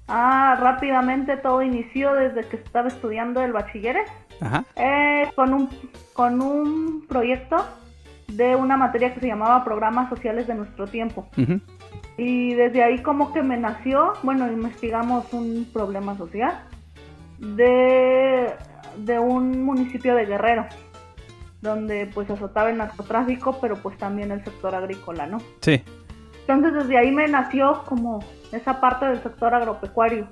Ah, 0.07 0.57
rápidamente 0.59 1.37
todo 1.37 1.61
inició 1.61 2.13
desde 2.15 2.47
que 2.47 2.55
estaba 2.57 2.87
estudiando 2.87 3.43
el 3.43 3.53
bachilleres 3.53 4.09
Ajá. 4.41 4.65
eh, 4.75 5.29
con, 5.35 5.53
un, 5.53 5.69
con 6.13 6.41
un 6.41 7.05
proyecto 7.07 7.57
de 8.31 8.55
una 8.55 8.77
materia 8.77 9.13
que 9.13 9.19
se 9.19 9.27
llamaba 9.27 9.63
Programas 9.63 10.09
Sociales 10.09 10.47
de 10.47 10.55
Nuestro 10.55 10.87
Tiempo. 10.87 11.27
Y 12.17 12.53
desde 12.53 12.83
ahí 12.83 12.99
como 13.01 13.31
que 13.33 13.41
me 13.41 13.57
nació, 13.57 14.13
bueno, 14.23 14.51
investigamos 14.51 15.31
un 15.33 15.67
problema 15.71 16.17
social 16.17 16.63
de, 17.39 18.53
de 18.97 19.19
un 19.19 19.63
municipio 19.63 20.15
de 20.15 20.25
Guerrero, 20.25 20.65
donde 21.61 22.09
pues 22.13 22.29
azotaba 22.29 22.69
el 22.69 22.77
narcotráfico, 22.77 23.57
pero 23.61 23.75
pues 23.77 23.97
también 23.97 24.31
el 24.31 24.43
sector 24.43 24.75
agrícola, 24.75 25.27
¿no? 25.27 25.37
Sí. 25.61 25.81
Entonces 26.47 26.73
desde 26.73 26.97
ahí 26.97 27.11
me 27.11 27.27
nació 27.27 27.83
como 27.85 28.19
esa 28.51 28.79
parte 28.81 29.05
del 29.05 29.21
sector 29.21 29.53
agropecuario. 29.53 30.27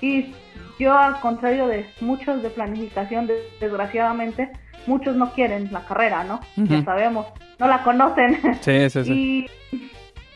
Y 0.00 0.34
yo 0.78 0.92
al 0.96 1.18
contrario 1.20 1.66
de 1.66 1.86
muchos 2.00 2.42
de 2.42 2.50
planificación, 2.50 3.26
de- 3.26 3.42
desgraciadamente, 3.60 4.50
muchos 4.86 5.16
no 5.16 5.32
quieren 5.32 5.72
la 5.72 5.80
carrera, 5.80 6.24
¿no? 6.24 6.40
Ya 6.56 6.84
sabemos, 6.84 7.26
no 7.58 7.68
la 7.68 7.82
conocen. 7.82 8.40
Sí, 8.60 8.90
sí, 8.90 9.04
sí. 9.04 9.46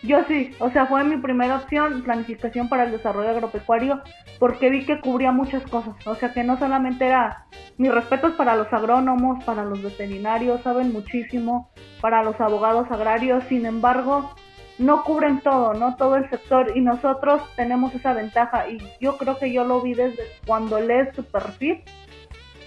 Y 0.03 0.09
yo 0.09 0.25
sí, 0.27 0.53
o 0.61 0.71
sea, 0.71 0.87
fue 0.87 1.05
mi 1.05 1.19
primera 1.19 1.57
opción, 1.57 2.03
planificación 2.03 2.71
para 2.71 2.85
el 2.85 2.93
desarrollo 2.93 3.31
agropecuario, 3.31 4.01
porque 4.39 4.71
vi 4.71 4.87
que 4.87 4.99
cubría 5.01 5.31
muchas 5.31 5.63
cosas. 5.65 5.95
O 6.07 6.15
sea, 6.15 6.33
que 6.33 6.43
no 6.43 6.59
solamente 6.59 7.07
era, 7.07 7.45
mis 7.77 7.93
respetos 7.93 8.33
para 8.33 8.57
los 8.57 8.73
agrónomos, 8.73 9.45
para 9.45 9.65
los 9.65 9.83
veterinarios, 9.83 10.63
saben 10.63 10.93
muchísimo, 10.93 11.71
para 12.01 12.23
los 12.23 12.41
abogados 12.41 12.91
agrarios, 12.91 13.45
sin 13.51 13.67
embargo, 13.67 14.35
no 14.79 15.05
cubren 15.05 15.41
todo, 15.41 15.75
¿no? 15.75 15.95
Todo 15.97 16.17
el 16.17 16.29
sector 16.31 16.73
y 16.75 16.81
nosotros 16.81 17.43
tenemos 17.55 17.95
esa 17.95 18.15
ventaja 18.15 18.67
y 18.71 18.79
yo 18.99 19.19
creo 19.19 19.39
que 19.39 19.53
yo 19.53 19.65
lo 19.65 19.83
vi 19.83 19.93
desde 19.93 20.23
cuando 20.47 20.81
lees 20.81 21.15
su 21.15 21.23
perfil 21.23 21.83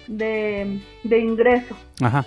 de, 0.08 0.80
de 1.04 1.20
ingreso 1.20 1.76
Ajá. 2.02 2.26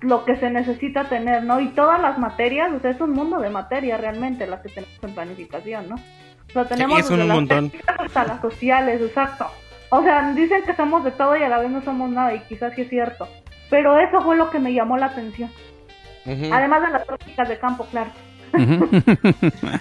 lo 0.00 0.24
que 0.24 0.36
se 0.36 0.50
necesita 0.50 1.04
tener, 1.08 1.44
¿no? 1.44 1.60
Y 1.60 1.68
todas 1.68 2.00
las 2.00 2.18
materias, 2.18 2.70
o 2.72 2.80
sea, 2.80 2.90
es 2.90 3.00
un 3.00 3.12
mundo 3.12 3.40
de 3.40 3.50
materia 3.50 3.96
realmente 3.96 4.46
las 4.46 4.60
que 4.60 4.68
tenemos 4.68 4.96
en 5.02 5.14
planificación, 5.14 5.88
¿no? 5.88 5.96
O 5.96 6.52
sea, 6.52 6.64
tenemos 6.66 7.00
es 7.00 7.10
un 7.10 7.16
desde 7.16 7.28
las 7.28 7.36
montón. 7.36 7.70
técnicas 7.70 7.96
hasta 8.00 8.24
las 8.24 8.40
sociales, 8.40 9.00
exacto. 9.02 9.46
O 9.90 10.02
sea, 10.02 10.32
dicen 10.32 10.62
que 10.64 10.74
somos 10.74 11.04
de 11.04 11.10
todo 11.12 11.36
y 11.36 11.42
a 11.42 11.48
la 11.48 11.58
vez 11.58 11.70
no 11.70 11.82
somos 11.82 12.10
nada 12.10 12.34
y 12.34 12.40
quizás 12.40 12.74
sí 12.74 12.82
es 12.82 12.88
cierto. 12.88 13.28
Pero 13.70 13.98
eso 13.98 14.20
fue 14.22 14.36
lo 14.36 14.50
que 14.50 14.58
me 14.58 14.72
llamó 14.72 14.96
la 14.96 15.06
atención. 15.06 15.50
Además 16.52 16.82
de 16.82 16.90
las 16.90 17.04
prácticas 17.06 17.48
de 17.48 17.58
campo, 17.58 17.86
claro. 17.90 18.10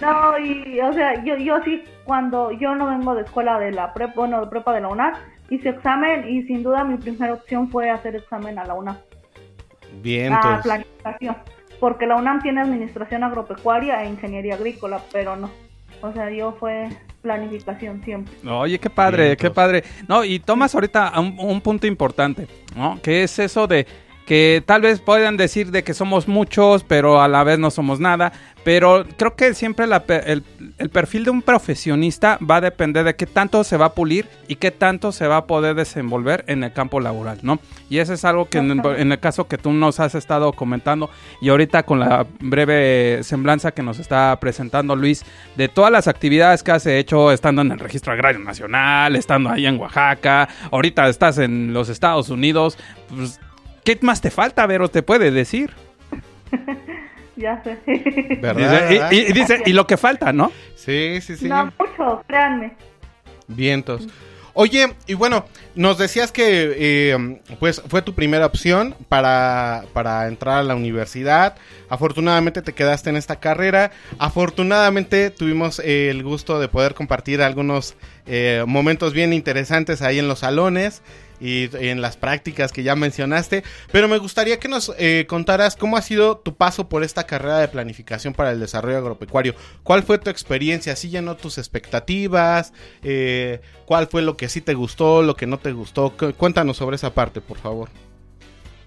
No, 0.01 0.37
y, 0.39 0.79
o 0.81 0.93
sea, 0.93 1.23
yo, 1.23 1.35
yo 1.37 1.61
sí, 1.63 1.83
cuando 2.03 2.51
yo 2.51 2.75
no 2.75 2.87
vengo 2.87 3.15
de 3.15 3.23
escuela 3.23 3.59
de 3.59 3.71
la 3.71 3.93
prepa, 3.93 4.13
bueno, 4.15 4.41
de 4.41 4.47
prepa 4.47 4.73
de 4.73 4.81
la 4.81 4.87
UNAM, 4.89 5.13
hice 5.49 5.69
examen 5.69 6.29
y 6.29 6.43
sin 6.43 6.63
duda 6.63 6.83
mi 6.83 6.97
primera 6.97 7.33
opción 7.33 7.69
fue 7.69 7.89
hacer 7.89 8.15
examen 8.15 8.59
a 8.59 8.65
la 8.65 8.73
UNAM. 8.73 8.97
Bien, 10.01 10.33
a 10.33 10.35
entonces. 10.37 10.63
planificación. 10.63 11.37
Porque 11.79 12.07
la 12.07 12.15
UNAM 12.15 12.41
tiene 12.41 12.61
administración 12.61 13.23
agropecuaria 13.23 14.03
e 14.03 14.09
ingeniería 14.09 14.55
agrícola, 14.55 15.01
pero 15.11 15.35
no. 15.35 15.49
O 16.01 16.11
sea, 16.13 16.29
yo 16.29 16.55
fue 16.59 16.89
planificación 17.21 18.03
siempre. 18.03 18.33
Oye, 18.49 18.79
qué 18.79 18.89
padre, 18.89 19.25
Bien, 19.25 19.37
qué 19.37 19.51
padre. 19.51 19.83
No, 20.07 20.23
y 20.23 20.39
tomas 20.39 20.73
ahorita 20.73 21.19
un, 21.19 21.35
un 21.39 21.61
punto 21.61 21.87
importante, 21.87 22.47
¿no? 22.75 22.99
Que 23.01 23.23
es 23.23 23.39
eso 23.39 23.67
de 23.67 23.85
que 24.27 24.61
tal 24.65 24.81
vez 24.81 24.99
puedan 24.99 25.37
decir 25.37 25.71
de 25.71 25.85
que 25.85 25.93
somos 25.93 26.27
muchos, 26.27 26.83
pero 26.83 27.21
a 27.21 27.29
la 27.29 27.45
vez 27.45 27.59
no 27.59 27.71
somos 27.71 28.01
nada. 28.01 28.33
Pero 28.65 29.05
creo 29.15 29.37
que 29.37 29.53
siempre 29.53 29.87
la 29.87 30.03
el, 30.09 30.43
el 30.77 30.89
perfil 30.89 31.23
de 31.23 31.29
un 31.29 31.41
profesionista 31.41 32.37
va 32.39 32.57
a 32.57 32.61
depender 32.61 33.05
de 33.05 33.15
qué 33.15 33.25
tanto 33.25 33.63
se 33.63 33.77
va 33.77 33.85
a 33.85 33.93
pulir 33.93 34.27
y 34.49 34.55
qué 34.55 34.71
tanto 34.71 35.13
se 35.13 35.27
va 35.27 35.37
a 35.37 35.45
poder 35.47 35.75
desenvolver 35.75 36.43
en 36.47 36.65
el 36.65 36.73
campo 36.73 36.99
laboral, 36.99 37.39
¿no? 37.41 37.59
Y 37.89 37.99
eso 37.99 38.13
es 38.13 38.25
algo 38.25 38.49
que 38.49 38.57
en 38.57 38.71
el, 38.71 38.85
en 38.97 39.13
el 39.13 39.19
caso 39.19 39.47
que 39.47 39.57
tú 39.57 39.71
nos 39.71 40.01
has 40.01 40.13
estado 40.13 40.51
comentando 40.51 41.09
y 41.39 41.47
ahorita 41.47 41.83
con 41.83 42.01
la 42.01 42.27
breve 42.41 43.23
semblanza 43.23 43.71
que 43.71 43.81
nos 43.81 43.97
está 43.97 44.37
presentando 44.41 44.97
Luis 44.97 45.23
de 45.55 45.69
todas 45.69 45.91
las 45.91 46.09
actividades 46.09 46.63
que 46.63 46.71
has 46.71 46.85
hecho 46.85 47.31
estando 47.31 47.61
en 47.61 47.71
el 47.71 47.79
Registro 47.79 48.11
Agrario 48.11 48.41
Nacional, 48.41 49.15
estando 49.15 49.49
ahí 49.49 49.65
en 49.65 49.79
Oaxaca, 49.79 50.49
ahorita 50.69 51.07
estás 51.07 51.37
en 51.37 51.71
los 51.71 51.87
Estados 51.87 52.27
Unidos, 52.27 52.77
pues, 53.07 53.39
¿qué 53.95 53.97
más 54.01 54.19
te 54.19 54.31
falta, 54.31 54.65
Vero? 54.65 54.89
¿Te 54.89 55.01
puede 55.01 55.31
decir? 55.31 55.71
Ya 57.37 57.61
sé. 57.63 57.77
¿Verdad? 58.41 58.89
Dice- 58.89 59.07
y- 59.11 59.29
y 59.29 59.31
dice, 59.31 59.61
y 59.67 59.73
lo 59.73 59.85
que 59.85 59.95
falta, 59.95 60.33
¿no? 60.33 60.51
Sí, 60.75 61.19
sí, 61.21 61.35
sí. 61.37 61.47
No 61.47 61.65
mucho, 61.77 62.23
créanme. 62.27 62.73
Vientos. 63.47 64.07
Oye, 64.55 64.95
y 65.05 65.13
bueno, 65.13 65.45
nos 65.75 65.99
decías 65.99 66.31
que 66.31 66.73
eh, 66.75 67.39
pues 67.59 67.79
fue 67.89 68.01
tu 68.01 68.15
primera 68.15 68.47
opción 68.47 68.95
para, 69.07 69.83
para 69.93 70.27
entrar 70.27 70.57
a 70.57 70.63
la 70.63 70.73
universidad. 70.73 71.55
Afortunadamente 71.89 72.63
te 72.63 72.73
quedaste 72.73 73.11
en 73.11 73.17
esta 73.17 73.35
carrera. 73.35 73.91
Afortunadamente 74.17 75.29
tuvimos 75.29 75.77
eh, 75.85 76.09
el 76.09 76.23
gusto 76.23 76.59
de 76.59 76.69
poder 76.69 76.95
compartir 76.95 77.43
algunos 77.43 77.95
eh, 78.25 78.63
momentos 78.65 79.13
bien 79.13 79.31
interesantes 79.31 80.01
ahí 80.01 80.17
en 80.17 80.27
los 80.27 80.39
salones. 80.39 81.03
Y 81.39 81.69
en 81.75 82.01
las 82.01 82.17
prácticas 82.17 82.71
que 82.71 82.83
ya 82.83 82.95
mencionaste, 82.95 83.63
pero 83.91 84.07
me 84.07 84.17
gustaría 84.17 84.59
que 84.59 84.67
nos 84.67 84.91
eh, 84.97 85.25
contaras 85.27 85.75
cómo 85.75 85.95
ha 85.97 86.01
sido 86.01 86.37
tu 86.37 86.55
paso 86.55 86.89
por 86.89 87.03
esta 87.03 87.25
carrera 87.25 87.59
de 87.59 87.67
planificación 87.67 88.33
para 88.33 88.51
el 88.51 88.59
desarrollo 88.59 88.97
agropecuario. 88.97 89.53
¿Cuál 89.83 90.03
fue 90.03 90.17
tu 90.17 90.29
experiencia? 90.29 90.95
¿Sí 90.95 91.09
llenó 91.09 91.35
tus 91.35 91.57
expectativas? 91.57 92.73
Eh, 93.03 93.61
¿Cuál 93.85 94.07
fue 94.07 94.21
lo 94.21 94.35
que 94.35 94.49
sí 94.49 94.61
te 94.61 94.73
gustó, 94.73 95.21
lo 95.21 95.35
que 95.35 95.47
no 95.47 95.59
te 95.59 95.71
gustó? 95.71 96.09
Cu- 96.17 96.33
Cuéntanos 96.33 96.77
sobre 96.77 96.95
esa 96.95 97.13
parte, 97.13 97.39
por 97.41 97.57
favor. 97.57 97.89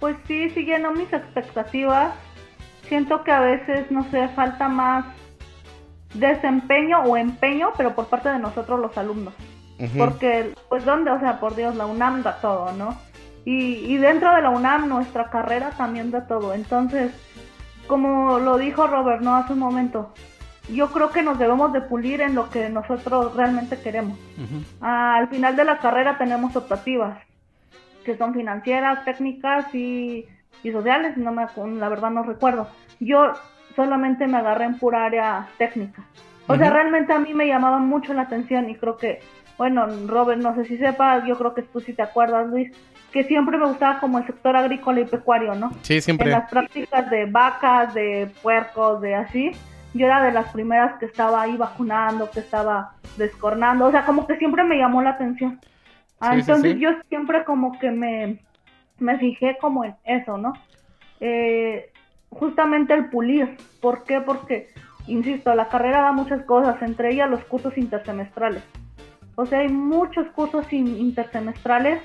Pues 0.01 0.17
sí, 0.27 0.51
sí 0.51 0.65
llenó 0.65 0.93
mis 0.93 1.13
expectativas. 1.13 2.15
Siento 2.89 3.23
que 3.23 3.31
a 3.31 3.41
veces, 3.41 3.91
no 3.91 4.11
sé, 4.11 4.29
falta 4.31 4.69
más 4.69 5.05
desempeño 6.15 7.03
o 7.05 7.17
empeño, 7.17 7.71
pero 7.77 7.95
por 7.95 8.07
parte 8.09 8.29
de 8.31 8.39
nosotros 8.39 8.81
los 8.81 8.97
alumnos. 8.99 9.35
Porque, 9.97 10.55
pues, 10.69 10.85
¿dónde? 10.85 11.11
O 11.11 11.21
sea, 11.21 11.41
por 11.41 11.57
Dios, 11.57 11.75
la 11.77 11.87
UNAM 11.87 12.23
da 12.23 12.41
todo, 12.41 12.73
¿no? 12.73 12.97
Y, 13.45 13.77
y 13.87 13.97
dentro 13.97 14.35
de 14.35 14.43
la 14.43 14.51
UNAM, 14.51 14.89
nuestra 14.89 15.31
carrera 15.31 15.71
también 15.71 16.11
da 16.11 16.27
todo. 16.27 16.53
Entonces, 16.53 17.13
como 17.87 18.39
lo 18.39 18.59
dijo 18.59 18.87
Robert, 18.87 19.23
¿no? 19.23 19.35
Hace 19.35 19.55
un 19.55 19.59
momento, 19.59 20.13
yo 20.73 20.93
creo 20.93 21.11
que 21.11 21.23
nos 21.23 21.39
debemos 21.39 21.73
de 21.73 21.81
pulir 21.81 22.21
en 22.21 22.35
lo 22.35 22.51
que 22.51 22.69
nosotros 22.69 23.35
realmente 23.35 23.81
queremos. 23.81 24.19
Ah, 24.81 25.17
al 25.17 25.29
final 25.29 25.57
de 25.57 25.65
la 25.65 25.79
carrera 25.79 26.17
tenemos 26.19 26.55
optativas, 26.55 27.19
que 28.05 28.17
son 28.17 28.35
financieras, 28.35 29.05
técnicas 29.05 29.75
y, 29.75 30.27
y 30.63 30.73
sociales, 30.73 31.17
no 31.17 31.33
me, 31.33 31.47
la 31.79 31.89
verdad 31.89 32.11
no 32.11 32.23
recuerdo. 32.23 32.69
Yo 33.01 33.33
solamente 33.75 34.27
me 34.27 34.39
agarré 34.39 34.67
en 34.67 34.79
pura 34.79 35.07
área 35.07 35.49
técnica. 35.59 36.05
O 36.47 36.57
sea, 36.57 36.71
realmente 36.71 37.13
a 37.13 37.19
mí 37.19 37.33
me 37.33 37.47
llamaba 37.47 37.79
mucho 37.79 38.13
la 38.13 38.23
atención 38.23 38.69
y 38.71 38.77
creo 38.77 38.97
que, 38.97 39.21
bueno, 39.61 39.87
Robert, 40.07 40.41
no 40.41 40.55
sé 40.55 40.65
si 40.65 40.79
sepas, 40.79 41.23
yo 41.27 41.37
creo 41.37 41.53
que 41.53 41.61
tú 41.61 41.81
sí 41.81 41.93
te 41.93 42.01
acuerdas, 42.01 42.49
Luis, 42.49 42.73
que 43.13 43.25
siempre 43.25 43.59
me 43.59 43.67
gustaba 43.67 44.01
como 44.01 44.17
el 44.17 44.25
sector 44.25 44.57
agrícola 44.57 45.01
y 45.01 45.05
pecuario, 45.05 45.55
¿no? 45.55 45.71
Sí, 45.83 46.01
siempre. 46.01 46.29
En 46.29 46.33
las 46.33 46.51
prácticas 46.51 47.11
de 47.11 47.27
vacas, 47.27 47.93
de 47.93 48.31
puercos, 48.43 49.03
de 49.03 49.15
así, 49.15 49.53
yo 49.93 50.07
era 50.07 50.23
de 50.23 50.33
las 50.33 50.51
primeras 50.51 50.99
que 50.99 51.05
estaba 51.05 51.43
ahí 51.43 51.59
vacunando, 51.59 52.31
que 52.31 52.41
estaba 52.41 52.93
descornando, 53.19 53.85
o 53.85 53.91
sea, 53.91 54.07
como 54.07 54.27
que 54.27 54.39
siempre 54.39 54.65
me 54.65 54.79
llamó 54.79 55.03
la 55.03 55.11
atención. 55.11 55.61
Ah, 56.21 56.31
Sí, 56.31 56.37
sí, 56.37 56.41
entonces 56.41 56.73
sí. 56.73 56.81
yo 56.81 56.93
siempre 57.11 57.45
como 57.45 57.79
que 57.79 57.91
me, 57.91 58.39
me 58.99 59.19
fijé 59.19 59.59
como 59.61 59.85
en 59.85 59.95
eso, 60.05 60.39
¿no? 60.39 60.55
Eh, 61.21 61.93
justamente 62.31 62.95
el 62.95 63.11
pulir. 63.11 63.59
¿Por 63.83 64.05
qué? 64.05 64.23
Porque, 64.23 64.69
insisto, 65.07 65.55
la 65.55 65.69
carrera 65.69 66.01
da 66.01 66.13
muchas 66.13 66.47
cosas, 66.47 66.81
entre 66.81 67.13
ellas 67.13 67.29
los 67.29 67.45
cursos 67.45 67.77
intersemestrales. 67.77 68.63
O 69.37 69.47
sea, 69.47 69.61
hay 69.61 69.69
muchos 69.69 70.27
cursos 70.35 70.73
in- 70.73 70.99
intersemestrales 70.99 72.03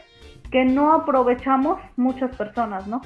que 0.51 0.63
no 0.65 0.93
aprovechamos 0.93 1.80
muchas 1.97 2.36
personas, 2.36 2.88
¿no? 2.88 3.01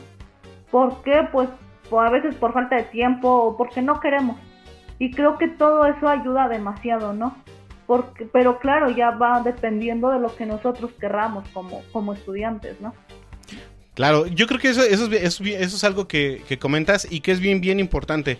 ¿Por 0.71 1.01
qué? 1.03 1.27
Pues 1.31 1.49
a 1.91 2.09
veces 2.11 2.35
por 2.35 2.53
falta 2.53 2.75
de 2.75 2.83
tiempo 2.83 3.29
o 3.29 3.57
porque 3.57 3.81
no 3.81 3.99
queremos. 3.99 4.37
Y 4.99 5.11
creo 5.11 5.37
que 5.37 5.47
todo 5.47 5.85
eso 5.85 6.07
ayuda 6.07 6.47
demasiado, 6.49 7.13
¿no? 7.13 7.35
Porque, 7.87 8.25
pero 8.25 8.59
claro, 8.59 8.91
ya 8.91 9.11
va 9.11 9.41
dependiendo 9.41 10.11
de 10.11 10.19
lo 10.19 10.35
que 10.35 10.45
nosotros 10.45 10.91
querramos 10.99 11.47
como, 11.49 11.81
como 11.91 12.13
estudiantes, 12.13 12.79
¿no? 12.81 12.93
Claro, 13.95 14.27
yo 14.27 14.45
creo 14.45 14.59
que 14.59 14.69
eso, 14.69 14.83
es, 14.83 15.41
eso 15.41 15.87
algo 15.87 16.07
que, 16.07 16.43
que 16.47 16.59
comentas 16.59 17.07
y 17.11 17.21
que 17.21 17.31
es 17.31 17.39
bien, 17.39 17.61
bien 17.61 17.79
importante. 17.79 18.37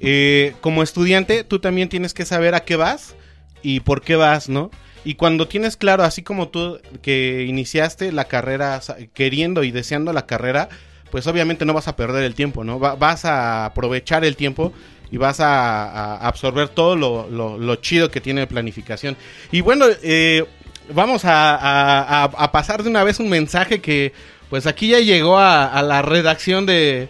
Eh, 0.00 0.54
como 0.60 0.82
estudiante, 0.82 1.44
tú 1.44 1.60
también 1.60 1.88
tienes 1.88 2.12
que 2.12 2.24
saber 2.24 2.54
a 2.54 2.60
qué 2.60 2.76
vas 2.76 3.14
y 3.62 3.80
por 3.80 4.00
qué 4.00 4.16
vas, 4.16 4.48
¿no? 4.48 4.70
Y 5.04 5.14
cuando 5.14 5.48
tienes 5.48 5.76
claro, 5.76 6.02
así 6.04 6.22
como 6.22 6.48
tú 6.48 6.80
que 7.02 7.44
iniciaste 7.48 8.12
la 8.12 8.24
carrera 8.24 8.80
queriendo 9.14 9.62
y 9.64 9.70
deseando 9.70 10.12
la 10.12 10.26
carrera, 10.26 10.68
pues 11.10 11.26
obviamente 11.26 11.64
no 11.64 11.72
vas 11.72 11.88
a 11.88 11.96
perder 11.96 12.24
el 12.24 12.34
tiempo, 12.34 12.64
¿no? 12.64 12.78
Va- 12.78 12.94
vas 12.96 13.24
a 13.24 13.64
aprovechar 13.66 14.24
el 14.24 14.36
tiempo 14.36 14.72
y 15.10 15.16
vas 15.16 15.40
a, 15.40 16.16
absorber 16.16 16.68
todo 16.68 16.94
lo, 16.96 17.74
chido 17.76 18.10
que 18.10 18.20
tiene 18.20 18.46
planificación. 18.46 19.16
Y 19.50 19.62
bueno, 19.62 19.86
eh, 20.02 20.44
vamos 20.92 21.24
a, 21.24 22.24
a- 22.24 22.52
pasar 22.52 22.82
de 22.82 22.90
una 22.90 23.04
vez 23.04 23.18
un 23.20 23.28
mensaje 23.30 23.80
que 23.80 24.12
pues 24.50 24.66
aquí 24.66 24.88
ya 24.88 25.00
llegó 25.00 25.38
a, 25.38 25.66
a 25.66 25.82
la 25.82 26.02
redacción 26.02 26.66
de, 26.66 27.08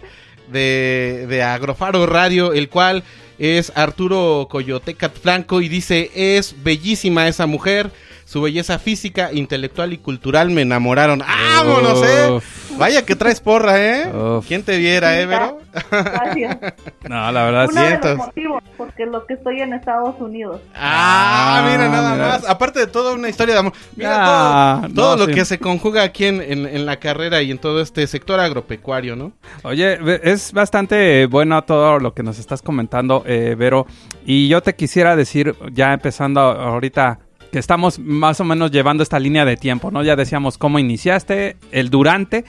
de, 0.49 1.25
de 1.27 1.43
Agrofaro 1.43 2.05
Radio, 2.05 2.53
el 2.53 2.69
cual 2.69 3.03
es 3.39 3.71
Arturo 3.75 4.47
Coyotecat 4.49 5.17
Franco 5.17 5.61
y 5.61 5.69
dice, 5.69 6.11
es 6.13 6.55
bellísima 6.61 7.27
esa 7.27 7.47
mujer, 7.47 7.91
su 8.29 8.43
belleza 8.43 8.77
física, 8.77 9.31
intelectual 9.33 9.91
y 9.91 9.97
cultural 9.97 10.51
me 10.51 10.61
enamoraron. 10.61 11.17
¡Vámonos, 11.19 12.03
eh! 12.05 12.39
Vaya 12.77 13.03
que 13.03 13.15
traes 13.15 13.39
porra, 13.41 13.83
¿eh? 13.83 14.11
¿Quién 14.47 14.61
te 14.61 14.77
viera, 14.77 15.19
eh, 15.19 15.25
Vero? 15.25 15.57
Gracias. 15.91 16.57
No, 17.09 17.31
la 17.31 17.43
verdad 17.45 17.67
Uno 17.71 17.81
de 17.81 17.87
siento. 17.87 18.07
los 18.09 18.17
motivos, 18.17 18.63
porque 18.77 19.05
lo 19.07 19.25
que 19.25 19.33
estoy 19.33 19.61
en 19.61 19.73
Estados 19.73 20.13
Unidos. 20.19 20.61
Ah, 20.75 21.67
mira, 21.71 21.89
nada 21.89 22.11
mira. 22.13 22.27
más. 22.27 22.47
Aparte 22.47 22.79
de 22.81 22.85
toda 22.87 23.13
una 23.15 23.29
historia 23.29 23.55
de 23.55 23.59
amor. 23.61 23.73
Mira 23.95 24.11
Ah, 24.13 24.81
todo, 24.83 24.93
todo 24.93 25.15
no, 25.15 25.21
lo 25.21 25.25
sí. 25.25 25.33
que 25.33 25.45
se 25.45 25.57
conjuga 25.57 26.03
aquí 26.03 26.25
en, 26.25 26.39
en- 26.41 26.67
en 26.67 26.85
la 26.85 26.97
carrera 26.97 27.41
y 27.41 27.49
en 27.49 27.57
todo 27.57 27.81
este 27.81 28.05
sector 28.05 28.39
agropecuario, 28.39 29.15
¿no? 29.15 29.31
Oye, 29.63 29.97
es 30.21 30.53
bastante 30.53 31.25
bueno 31.25 31.63
todo 31.63 31.97
lo 31.97 32.13
que 32.13 32.21
nos 32.21 32.37
estás 32.37 32.61
comentando, 32.61 33.23
eh, 33.25 33.55
Vero. 33.57 33.87
Y 34.23 34.47
yo 34.49 34.61
te 34.61 34.75
quisiera 34.75 35.15
decir, 35.15 35.55
ya 35.71 35.93
empezando 35.93 36.41
ahorita, 36.41 37.17
que 37.51 37.59
estamos 37.59 37.99
más 37.99 38.39
o 38.39 38.43
menos 38.43 38.71
llevando 38.71 39.03
esta 39.03 39.19
línea 39.19 39.45
de 39.45 39.57
tiempo, 39.57 39.91
¿no? 39.91 40.03
Ya 40.03 40.15
decíamos 40.15 40.57
cómo 40.57 40.79
iniciaste, 40.79 41.57
el 41.71 41.89
durante. 41.89 42.45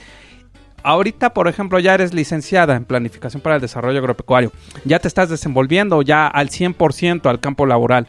Ahorita, 0.83 1.33
por 1.33 1.47
ejemplo, 1.47 1.79
ya 1.79 1.93
eres 1.93 2.13
licenciada 2.13 2.75
en 2.75 2.85
Planificación 2.85 3.41
para 3.41 3.55
el 3.55 3.61
Desarrollo 3.61 3.99
Agropecuario. 3.99 4.51
Ya 4.83 4.99
te 4.99 5.07
estás 5.07 5.29
desenvolviendo 5.29 6.01
ya 6.01 6.27
al 6.27 6.49
100% 6.49 7.29
al 7.29 7.39
campo 7.39 7.65
laboral. 7.65 8.07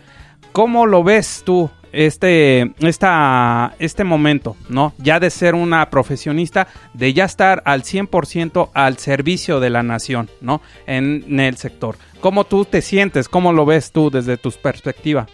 ¿Cómo 0.53 0.87
lo 0.87 1.03
ves 1.05 1.43
tú 1.45 1.71
este, 1.93 2.73
esta, 2.81 3.75
este 3.79 4.05
momento, 4.05 4.57
¿no? 4.69 4.95
Ya 4.99 5.21
de 5.21 5.31
ser 5.31 5.55
una 5.55 5.89
profesionista, 5.91 6.67
de 6.95 7.13
ya 7.13 7.25
estar 7.25 7.63
al 7.67 7.83
100% 7.83 8.71
al 8.73 8.99
servicio 8.99 9.61
de 9.61 9.71
la 9.71 9.83
nación, 9.83 10.31
¿no? 10.41 10.63
En, 10.87 11.25
en 11.29 11.41
el 11.41 11.57
sector. 11.57 11.97
¿Cómo 12.21 12.45
tú 12.45 12.65
te 12.65 12.81
sientes? 12.81 13.29
¿Cómo 13.29 13.53
lo 13.53 13.67
ves 13.67 13.93
tú 13.93 14.11
desde 14.11 14.39
tu 14.39 14.51
perspectiva? 14.51 15.27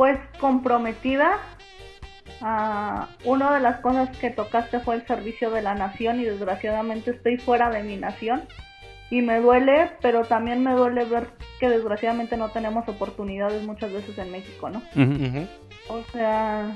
Pues 0.00 0.18
comprometida. 0.40 1.32
Ah, 2.40 3.08
una 3.26 3.52
de 3.52 3.60
las 3.60 3.80
cosas 3.80 4.08
que 4.16 4.30
tocaste 4.30 4.80
fue 4.80 4.94
el 4.94 5.06
servicio 5.06 5.50
de 5.50 5.60
la 5.60 5.74
nación 5.74 6.20
y 6.20 6.24
desgraciadamente 6.24 7.10
estoy 7.10 7.36
fuera 7.36 7.68
de 7.68 7.82
mi 7.82 7.98
nación 7.98 8.44
y 9.10 9.20
me 9.20 9.40
duele, 9.40 9.90
pero 10.00 10.24
también 10.24 10.64
me 10.64 10.72
duele 10.72 11.04
ver 11.04 11.26
que 11.58 11.68
desgraciadamente 11.68 12.38
no 12.38 12.48
tenemos 12.48 12.88
oportunidades 12.88 13.62
muchas 13.62 13.92
veces 13.92 14.16
en 14.16 14.32
México, 14.32 14.70
¿no? 14.70 14.80
O 15.90 16.02
sea, 16.12 16.74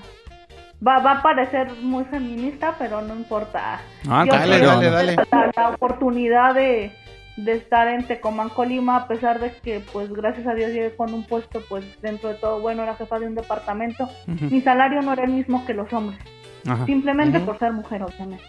va, 0.86 0.98
va 0.98 1.12
a 1.12 1.22
parecer 1.22 1.72
muy 1.80 2.04
feminista, 2.04 2.74
pero 2.78 3.00
no 3.00 3.14
importa. 3.16 3.80
Ah, 4.06 4.24
Yo 4.26 4.32
dale, 4.34 4.58
dale, 4.60 4.90
dale. 4.90 5.16
La, 5.32 5.50
la 5.56 5.68
oportunidad 5.70 6.54
de, 6.54 6.92
de 7.36 7.52
estar 7.52 7.88
en 7.88 8.04
Tecomán, 8.06 8.48
Colima, 8.48 8.96
a 8.96 9.08
pesar 9.08 9.40
de 9.40 9.52
que, 9.62 9.80
pues, 9.92 10.12
gracias 10.12 10.46
a 10.46 10.54
Dios 10.54 10.70
llegué 10.70 10.94
con 10.94 11.12
un 11.12 11.24
puesto, 11.24 11.60
pues, 11.68 11.84
dentro 12.00 12.28
de 12.28 12.36
todo, 12.36 12.60
bueno, 12.60 12.82
era 12.82 12.94
jefa 12.94 13.18
de 13.18 13.26
un 13.26 13.34
departamento. 13.34 14.08
Mi 14.26 14.60
salario 14.60 15.02
no 15.02 15.12
era 15.12 15.24
el 15.24 15.32
mismo 15.32 15.64
que 15.66 15.74
los 15.74 15.92
hombres. 15.92 16.20
Ajá. 16.66 16.86
Simplemente 16.86 17.40
por 17.40 17.58
ser 17.58 17.72
mujer, 17.72 18.02
obviamente. 18.02 18.44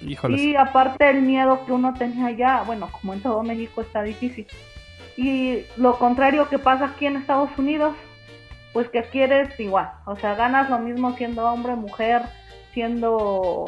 Híjoles. 0.00 0.40
Y 0.40 0.56
aparte 0.56 1.08
el 1.08 1.22
miedo 1.22 1.64
que 1.64 1.72
uno 1.72 1.94
tenía 1.94 2.26
allá, 2.26 2.62
bueno, 2.66 2.88
como 2.90 3.14
en 3.14 3.20
todo 3.20 3.42
México 3.42 3.80
está 3.82 4.02
difícil. 4.02 4.46
Y 5.16 5.64
lo 5.76 5.98
contrario 5.98 6.48
que 6.48 6.58
pasa 6.58 6.86
aquí 6.86 7.06
en 7.06 7.16
Estados 7.16 7.50
Unidos, 7.58 7.94
pues 8.72 8.88
que 8.88 9.00
aquí 9.00 9.20
eres 9.20 9.58
igual. 9.60 9.90
O 10.06 10.16
sea, 10.16 10.34
ganas 10.34 10.70
lo 10.70 10.78
mismo 10.78 11.14
siendo 11.16 11.46
hombre, 11.46 11.74
mujer, 11.74 12.22
siendo... 12.72 13.66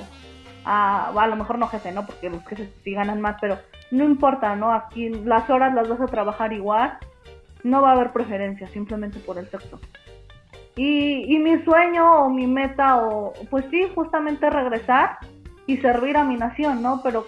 ah, 0.64 1.12
a 1.16 1.26
lo 1.26 1.36
mejor 1.36 1.58
no 1.58 1.68
jefe, 1.68 1.92
¿no? 1.92 2.06
Porque 2.06 2.30
los 2.30 2.44
jefes 2.46 2.70
sí 2.84 2.92
ganan 2.92 3.20
más, 3.20 3.36
pero 3.40 3.58
no 3.90 4.04
importa, 4.04 4.56
¿no? 4.56 4.72
Aquí 4.72 5.08
las 5.08 5.48
horas 5.50 5.74
las 5.74 5.88
vas 5.88 6.00
a 6.00 6.06
trabajar 6.06 6.52
igual. 6.52 6.98
No 7.64 7.82
va 7.82 7.90
a 7.90 7.92
haber 7.92 8.12
preferencia, 8.12 8.66
simplemente 8.68 9.18
por 9.20 9.38
el 9.38 9.48
sexo. 9.48 9.78
Y, 10.74 11.34
y 11.34 11.38
mi 11.38 11.62
sueño 11.62 12.24
o 12.24 12.30
mi 12.30 12.46
meta, 12.46 12.96
o 12.96 13.32
pues 13.50 13.64
sí, 13.70 13.86
justamente 13.94 14.48
regresar 14.48 15.18
y 15.66 15.76
servir 15.76 16.16
a 16.16 16.24
mi 16.24 16.36
nación, 16.36 16.82
¿no? 16.82 17.00
Pero 17.02 17.26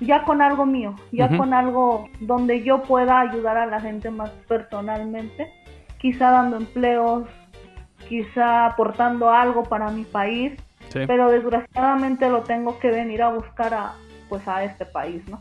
ya 0.00 0.24
con 0.24 0.42
algo 0.42 0.66
mío, 0.66 0.96
ya 1.12 1.36
con 1.36 1.54
algo 1.54 2.08
donde 2.20 2.62
yo 2.62 2.82
pueda 2.82 3.20
ayudar 3.20 3.56
a 3.56 3.66
la 3.66 3.80
gente 3.80 4.10
más 4.10 4.30
personalmente, 4.48 5.52
quizá 5.98 6.30
dando 6.30 6.56
empleos, 6.56 7.28
quizá 8.08 8.66
aportando 8.66 9.30
algo 9.30 9.62
para 9.62 9.90
mi 9.90 10.04
país, 10.04 10.52
Sí. 10.92 11.00
pero 11.06 11.30
desgraciadamente 11.30 12.28
lo 12.28 12.42
tengo 12.42 12.78
que 12.78 12.90
venir 12.90 13.22
a 13.22 13.30
buscar 13.30 13.72
a 13.72 13.94
pues 14.28 14.46
a 14.48 14.64
este 14.64 14.86
país, 14.86 15.22
¿no? 15.28 15.40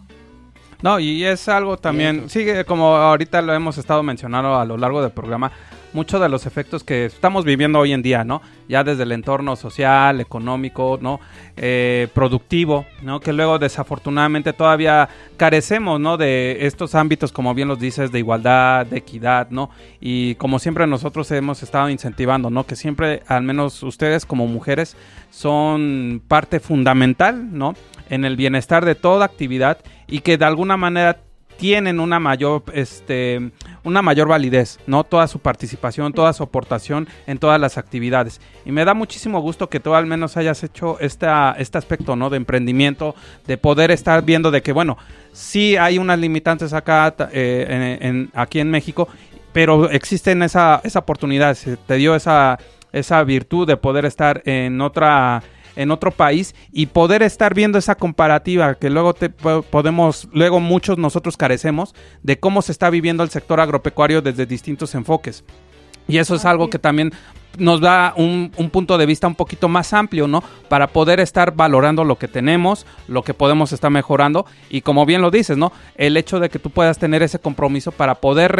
No, 0.82 1.00
y 1.00 1.24
es 1.24 1.48
algo 1.48 1.78
también, 1.78 2.30
sigue 2.30 2.66
como 2.66 2.96
ahorita 2.96 3.42
lo 3.42 3.54
hemos 3.54 3.78
estado 3.78 4.02
mencionando 4.02 4.56
a 4.56 4.66
lo 4.66 4.78
largo 4.78 5.02
del 5.02 5.12
programa, 5.12 5.52
muchos 5.94 6.22
de 6.22 6.30
los 6.30 6.46
efectos 6.46 6.84
que 6.84 7.06
estamos 7.06 7.46
viviendo 7.46 7.80
hoy 7.80 7.94
en 7.94 8.02
día, 8.02 8.24
¿no? 8.24 8.42
Ya 8.68 8.84
desde 8.84 9.04
el 9.04 9.12
entorno 9.12 9.56
social, 9.56 10.22
económico, 10.22 10.98
¿no? 11.02 11.20
Eh, 11.58 12.08
productivo, 12.14 12.86
¿no? 13.02 13.20
Que 13.20 13.34
luego 13.34 13.60
desafortunadamente 13.60 14.54
todavía 14.54 15.10
carecemos, 15.38 16.00
¿no? 16.00 16.18
De 16.18 16.66
estos 16.66 16.96
ámbitos, 16.96 17.32
como 17.32 17.54
bien 17.54 17.68
los 17.68 17.80
dices, 17.80 18.12
de 18.12 18.20
igualdad, 18.20 18.86
de 18.86 18.98
equidad, 18.98 19.50
¿no? 19.50 19.70
Y 20.00 20.36
como 20.36 20.60
siempre 20.60 20.88
nosotros 20.88 21.30
hemos 21.32 21.64
estado 21.64 21.90
incentivando, 21.90 22.50
¿no? 22.50 22.66
Que 22.66 22.76
siempre, 22.76 23.24
al 23.28 23.44
menos 23.44 23.84
ustedes 23.84 24.26
como 24.26 24.48
mujeres, 24.48 24.96
son 25.30 26.22
parte 26.28 26.60
fundamental, 26.60 27.58
¿no? 27.58 27.76
En 28.10 28.26
el 28.26 28.36
bienestar 28.36 28.86
de 28.86 28.96
toda 28.96 29.26
actividad 29.26 29.80
y 30.08 30.20
que 30.20 30.38
de 30.38 30.46
alguna 30.46 30.78
manera 30.78 31.22
tienen 31.62 32.00
una 32.00 32.20
mayor, 32.20 32.64
este, 32.74 33.52
una 33.84 34.02
mayor 34.02 34.28
validez, 34.28 34.80
¿no? 34.88 35.04
Toda 35.04 35.28
su 35.28 35.38
participación, 35.38 36.12
toda 36.12 36.34
su 36.34 36.42
aportación 36.42 37.08
en 37.28 37.38
todas 37.38 37.62
las 37.62 37.78
actividades. 37.78 38.42
Y 38.66 38.72
me 38.72 38.84
da 38.84 38.96
muchísimo 38.96 39.40
gusto 39.42 39.70
que 39.70 39.80
tú 39.80 39.94
al 39.94 40.08
menos 40.08 40.38
hayas 40.38 40.64
hecho 40.64 41.00
esta, 41.00 41.56
este 41.60 41.78
aspecto, 41.78 42.16
¿no? 42.16 42.32
De 42.32 42.38
emprendimiento, 42.38 43.14
de 43.46 43.60
poder 43.60 43.92
estar 43.92 44.26
viendo 44.26 44.50
de 44.50 44.64
que, 44.64 44.72
bueno, 44.72 44.98
sí 45.34 45.78
hay 45.78 46.00
unas 46.00 46.18
limitantes 46.18 46.74
acá, 46.74 47.14
eh, 47.32 48.00
en, 48.02 48.32
aquí 48.34 48.60
en 48.60 48.72
México, 48.72 49.08
pero 49.54 49.88
existen 49.92 50.42
esa, 50.42 50.82
esa 50.84 50.98
oportunidad, 50.98 51.54
se 51.54 51.78
te 51.78 51.94
dio 51.98 52.16
esa, 52.16 52.58
esa 52.92 53.24
virtud 53.24 53.68
de 53.68 53.78
poder 53.78 54.06
estar 54.06 54.42
en 54.46 54.82
otra 54.82 55.44
en 55.76 55.92
otro 55.92 56.12
país 56.12 56.56
y 56.72 56.88
poder 56.88 57.24
estar 57.24 57.54
viendo 57.54 57.78
esa 57.78 57.96
comparativa 57.96 58.76
que 58.76 58.90
luego 58.90 59.14
te 59.14 59.30
podemos, 59.30 60.28
luego 60.32 60.60
muchos 60.60 60.98
nosotros 60.98 61.38
carecemos 61.38 61.94
de 62.24 62.40
cómo 62.40 62.62
se 62.62 62.72
está 62.72 62.90
viviendo 62.90 63.24
el 63.24 63.30
sector 63.30 63.60
agropecuario 63.60 64.22
desde 64.22 64.46
distintos 64.46 64.96
enfoques. 64.96 65.44
Y 66.08 66.18
eso 66.18 66.36
es 66.36 66.46
algo 66.46 66.70
que 66.70 66.80
también 66.80 67.12
nos 67.58 67.82
da 67.82 68.14
un, 68.16 68.52
punto 68.72 68.98
de 68.98 69.06
vista 69.06 69.28
un 69.28 69.36
poquito 69.36 69.68
más 69.68 69.94
amplio, 69.94 70.28
¿no? 70.28 70.44
Para 70.70 70.88
poder 70.88 71.20
estar 71.20 71.56
valorando 71.56 72.04
lo 72.04 72.18
que 72.18 72.28
tenemos, 72.28 72.86
lo 73.08 73.24
que 73.24 73.34
podemos 73.34 73.72
estar 73.74 73.92
mejorando 73.92 74.46
y 74.70 74.82
como 74.82 75.06
bien 75.06 75.22
lo 75.22 75.32
dices, 75.32 75.58
¿no? 75.58 75.72
El 75.96 76.18
hecho 76.18 76.40
de 76.40 76.50
que 76.50 76.60
tú 76.60 76.70
puedas 76.70 76.98
tener 76.98 77.24
ese 77.24 77.40
compromiso 77.40 77.92
para 77.92 78.16
poder 78.16 78.52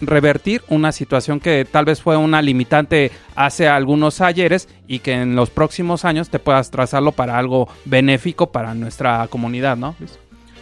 revertir 0.00 0.62
una 0.68 0.92
situación 0.92 1.40
que 1.40 1.64
tal 1.64 1.84
vez 1.84 2.02
fue 2.02 2.16
una 2.16 2.42
limitante 2.42 3.10
hace 3.34 3.68
algunos 3.68 4.20
ayeres 4.20 4.68
y 4.86 4.98
que 4.98 5.12
en 5.12 5.36
los 5.36 5.50
próximos 5.50 6.04
años 6.04 6.28
te 6.28 6.38
puedas 6.38 6.70
trazarlo 6.70 7.12
para 7.12 7.38
algo 7.38 7.68
benéfico 7.84 8.52
para 8.52 8.74
nuestra 8.74 9.26
comunidad, 9.28 9.76
¿no? 9.76 9.94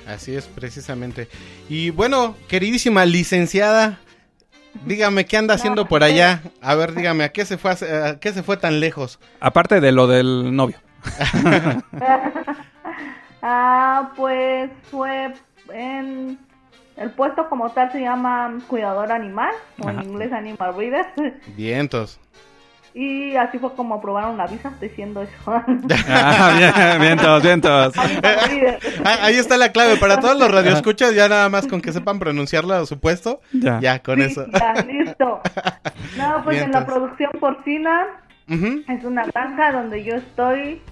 Así 0.06 0.34
es, 0.34 0.46
precisamente. 0.46 1.28
Y 1.68 1.90
bueno, 1.90 2.36
queridísima 2.48 3.04
licenciada, 3.04 4.00
Dígame, 4.84 5.26
¿qué 5.26 5.36
anda 5.36 5.54
haciendo 5.54 5.86
por 5.86 6.02
allá? 6.02 6.42
A 6.60 6.74
ver, 6.74 6.94
dígame, 6.94 7.24
¿a 7.24 7.28
qué 7.30 7.44
se 7.44 7.58
fue, 7.58 7.72
a, 7.72 8.18
qué 8.18 8.32
se 8.32 8.42
fue 8.42 8.56
tan 8.56 8.80
lejos? 8.80 9.18
Aparte 9.40 9.80
de 9.80 9.92
lo 9.92 10.06
del 10.06 10.54
novio. 10.54 10.78
ah, 13.42 14.12
pues 14.16 14.70
fue 14.90 15.34
en 15.72 16.38
el 16.96 17.10
puesto 17.10 17.48
como 17.48 17.70
tal 17.70 17.90
se 17.92 18.00
llama 18.00 18.58
cuidador 18.68 19.12
animal 19.12 19.52
o 19.80 19.90
en 19.90 20.02
inglés 20.02 20.32
animal 20.32 20.72
breeder. 20.72 21.06
Vientos. 21.56 22.18
Y 22.94 23.36
así 23.36 23.58
fue 23.58 23.74
como 23.74 23.94
aprobaron 23.94 24.36
la 24.36 24.46
visa 24.46 24.72
diciendo 24.80 25.22
eso. 25.22 25.32
ah, 26.08 26.54
bien, 26.58 27.00
vientos, 27.00 27.42
vientos. 27.42 27.94
Ah, 29.04 29.18
ahí 29.22 29.36
está 29.36 29.56
la 29.56 29.72
clave. 29.72 29.96
Para 29.96 30.20
todos 30.20 30.38
los 30.38 30.50
radioescuchas, 30.50 31.14
ya 31.14 31.28
nada 31.28 31.48
más 31.48 31.66
con 31.66 31.80
que 31.80 31.92
sepan 31.92 32.18
pronunciarla, 32.18 32.84
supuesto. 32.86 33.40
Ya, 33.52 33.80
ya 33.80 33.98
con 34.00 34.20
eso. 34.20 34.46
Ya, 34.48 34.74
listo. 34.82 35.40
No, 36.16 36.42
pues 36.44 36.60
en 36.60 36.72
la 36.72 36.84
producción 36.84 37.30
porcina 37.40 38.06
es 38.48 39.04
una 39.04 39.24
granja 39.24 39.72
donde 39.72 40.04
yo 40.04 40.16
estoy. 40.16 40.82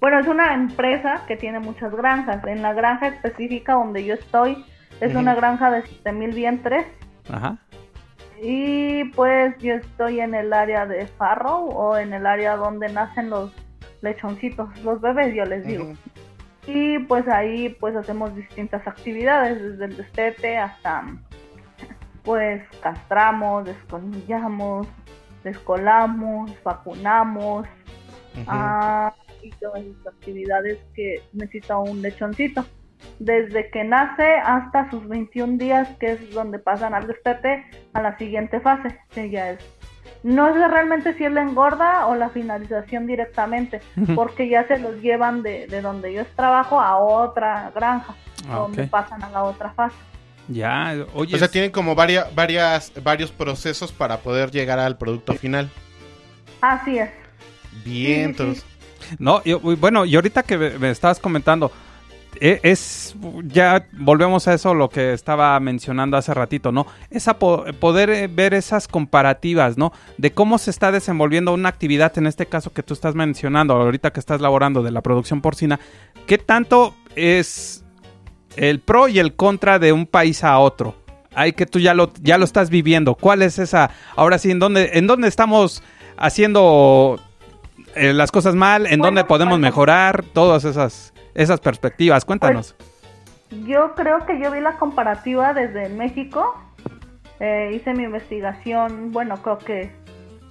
Bueno, 0.00 0.18
es 0.18 0.26
una 0.26 0.52
empresa 0.52 1.22
que 1.26 1.36
tiene 1.36 1.60
muchas 1.60 1.94
granjas. 1.94 2.44
En 2.46 2.62
la 2.62 2.74
granja 2.74 3.08
específica 3.08 3.74
donde 3.74 4.04
yo 4.04 4.14
estoy, 4.14 4.64
es 5.00 5.14
una 5.14 5.34
granja 5.34 5.70
de 5.70 5.82
7000 5.82 6.34
vientres. 6.34 6.86
Ajá. 7.30 7.56
Y 8.42 9.04
pues 9.12 9.56
yo 9.58 9.74
estoy 9.74 10.20
en 10.20 10.34
el 10.34 10.52
área 10.52 10.86
de 10.86 11.06
Farrow 11.06 11.68
o 11.68 11.96
en 11.96 12.12
el 12.12 12.26
área 12.26 12.56
donde 12.56 12.88
nacen 12.88 13.30
los 13.30 13.52
lechoncitos, 14.02 14.68
los 14.82 15.00
bebés, 15.00 15.34
yo 15.34 15.44
les 15.44 15.64
digo. 15.64 15.92
Y 16.66 16.98
pues 17.00 17.26
ahí 17.28 17.70
pues 17.80 17.96
hacemos 17.96 18.34
distintas 18.34 18.86
actividades, 18.86 19.62
desde 19.62 19.84
el 19.86 19.96
destete 19.96 20.58
hasta 20.58 21.04
pues 22.24 22.62
castramos, 22.82 23.64
descolmillamos, 23.64 24.88
descolamos, 25.44 26.50
vacunamos 26.64 27.68
ah, 28.48 29.14
y 29.42 29.50
todas 29.52 29.82
esas 29.82 30.08
actividades 30.08 30.78
que 30.94 31.22
necesita 31.32 31.78
un 31.78 32.02
lechoncito 32.02 32.66
desde 33.18 33.70
que 33.70 33.84
nace 33.84 34.36
hasta 34.44 34.90
sus 34.90 35.06
21 35.08 35.58
días, 35.58 35.88
que 35.98 36.12
es 36.12 36.30
donde 36.32 36.58
pasan 36.58 36.94
al 36.94 37.06
destete 37.06 37.64
a 37.92 38.02
la 38.02 38.16
siguiente 38.18 38.60
fase, 38.60 38.98
que 39.14 39.30
ya 39.30 39.50
es. 39.50 39.60
No 40.22 40.52
sé 40.52 40.66
realmente 40.66 41.14
si 41.14 41.24
es 41.24 41.32
la 41.32 41.42
engorda 41.42 42.06
o 42.06 42.14
la 42.14 42.30
finalización 42.30 43.06
directamente, 43.06 43.80
porque 44.14 44.48
ya 44.48 44.66
se 44.66 44.78
los 44.78 45.00
llevan 45.00 45.42
de, 45.42 45.66
donde 45.80 46.12
yo 46.12 46.24
trabajo 46.34 46.80
a 46.80 46.96
otra 46.96 47.70
granja, 47.74 48.14
ah, 48.48 48.56
donde 48.56 48.86
pasan 48.88 49.22
a 49.22 49.30
la 49.30 49.44
otra 49.44 49.70
fase. 49.70 49.96
Ya, 50.48 50.94
oye. 51.14 51.34
O 51.34 51.38
sea, 51.38 51.48
tienen 51.48 51.70
como 51.70 51.94
varias, 51.94 52.32
varias, 52.34 52.92
varios 53.02 53.30
procesos 53.32 53.92
para 53.92 54.18
poder 54.18 54.50
llegar 54.50 54.78
al 54.78 54.96
producto 54.96 55.34
final. 55.34 55.70
Así 56.60 56.98
es. 56.98 57.10
Vientos. 57.84 58.64
No, 59.18 59.42
bueno, 59.78 60.04
y 60.04 60.16
ahorita 60.16 60.42
que 60.42 60.56
me 60.56 60.90
estabas 60.90 61.20
comentando, 61.20 61.70
es 62.40 63.14
ya 63.44 63.86
volvemos 63.92 64.48
a 64.48 64.54
eso 64.54 64.74
lo 64.74 64.88
que 64.88 65.12
estaba 65.12 65.58
mencionando 65.60 66.16
hace 66.16 66.34
ratito, 66.34 66.72
¿no? 66.72 66.86
Esa 67.10 67.38
poder 67.38 68.10
eh, 68.10 68.28
ver 68.28 68.54
esas 68.54 68.88
comparativas, 68.88 69.78
¿no? 69.78 69.92
De 70.18 70.32
cómo 70.32 70.58
se 70.58 70.70
está 70.70 70.92
desenvolviendo 70.92 71.52
una 71.52 71.68
actividad 71.68 72.16
en 72.18 72.26
este 72.26 72.46
caso 72.46 72.72
que 72.72 72.82
tú 72.82 72.94
estás 72.94 73.14
mencionando 73.14 73.74
ahorita 73.74 74.12
que 74.12 74.20
estás 74.20 74.40
laborando 74.40 74.82
de 74.82 74.90
la 74.90 75.02
producción 75.02 75.40
porcina, 75.40 75.80
¿qué 76.26 76.38
tanto 76.38 76.94
es 77.14 77.84
el 78.56 78.80
pro 78.80 79.08
y 79.08 79.18
el 79.18 79.34
contra 79.34 79.78
de 79.78 79.92
un 79.92 80.06
país 80.06 80.44
a 80.44 80.58
otro? 80.58 80.94
Hay 81.34 81.52
que 81.52 81.66
tú 81.66 81.78
ya 81.78 81.94
lo 81.94 82.12
ya 82.22 82.38
lo 82.38 82.44
estás 82.44 82.70
viviendo. 82.70 83.14
¿Cuál 83.14 83.42
es 83.42 83.58
esa 83.58 83.90
ahora 84.16 84.38
sí 84.38 84.50
en 84.50 84.58
dónde 84.58 84.90
en 84.94 85.06
dónde 85.06 85.28
estamos 85.28 85.82
haciendo 86.16 87.20
eh, 87.94 88.12
las 88.12 88.30
cosas 88.30 88.54
mal, 88.54 88.86
en 88.86 89.00
dónde 89.00 89.24
podemos 89.24 89.58
mejorar, 89.58 90.24
todas 90.32 90.64
esas 90.64 91.12
esas 91.36 91.60
perspectivas. 91.60 92.24
Cuéntanos. 92.24 92.74
Pues, 92.74 93.64
yo 93.64 93.94
creo 93.94 94.26
que 94.26 94.40
yo 94.40 94.50
vi 94.50 94.60
la 94.60 94.72
comparativa 94.72 95.54
desde 95.54 95.88
México. 95.88 96.54
Eh, 97.38 97.72
hice 97.74 97.92
mi 97.92 98.04
investigación, 98.04 99.12
bueno, 99.12 99.36
creo 99.42 99.58
que 99.58 99.92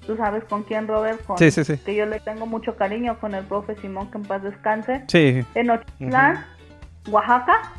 tú 0.05 0.15
sabes 0.15 0.43
con 0.43 0.63
quién, 0.63 0.87
Robert, 0.87 1.23
con 1.25 1.37
sí, 1.37 1.49
sí, 1.49 1.63
sí. 1.63 1.77
que 1.77 1.95
yo 1.95 2.05
le 2.05 2.19
tengo 2.19 2.45
mucho 2.45 2.75
cariño 2.75 3.19
con 3.19 3.33
el 3.33 3.43
profe 3.43 3.75
Simón, 3.77 4.11
que 4.11 4.19
en 4.19 4.23
paz 4.23 4.43
descanse. 4.43 5.03
Sí. 5.07 5.43
En 5.55 5.71
Ochitlán, 5.71 6.45
Oaxaca, 7.09 7.73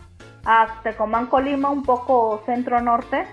a 0.44 0.80
Tecomán, 0.82 1.26
Colima, 1.26 1.70
un 1.70 1.84
poco 1.84 2.42
centro-norte. 2.46 3.26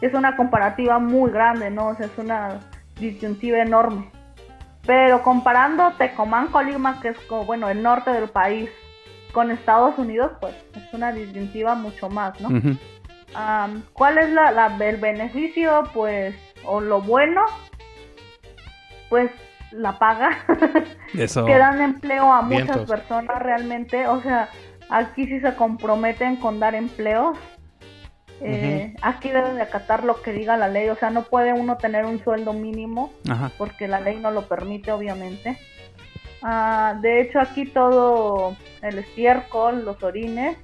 Es 0.00 0.14
una 0.14 0.36
comparativa 0.36 0.98
muy 0.98 1.30
grande, 1.30 1.70
¿no? 1.70 1.88
O 1.88 1.94
sea, 1.96 2.06
es 2.06 2.18
una 2.18 2.60
disyuntiva 3.00 3.58
enorme. 3.58 4.10
Pero 4.86 5.22
comparando 5.22 5.92
Tecomán, 5.98 6.48
Colima, 6.48 7.00
que 7.00 7.08
es 7.08 7.18
como, 7.28 7.44
bueno, 7.44 7.68
el 7.68 7.82
norte 7.82 8.10
del 8.10 8.28
país, 8.28 8.70
con 9.36 9.50
Estados 9.50 9.98
Unidos, 9.98 10.32
pues 10.40 10.54
es 10.74 10.94
una 10.94 11.12
disyuntiva 11.12 11.74
mucho 11.74 12.08
más, 12.08 12.40
¿no? 12.40 12.48
¿Cuál 13.92 14.16
es 14.16 14.30
la, 14.30 14.74
el 14.80 14.96
beneficio, 14.96 15.82
pues, 15.92 16.34
o 16.64 16.80
lo 16.80 17.02
bueno? 17.02 17.42
Pues 19.10 19.30
la 19.72 19.98
paga, 19.98 20.38
Eso. 21.12 21.44
que 21.44 21.58
dan 21.58 21.82
empleo 21.82 22.32
a 22.32 22.40
muchas 22.40 22.78
personas 22.88 23.42
realmente, 23.42 24.06
o 24.06 24.22
sea, 24.22 24.48
aquí 24.88 25.26
sí 25.26 25.38
se 25.40 25.54
comprometen 25.54 26.36
con 26.36 26.58
dar 26.58 26.74
empleos. 26.74 27.36
Eh, 28.40 28.94
aquí 29.02 29.28
deben 29.28 29.56
de 29.56 29.62
acatar 29.62 30.02
lo 30.02 30.22
que 30.22 30.32
diga 30.32 30.56
la 30.56 30.68
ley, 30.68 30.88
o 30.88 30.96
sea, 30.96 31.10
no 31.10 31.24
puede 31.24 31.52
uno 31.52 31.76
tener 31.76 32.06
un 32.06 32.24
sueldo 32.24 32.54
mínimo 32.54 33.12
porque 33.58 33.86
la 33.86 34.00
ley 34.00 34.16
no 34.16 34.30
lo 34.30 34.48
permite, 34.48 34.92
obviamente. 34.92 35.58
Ah, 36.42 36.98
de 37.00 37.20
hecho, 37.20 37.40
aquí 37.40 37.66
todo 37.66 38.56
el 38.82 38.98
estiércol, 38.98 39.84
los 39.84 40.02
orines, 40.02 40.56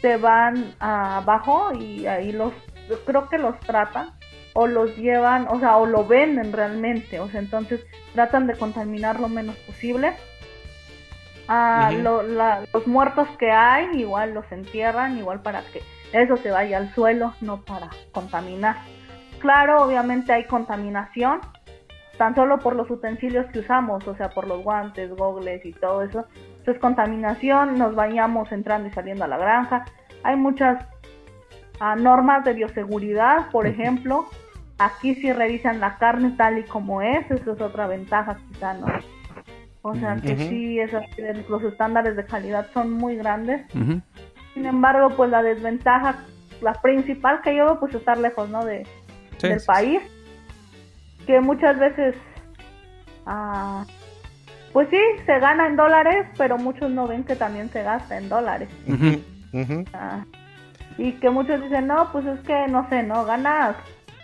se 0.00 0.16
van 0.16 0.74
abajo 0.78 1.72
y 1.72 2.06
ahí 2.06 2.32
los, 2.32 2.52
creo 3.04 3.28
que 3.28 3.38
los 3.38 3.58
tratan 3.60 4.10
o 4.52 4.66
los 4.66 4.96
llevan, 4.96 5.48
o 5.48 5.58
sea, 5.58 5.76
o 5.76 5.86
lo 5.86 6.06
venden 6.06 6.52
realmente, 6.52 7.20
o 7.20 7.28
sea, 7.28 7.40
entonces 7.40 7.84
tratan 8.14 8.46
de 8.46 8.56
contaminar 8.56 9.20
lo 9.20 9.28
menos 9.28 9.56
posible. 9.56 10.14
Ah, 11.48 11.92
los 12.72 12.86
muertos 12.86 13.28
que 13.38 13.50
hay, 13.50 14.00
igual 14.00 14.34
los 14.34 14.50
entierran, 14.50 15.18
igual 15.18 15.42
para 15.42 15.62
que 15.62 15.82
eso 16.12 16.36
se 16.38 16.50
vaya 16.50 16.78
al 16.78 16.92
suelo, 16.94 17.34
no 17.40 17.62
para 17.62 17.90
contaminar. 18.12 18.76
claro, 19.38 19.82
obviamente 19.82 20.32
hay 20.32 20.44
contaminación, 20.44 21.40
tan 22.18 22.34
solo 22.34 22.58
por 22.58 22.74
los 22.74 22.90
utensilios 22.90 23.46
que 23.46 23.60
usamos, 23.60 24.06
o 24.06 24.14
sea, 24.16 24.30
por 24.30 24.46
los 24.46 24.62
guantes, 24.62 25.14
gogles 25.14 25.64
y 25.64 25.72
todo 25.72 26.02
eso. 26.02 26.26
Entonces, 26.58 26.80
contaminación, 26.80 27.78
nos 27.78 27.94
bañamos 27.94 28.50
entrando 28.52 28.88
y 28.88 28.92
saliendo 28.92 29.24
a 29.24 29.28
la 29.28 29.38
granja. 29.38 29.84
Hay 30.22 30.36
muchas 30.36 30.84
ah, 31.80 31.96
normas 31.96 32.44
de 32.44 32.54
bioseguridad, 32.54 33.50
por 33.50 33.66
ejemplo. 33.66 34.26
Aquí 34.78 35.14
sí 35.14 35.32
revisan 35.32 35.80
la 35.80 35.96
carne 35.96 36.34
tal 36.36 36.58
y 36.58 36.64
como 36.64 37.02
es, 37.02 37.30
eso 37.30 37.52
es 37.52 37.60
otra 37.60 37.86
ventaja 37.86 38.36
quizá, 38.48 38.74
¿no? 38.74 38.86
O 39.82 39.94
sea, 39.94 40.16
que 40.16 40.36
sí, 40.36 40.80
es 40.80 40.92
así, 40.92 41.22
los 41.48 41.62
estándares 41.62 42.16
de 42.16 42.24
calidad 42.24 42.66
son 42.74 42.92
muy 42.92 43.16
grandes. 43.16 43.64
Sin 44.52 44.66
embargo, 44.66 45.10
pues 45.16 45.30
la 45.30 45.42
desventaja, 45.42 46.24
la 46.60 46.72
principal 46.74 47.40
que 47.42 47.54
yo 47.54 47.66
veo, 47.66 47.80
pues 47.80 47.94
estar 47.94 48.18
lejos, 48.18 48.48
¿no? 48.50 48.64
De, 48.64 48.84
Sí, 49.38 49.48
del 49.48 49.60
sí, 49.60 49.66
país. 49.66 50.00
Que 51.26 51.40
muchas 51.40 51.78
veces, 51.78 52.14
ah, 53.26 53.84
pues 54.72 54.88
sí, 54.90 55.00
se 55.24 55.38
gana 55.38 55.66
en 55.66 55.76
dólares, 55.76 56.26
pero 56.36 56.58
muchos 56.58 56.90
no 56.90 57.06
ven 57.06 57.24
que 57.24 57.36
también 57.36 57.70
se 57.72 57.82
gasta 57.82 58.18
en 58.18 58.28
dólares. 58.28 58.68
Ujú. 58.86 59.84
Ah, 59.92 60.24
y 60.98 61.12
que 61.12 61.30
muchos 61.30 61.62
dicen, 61.62 61.86
no, 61.86 62.10
pues 62.12 62.26
es 62.26 62.40
que, 62.40 62.66
no 62.68 62.88
sé, 62.88 63.02
no, 63.02 63.24
ganas 63.24 63.76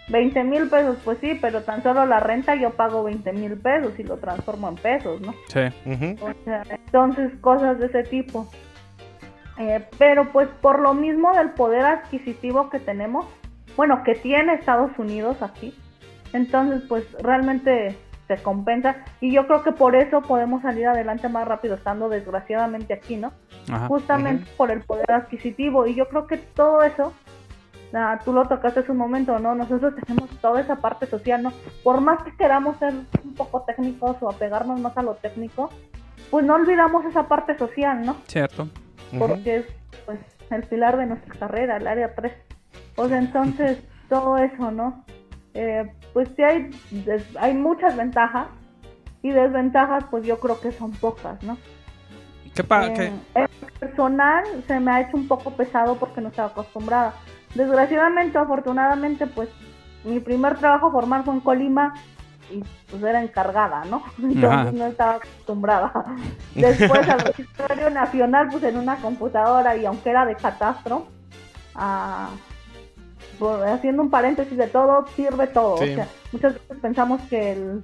20 0.08 0.44
mil 0.44 0.68
pesos, 0.68 0.98
pues 1.04 1.18
sí, 1.20 1.38
pero 1.40 1.62
tan 1.62 1.82
solo 1.82 2.06
la 2.06 2.20
renta 2.20 2.54
yo 2.54 2.70
pago 2.70 3.04
20 3.04 3.32
mil 3.32 3.56
pesos 3.56 3.98
y 3.98 4.02
lo 4.02 4.18
transformo 4.18 4.68
en 4.68 4.76
pesos, 4.76 5.20
¿no? 5.20 5.32
Sí. 5.48 5.60
O 6.20 6.44
sea, 6.44 6.62
entonces, 6.70 7.32
cosas 7.40 7.78
de 7.78 7.86
ese 7.86 8.04
tipo. 8.04 8.48
Eh, 9.58 9.86
pero 9.98 10.32
pues 10.32 10.48
por 10.60 10.80
lo 10.80 10.94
mismo 10.94 11.32
del 11.34 11.50
poder 11.50 11.84
adquisitivo 11.84 12.70
que 12.70 12.78
tenemos, 12.78 13.26
bueno, 13.76 14.02
que 14.02 14.14
tiene 14.14 14.54
Estados 14.54 14.98
Unidos 14.98 15.42
aquí, 15.42 15.74
entonces 16.32 16.82
pues 16.88 17.04
realmente 17.22 17.96
se 18.28 18.42
compensa 18.42 18.96
y 19.20 19.32
yo 19.32 19.46
creo 19.46 19.62
que 19.62 19.72
por 19.72 19.96
eso 19.96 20.22
podemos 20.22 20.62
salir 20.62 20.86
adelante 20.86 21.28
más 21.28 21.46
rápido 21.46 21.74
estando 21.74 22.08
desgraciadamente 22.08 22.94
aquí, 22.94 23.16
¿no? 23.16 23.32
Ajá. 23.70 23.88
Justamente 23.88 24.50
por 24.56 24.70
el 24.70 24.82
poder 24.82 25.10
adquisitivo 25.10 25.86
y 25.86 25.94
yo 25.94 26.08
creo 26.08 26.26
que 26.26 26.38
todo 26.38 26.82
eso, 26.82 27.12
ah, 27.94 28.20
tú 28.24 28.32
lo 28.32 28.46
tocaste 28.46 28.80
hace 28.80 28.92
un 28.92 28.98
momento, 28.98 29.38
¿no? 29.38 29.54
Nosotros 29.54 29.94
tenemos 30.04 30.30
toda 30.40 30.60
esa 30.60 30.76
parte 30.76 31.06
social, 31.06 31.42
¿no? 31.42 31.52
Por 31.82 32.00
más 32.00 32.22
que 32.22 32.34
queramos 32.36 32.78
ser 32.78 32.94
un 33.24 33.34
poco 33.34 33.62
técnicos 33.62 34.16
o 34.20 34.30
apegarnos 34.30 34.80
más 34.80 34.96
a 34.96 35.02
lo 35.02 35.14
técnico, 35.14 35.70
pues 36.30 36.46
no 36.46 36.54
olvidamos 36.54 37.04
esa 37.04 37.28
parte 37.28 37.58
social, 37.58 38.04
¿no? 38.06 38.16
Cierto. 38.26 38.68
Porque 39.18 39.56
es 39.56 39.66
pues 40.06 40.18
el 40.50 40.62
pilar 40.64 40.96
de 40.96 41.06
nuestra 41.06 41.34
carrera, 41.34 41.76
el 41.76 41.86
área 41.86 42.14
3. 42.14 42.32
O 42.96 43.08
sea, 43.08 43.18
entonces 43.18 43.82
todo 44.08 44.38
eso, 44.38 44.70
¿no? 44.70 45.04
Eh, 45.54 45.92
pues 46.12 46.28
sí 46.36 46.42
hay, 46.42 46.70
des- 46.90 47.36
hay 47.36 47.54
muchas 47.54 47.96
ventajas 47.96 48.46
y 49.22 49.30
desventajas 49.30 50.04
pues 50.10 50.24
yo 50.24 50.40
creo 50.40 50.60
que 50.60 50.72
son 50.72 50.92
pocas, 50.92 51.42
¿no? 51.42 51.58
¿Qué 52.54 52.64
pa 52.64 52.86
Eh, 52.86 52.94
qué? 53.34 53.40
En 53.40 53.48
personal 53.78 54.44
se 54.66 54.80
me 54.80 54.90
ha 54.92 55.00
hecho 55.02 55.16
un 55.16 55.28
poco 55.28 55.50
pesado 55.52 55.96
porque 55.96 56.20
no 56.20 56.28
estaba 56.28 56.48
acostumbrada. 56.48 57.14
Desgraciadamente, 57.54 58.38
afortunadamente, 58.38 59.26
pues 59.26 59.48
mi 60.04 60.20
primer 60.20 60.56
trabajo 60.58 60.90
formal 60.90 61.22
fue 61.24 61.34
en 61.34 61.40
Colima 61.40 61.94
y 62.50 62.62
pues 62.90 63.02
era 63.02 63.22
encargada, 63.22 63.84
¿no? 63.84 64.02
Entonces 64.18 64.50
Ajá. 64.50 64.72
no 64.72 64.86
estaba 64.86 65.14
acostumbrada. 65.16 65.92
Después 66.54 67.08
al 67.08 67.20
registro 67.26 67.90
nacional, 67.90 68.48
pues 68.50 68.64
en 68.64 68.76
una 68.78 68.96
computadora 68.96 69.76
y 69.76 69.86
aunque 69.86 70.10
era 70.10 70.24
de 70.26 70.34
catastro, 70.36 71.06
ah, 71.74 72.28
por- 72.30 72.51
haciendo 73.66 74.02
un 74.02 74.10
paréntesis 74.10 74.56
de 74.56 74.66
todo, 74.66 75.06
sirve 75.08 75.46
todo. 75.46 75.76
Sí. 75.78 75.92
O 75.92 75.94
sea, 75.94 76.08
muchas 76.32 76.54
veces 76.54 76.78
pensamos 76.80 77.20
que 77.28 77.52
el 77.52 77.82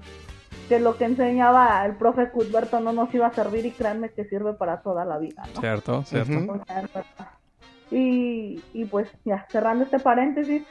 que 0.68 0.78
lo 0.78 0.98
que 0.98 1.06
enseñaba 1.06 1.84
el 1.86 1.96
profe 1.96 2.30
Cuthberto 2.30 2.78
no 2.80 2.92
nos 2.92 3.12
iba 3.14 3.26
a 3.26 3.32
servir 3.32 3.64
y 3.64 3.70
créanme 3.70 4.10
que 4.10 4.24
sirve 4.26 4.52
para 4.52 4.82
toda 4.82 5.04
la 5.06 5.18
vida, 5.18 5.42
¿no? 5.54 5.60
Cierto, 5.60 6.02
cierto. 6.04 6.52
O 6.52 6.64
sea, 6.66 6.84
y, 7.90 8.62
y 8.74 8.84
pues 8.84 9.10
ya, 9.24 9.46
cerrando 9.50 9.84
este 9.84 9.98
paréntesis, 9.98 10.62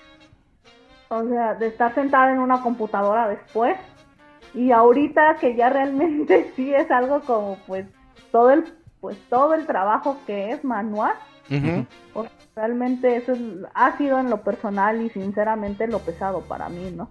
o 1.09 1.27
sea, 1.27 1.55
de 1.55 1.67
estar 1.67 1.95
sentada 1.95 2.31
en 2.31 2.39
una 2.39 2.61
computadora 2.61 3.27
después 3.27 3.75
y 4.53 4.71
ahorita 4.71 5.37
que 5.39 5.55
ya 5.55 5.69
realmente 5.69 6.51
sí 6.55 6.73
es 6.73 6.89
algo 6.91 7.21
como 7.21 7.57
pues 7.65 7.87
todo 8.31 8.51
el 8.51 8.65
pues 8.99 9.17
todo 9.29 9.53
el 9.53 9.65
trabajo 9.67 10.17
que 10.25 10.51
es 10.51 10.63
manual, 10.63 11.13
Sea, 11.49 11.85
realmente 12.55 13.15
eso 13.17 13.33
es- 13.33 13.39
ha 13.73 13.97
sido 13.97 14.19
en 14.19 14.29
lo 14.29 14.41
personal 14.43 15.01
y 15.01 15.09
sinceramente 15.09 15.87
lo 15.87 15.99
pesado 15.99 16.41
para 16.41 16.69
mí, 16.69 16.91
¿no? 16.95 17.09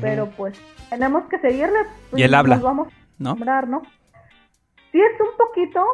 Pero 0.00 0.28
pues 0.36 0.54
tenemos 0.90 1.24
que 1.28 1.38
seguirle. 1.38 1.78
pues, 2.10 2.20
Y 2.20 2.24
el 2.24 2.34
habla, 2.34 2.56
nos 2.56 2.64
vamos 2.64 2.88
a 2.88 2.90
¿no? 3.18 3.30
acostumbrar, 3.30 3.68
¿no? 3.68 3.82
Sí 4.90 5.00
es 5.00 5.20
un 5.20 5.36
poquito, 5.36 5.84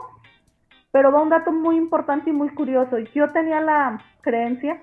pero 0.92 1.10
va 1.12 1.22
un 1.22 1.30
dato 1.30 1.52
muy 1.52 1.76
importante 1.76 2.30
y 2.30 2.32
muy 2.32 2.50
curioso. 2.50 2.98
Yo 3.14 3.30
tenía 3.32 3.60
la 3.60 4.00
creencia 4.20 4.80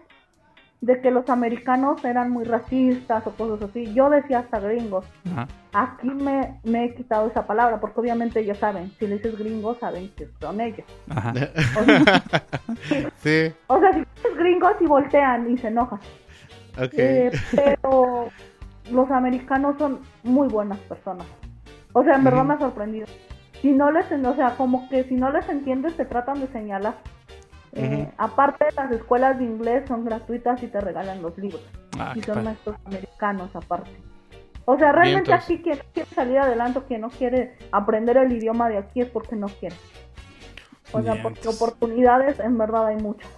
de 0.81 1.01
que 1.01 1.09
los 1.09 1.27
americanos 1.29 2.03
eran 2.05 2.29
muy 2.29 2.43
racistas 2.43 3.25
o 3.25 3.31
cosas 3.31 3.69
así. 3.69 3.93
Yo 3.93 4.09
decía 4.09 4.39
hasta 4.39 4.59
gringos. 4.59 5.05
Ajá. 5.31 5.47
Aquí 5.73 6.09
me, 6.09 6.59
me 6.63 6.85
he 6.85 6.95
quitado 6.95 7.27
esa 7.27 7.47
palabra 7.47 7.79
porque 7.79 7.99
obviamente 7.99 8.39
ellos 8.41 8.57
saben, 8.59 8.91
si 8.99 9.07
le 9.07 9.15
dices 9.15 9.37
gringos 9.37 9.77
saben 9.79 10.09
que 10.15 10.27
son 10.39 10.61
ellos. 10.61 10.85
Ajá. 11.09 11.33
Sí, 13.23 13.51
O 13.67 13.79
sea, 13.79 13.91
si 13.93 13.99
dices 13.99 14.37
gringos 14.37 14.73
y 14.79 14.85
voltean 14.85 15.49
y 15.51 15.57
se 15.57 15.67
enojan. 15.69 15.99
ok. 16.77 16.93
Eh, 16.93 17.31
pero 17.55 18.29
los 18.91 19.09
americanos 19.11 19.75
son 19.79 19.99
muy 20.23 20.47
buenas 20.47 20.77
personas. 20.79 21.25
O 21.93 22.03
sea, 22.03 22.15
en 22.15 22.23
verdad 22.23 22.43
me 22.45 22.53
ha 22.53 22.59
sorprendido. 22.59 23.07
Si 23.61 23.71
no 23.71 23.91
les, 23.91 24.11
o 24.11 24.35
sea, 24.35 24.55
como 24.55 24.87
que 24.89 25.03
si 25.05 25.15
no 25.15 25.31
les 25.31 25.49
entiendes 25.49 25.97
te 25.97 26.05
tratan 26.05 26.39
de 26.39 26.47
señalar. 26.47 26.95
Eh. 27.77 28.11
Aparte, 28.17 28.65
las 28.75 28.91
escuelas 28.91 29.37
de 29.37 29.45
inglés 29.45 29.83
son 29.87 30.03
gratuitas 30.03 30.61
y 30.63 30.67
te 30.67 30.81
regalan 30.81 31.21
los 31.21 31.37
libros. 31.37 31.61
Ah, 31.99 32.13
y 32.15 32.21
son 32.21 32.35
padre. 32.35 32.45
maestros 32.45 32.75
americanos 32.85 33.55
aparte. 33.55 33.91
O 34.65 34.77
sea, 34.77 34.91
realmente 34.91 35.29
Vientos. 35.31 35.45
aquí 35.45 35.61
quien 35.61 35.79
quiere 35.93 36.09
salir 36.09 36.39
adelante 36.39 36.79
o 36.79 36.83
quien 36.83 37.01
no 37.01 37.09
quiere 37.09 37.55
aprender 37.71 38.17
el 38.17 38.31
idioma 38.33 38.67
de 38.67 38.77
aquí 38.77 39.01
es 39.01 39.09
porque 39.09 39.35
no 39.35 39.47
quiere. 39.47 39.75
O 40.91 41.01
sea, 41.01 41.21
porque 41.21 41.47
oportunidades 41.47 42.39
en 42.39 42.57
verdad 42.57 42.87
hay 42.87 42.97
muchas. 42.97 43.29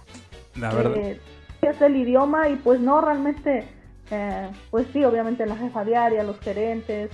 La 0.56 0.72
verdad. 0.72 0.96
Eh, 0.96 1.20
es 1.62 1.80
el 1.82 1.96
idioma 1.96 2.48
y 2.48 2.56
pues 2.56 2.80
no, 2.80 3.00
realmente, 3.00 3.64
eh, 4.10 4.48
pues 4.70 4.86
sí, 4.92 5.04
obviamente 5.04 5.46
la 5.46 5.56
jefa 5.56 5.84
diaria, 5.84 6.22
los 6.22 6.40
gerentes, 6.40 7.10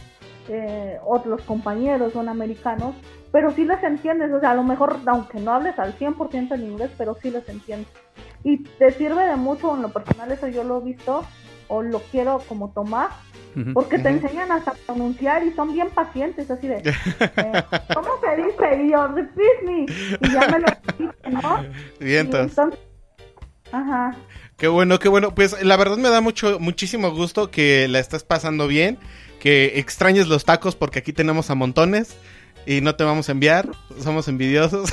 eh, 0.49 0.99
otros 1.05 1.42
compañeros 1.42 2.12
son 2.12 2.28
americanos, 2.28 2.94
pero 3.32 3.53
sí 3.53 3.64
les 3.64 3.82
entiendes, 3.82 4.32
o 4.32 4.40
sea, 4.40 4.53
a 4.53 4.55
lo 4.55 4.62
mejor, 4.62 4.99
aunque 5.07 5.38
no 5.40 5.53
hables 5.53 5.78
al 5.78 5.97
100% 5.99 6.55
en 6.55 6.62
inglés, 6.64 6.90
pero 6.97 7.16
sí 7.22 7.30
les 7.30 7.49
entiendes. 7.49 7.88
Y 8.44 8.62
te 8.64 8.90
sirve 8.92 9.24
de 9.26 9.36
mucho, 9.36 9.74
en 9.74 9.82
lo 9.82 9.90
personal 9.92 10.30
eso 10.32 10.47
yo 10.49 10.62
lo 10.64 10.80
he 10.80 10.84
visto, 10.84 11.24
o 11.68 11.82
lo 11.82 11.99
quiero 12.12 12.38
como 12.49 12.70
tomar, 12.70 13.09
Ujú. 13.57 13.72
porque 13.72 13.99
te 13.99 14.09
Ujú. 14.12 14.18
enseñan 14.24 14.53
hasta 14.53 14.70
a 14.70 14.74
pronunciar 14.86 15.42
y 15.44 15.53
son 15.53 15.72
bien 15.72 15.88
pacientes, 15.90 16.49
así 16.51 16.68
de, 16.68 16.76
eh, 17.36 17.62
¿cómo 17.92 18.09
se 18.20 18.42
dice? 18.42 18.82
Y 18.84 18.92
yo, 18.92 19.09
repeat 19.09 19.62
me, 19.64 19.82
y 19.84 20.32
ya 20.32 20.49
me 20.49 20.61
lo 20.61 20.66
repiten, 20.66 21.34
¿no? 21.42 21.59
Vientos. 22.01 22.40
Entonces- 22.51 22.80
ajá. 23.72 24.14
Qué 24.57 24.68
bueno, 24.68 24.99
qué 24.99 25.09
bueno. 25.09 25.34
Pues 25.34 25.62
la 25.62 25.76
verdad 25.76 25.99
me 25.99 26.09
da 26.09 26.20
mucho, 26.22 26.59
muchísimo 26.59 27.11
gusto 27.11 27.51
que 27.51 27.88
la 27.88 27.99
estés 27.99 28.22
pasando 28.24 28.66
bien, 28.68 28.97
que 29.41 29.78
extrañes 29.78 30.28
los 30.28 30.45
tacos 30.45 30.74
porque 30.76 30.99
aquí 31.01 31.12
tenemos 31.12 31.51
a 31.51 31.55
montones 31.55 32.14
y 32.66 32.80
no 32.80 32.97
te 32.97 33.05
vamos 33.05 33.28
a 33.28 33.32
enviar, 33.32 33.68
somos 34.03 34.26
envidiosos. 34.28 34.91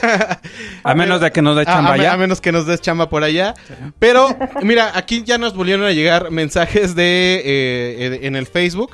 A 0.84 0.94
menos 0.94 1.22
de 1.22 1.32
que 1.32 1.42
nos 1.42 1.56
dé 1.56 1.64
A- 1.64 1.66
chamba 1.66 1.94
a, 1.94 1.98
me- 1.98 2.04
ya. 2.04 2.14
a 2.14 2.18
menos 2.18 2.40
que 2.40 2.52
nos 2.52 2.68
des 2.68 2.82
chamba 2.82 3.10
por 3.10 3.24
allá. 3.24 3.56
Pero 4.00 4.28
mira, 4.62 4.92
aquí 4.96 5.24
ya 5.26 5.38
nos 5.40 5.56
volvieron 5.56 5.86
a 5.86 5.92
llegar 5.92 6.30
mensajes 6.30 6.94
de 6.94 7.42
eh, 7.44 8.20
en 8.24 8.36
el 8.36 8.46
Facebook 8.46 8.92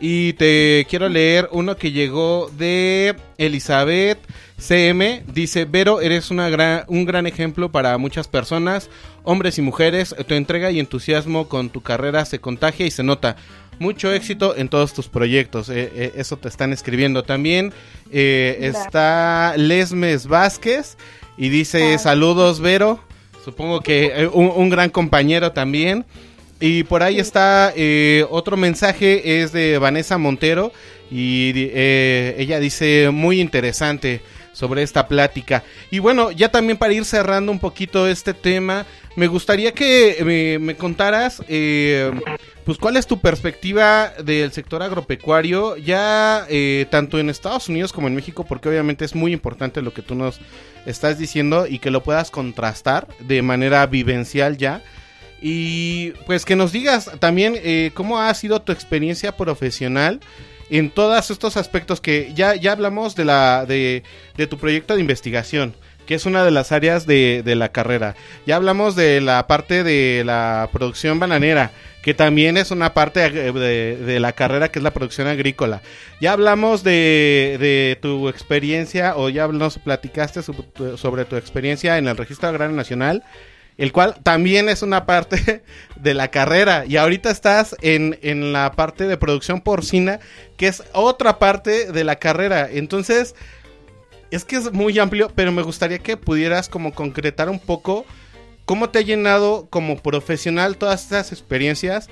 y 0.00 0.34
te 0.34 0.86
quiero 0.90 1.08
leer 1.08 1.48
uno 1.52 1.76
que 1.76 1.90
llegó 1.90 2.50
de 2.56 3.16
Elizabeth 3.38 4.18
CM. 4.58 5.22
Dice, 5.32 5.64
Vero, 5.64 6.00
eres 6.02 6.30
una 6.30 6.48
gran, 6.50 6.84
un 6.88 7.04
gran 7.06 7.26
ejemplo 7.26 7.70
para 7.72 7.96
muchas 7.98 8.28
personas, 8.28 8.90
hombres 9.24 9.56
y 9.58 9.62
mujeres. 9.62 10.14
Tu 10.26 10.34
entrega 10.34 10.70
y 10.70 10.78
entusiasmo 10.80 11.48
con 11.48 11.70
tu 11.70 11.80
carrera 11.82 12.24
se 12.26 12.40
contagia 12.40 12.84
y 12.86 12.90
se 12.90 13.02
nota. 13.02 13.36
Mucho 13.78 14.12
éxito 14.12 14.56
en 14.56 14.68
todos 14.68 14.92
tus 14.92 15.08
proyectos. 15.08 15.68
Eh, 15.68 15.90
eh, 15.94 16.12
eso 16.16 16.36
te 16.36 16.48
están 16.48 16.72
escribiendo 16.72 17.22
también. 17.22 17.72
Eh, 18.10 18.58
está 18.60 19.54
Lesmes 19.56 20.26
Vázquez 20.26 20.96
y 21.36 21.48
dice, 21.48 21.96
saludos 21.98 22.60
Vero. 22.60 23.00
Supongo 23.44 23.80
que 23.80 24.28
un, 24.32 24.52
un 24.54 24.68
gran 24.68 24.90
compañero 24.90 25.52
también. 25.52 26.04
Y 26.60 26.82
por 26.82 27.04
ahí 27.04 27.20
está 27.20 27.72
otro 28.30 28.56
mensaje, 28.56 29.42
es 29.42 29.52
de 29.52 29.78
Vanessa 29.78 30.18
Montero 30.18 30.72
y 31.08 31.52
ella 31.72 32.58
dice 32.58 33.10
muy 33.12 33.40
interesante 33.40 34.22
sobre 34.58 34.82
esta 34.82 35.06
plática. 35.06 35.62
Y 35.92 36.00
bueno, 36.00 36.32
ya 36.32 36.48
también 36.48 36.76
para 36.76 36.92
ir 36.92 37.04
cerrando 37.04 37.52
un 37.52 37.60
poquito 37.60 38.08
este 38.08 38.34
tema, 38.34 38.86
me 39.18 39.26
gustaría 39.26 39.72
que 39.72 40.58
me, 40.60 40.76
contaras, 40.76 41.42
eh, 41.48 42.12
pues, 42.64 42.78
cuál 42.78 42.96
es 42.96 43.08
tu 43.08 43.20
perspectiva 43.20 44.12
del 44.22 44.52
sector 44.52 44.80
agropecuario, 44.80 45.76
ya 45.76 46.46
eh, 46.48 46.86
tanto 46.88 47.18
en 47.18 47.28
Estados 47.28 47.68
Unidos 47.68 47.92
como 47.92 48.06
en 48.06 48.14
México, 48.14 48.46
porque 48.46 48.68
obviamente 48.68 49.04
es 49.04 49.16
muy 49.16 49.32
importante 49.32 49.82
lo 49.82 49.92
que 49.92 50.02
tú 50.02 50.14
nos 50.14 50.38
estás 50.86 51.18
diciendo 51.18 51.66
y 51.66 51.80
que 51.80 51.90
lo 51.90 52.04
puedas 52.04 52.30
contrastar 52.30 53.08
de 53.18 53.42
manera 53.42 53.84
vivencial 53.86 54.56
ya. 54.56 54.84
Y 55.42 56.10
pues 56.26 56.44
que 56.44 56.54
nos 56.54 56.70
digas 56.70 57.10
también 57.18 57.54
eh, 57.56 57.90
cómo 57.94 58.20
ha 58.20 58.32
sido 58.34 58.62
tu 58.62 58.70
experiencia 58.70 59.36
profesional 59.36 60.20
en 60.70 60.90
todos 60.90 61.32
estos 61.32 61.56
aspectos 61.56 62.00
que 62.00 62.32
ya, 62.36 62.54
ya 62.54 62.70
hablamos 62.70 63.16
de, 63.16 63.24
la, 63.24 63.66
de 63.66 64.02
tu 64.48 64.58
proyecto 64.58 64.94
de 64.94 65.00
investigación 65.00 65.74
que 66.08 66.14
es 66.14 66.24
una 66.24 66.42
de 66.42 66.50
las 66.50 66.72
áreas 66.72 67.04
de, 67.06 67.42
de, 67.44 67.54
la 67.54 67.68
carrera. 67.68 68.16
Ya 68.46 68.56
hablamos 68.56 68.96
de 68.96 69.20
la 69.20 69.46
parte 69.46 69.84
de 69.84 70.22
la 70.24 70.70
producción 70.72 71.20
bananera, 71.20 71.70
que 72.00 72.14
también 72.14 72.56
es 72.56 72.70
una 72.70 72.94
parte 72.94 73.28
de, 73.28 74.18
la 74.18 74.32
carrera, 74.32 74.70
que 74.70 74.78
es 74.78 74.82
la 74.82 74.94
producción 74.94 75.26
agrícola. 75.26 75.82
Ya 76.18 76.32
hablamos 76.32 76.82
de, 76.82 77.58
de 77.60 77.98
tu 78.00 78.30
experiencia, 78.30 79.18
o 79.18 79.28
ya 79.28 79.48
nos 79.48 79.76
platicaste 79.76 80.40
sobre, 80.40 80.96
sobre 80.96 81.26
tu 81.26 81.36
experiencia 81.36 81.98
en 81.98 82.08
el 82.08 82.16
Registro 82.16 82.48
Agrario 82.48 82.74
Nacional, 82.74 83.22
el 83.76 83.92
cual 83.92 84.14
también 84.22 84.70
es 84.70 84.80
una 84.80 85.04
parte 85.04 85.62
de 85.96 86.14
la 86.14 86.28
carrera. 86.28 86.86
Y 86.86 86.96
ahorita 86.96 87.30
estás 87.30 87.76
en, 87.82 88.18
en 88.22 88.54
la 88.54 88.72
parte 88.72 89.06
de 89.06 89.18
producción 89.18 89.60
porcina, 89.60 90.20
que 90.56 90.68
es 90.68 90.82
otra 90.94 91.38
parte 91.38 91.92
de 91.92 92.04
la 92.04 92.16
carrera. 92.16 92.66
Entonces, 92.72 93.34
es 94.30 94.44
que 94.44 94.56
es 94.56 94.72
muy 94.72 94.98
amplio, 94.98 95.30
pero 95.34 95.52
me 95.52 95.62
gustaría 95.62 95.98
que 95.98 96.16
pudieras 96.16 96.68
como 96.68 96.92
concretar 96.92 97.48
un 97.48 97.58
poco 97.58 98.04
cómo 98.64 98.90
te 98.90 98.98
ha 98.98 99.02
llenado 99.02 99.66
como 99.70 99.96
profesional 99.98 100.76
todas 100.76 101.04
estas 101.04 101.32
experiencias, 101.32 102.08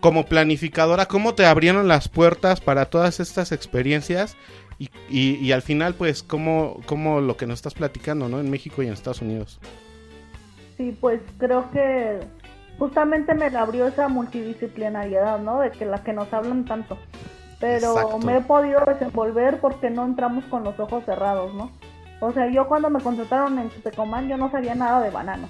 como 0.00 0.24
planificadora, 0.24 1.06
cómo 1.06 1.34
te 1.34 1.44
abrieron 1.44 1.86
las 1.88 2.08
puertas 2.08 2.60
para 2.60 2.86
todas 2.86 3.20
estas 3.20 3.52
experiencias 3.52 4.36
y, 4.78 4.90
y, 5.08 5.36
y 5.36 5.52
al 5.52 5.62
final 5.62 5.94
pues 5.94 6.22
cómo, 6.22 6.80
cómo 6.86 7.20
lo 7.20 7.36
que 7.36 7.46
nos 7.46 7.58
estás 7.58 7.74
platicando, 7.74 8.28
¿no? 8.28 8.40
En 8.40 8.50
México 8.50 8.82
y 8.82 8.86
en 8.86 8.94
Estados 8.94 9.20
Unidos. 9.20 9.60
Sí, 10.76 10.96
pues 11.00 11.20
creo 11.38 11.70
que 11.70 12.20
justamente 12.78 13.34
me 13.34 13.46
abrió 13.46 13.86
esa 13.86 14.08
multidisciplinariedad, 14.08 15.38
¿no? 15.38 15.60
De 15.60 15.70
que 15.70 15.84
la 15.84 16.02
que 16.02 16.12
nos 16.12 16.32
hablan 16.32 16.64
tanto 16.64 16.98
pero 17.62 17.92
Exacto. 17.92 18.18
me 18.18 18.38
he 18.38 18.40
podido 18.40 18.80
desenvolver 18.84 19.60
porque 19.60 19.88
no 19.88 20.04
entramos 20.04 20.44
con 20.46 20.64
los 20.64 20.78
ojos 20.80 21.04
cerrados, 21.04 21.54
¿no? 21.54 21.70
O 22.18 22.32
sea, 22.32 22.50
yo 22.50 22.66
cuando 22.66 22.90
me 22.90 23.00
contrataron 23.00 23.56
en 23.60 23.68
Tecomán 23.68 24.28
yo 24.28 24.36
no 24.36 24.50
sabía 24.50 24.74
nada 24.74 25.00
de 25.00 25.10
bananos, 25.10 25.48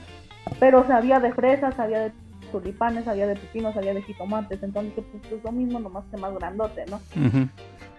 pero 0.61 0.87
sabía 0.87 1.21
de 1.21 1.33
fresas, 1.33 1.75
sabía 1.75 2.01
de 2.01 2.13
tulipanes, 2.53 3.07
sabía 3.07 3.27
de 3.27 3.37
pepinos, 3.37 3.73
sabía 3.73 3.95
de 3.95 4.03
jitomates, 4.03 4.63
entonces 4.63 4.93
pues 5.11 5.33
es 5.33 5.43
lo 5.43 5.53
mismo, 5.53 5.81
nomás 5.81 6.05
que 6.11 6.19
más 6.19 6.35
grandote, 6.35 6.85
¿no? 6.91 6.97
Uh 7.17 7.29
-huh. 7.29 7.49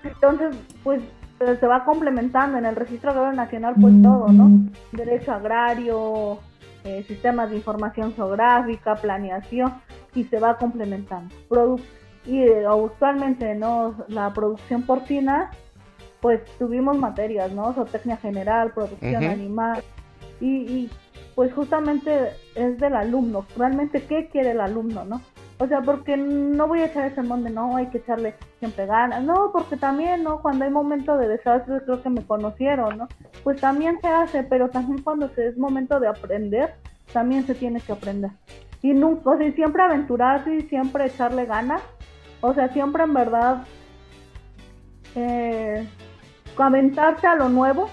Entonces, 0.03 0.55
pues 0.83 1.01
se 1.39 1.65
va 1.65 1.83
complementando 1.83 2.59
en 2.59 2.67
el 2.67 2.75
registro 2.75 3.09
agrario 3.09 3.33
nacional 3.35 3.73
pues 3.81 3.99
todo, 4.03 4.27
¿no? 4.27 4.69
Derecho 4.91 5.33
agrario, 5.33 6.37
eh, 6.83 7.03
sistemas 7.07 7.49
de 7.49 7.55
información 7.55 8.13
geográfica, 8.13 8.93
planeación, 8.93 9.73
y 10.13 10.23
se 10.25 10.39
va 10.39 10.57
complementando. 10.57 11.33
Producto 11.49 12.02
y 12.25 12.41
eh, 12.41 12.67
usualmente 12.69 13.53
no 13.55 13.95
la 14.07 14.33
producción 14.33 14.83
porcina 14.83 15.51
pues 16.21 16.41
tuvimos 16.57 16.97
materias 16.97 17.51
no 17.51 17.73
zootecnia 17.73 18.17
general 18.17 18.71
producción 18.71 19.23
uh 19.23 19.27
-huh. 19.27 19.33
animal 19.33 19.83
y, 20.39 20.47
y, 20.47 20.89
pues 21.35 21.53
justamente 21.53 22.31
es 22.55 22.77
del 22.79 22.95
alumno. 22.95 23.45
Realmente 23.57 24.03
qué 24.03 24.27
quiere 24.29 24.51
el 24.51 24.61
alumno 24.61 25.03
no 25.05 25.21
o 25.59 25.67
sea 25.67 25.81
porque 25.81 26.17
no 26.17 26.67
voy 26.67 26.81
a 26.81 26.85
echar 26.85 27.05
ese 27.05 27.21
monte 27.21 27.49
no 27.49 27.75
hay 27.77 27.87
que 27.87 27.99
echarle 27.99 28.35
siempre 28.59 28.85
ganas. 28.85 29.23
No 29.23 29.51
porque 29.51 29.77
también 29.77 30.23
no 30.23 30.41
cuando 30.41 30.65
hay 30.65 30.71
momento 30.71 31.17
de 31.17 31.27
desastre 31.27 31.81
creo 31.85 32.01
que 32.01 32.09
me 32.09 32.25
conocieron 32.25 32.97
no 32.97 33.07
pues 33.43 33.59
también 33.59 33.99
se 34.01 34.07
hace 34.07 34.43
pero 34.43 34.69
también 34.69 35.01
cuando 35.01 35.29
es 35.35 35.57
momento 35.57 35.99
de 35.99 36.07
aprender 36.07 36.73
también 37.11 37.45
se 37.45 37.53
tiene 37.53 37.81
que 37.81 37.91
aprender. 37.91 38.31
Y 38.81 38.93
nunca 38.93 39.31
o 39.31 39.37
sea 39.37 39.51
siempre 39.51 39.83
aventurarse 39.83 40.55
y 40.55 40.61
siempre 40.63 41.05
echarle 41.05 41.45
ganas 41.45 41.81
o 42.43 42.53
sea, 42.53 42.67
siempre 42.73 43.03
en 43.03 43.13
verdad 43.13 43.63
eh, 45.15 45.87
aventarse 46.57 47.25
a 47.25 47.35
lo 47.35 47.47
nuevo, 47.47 47.89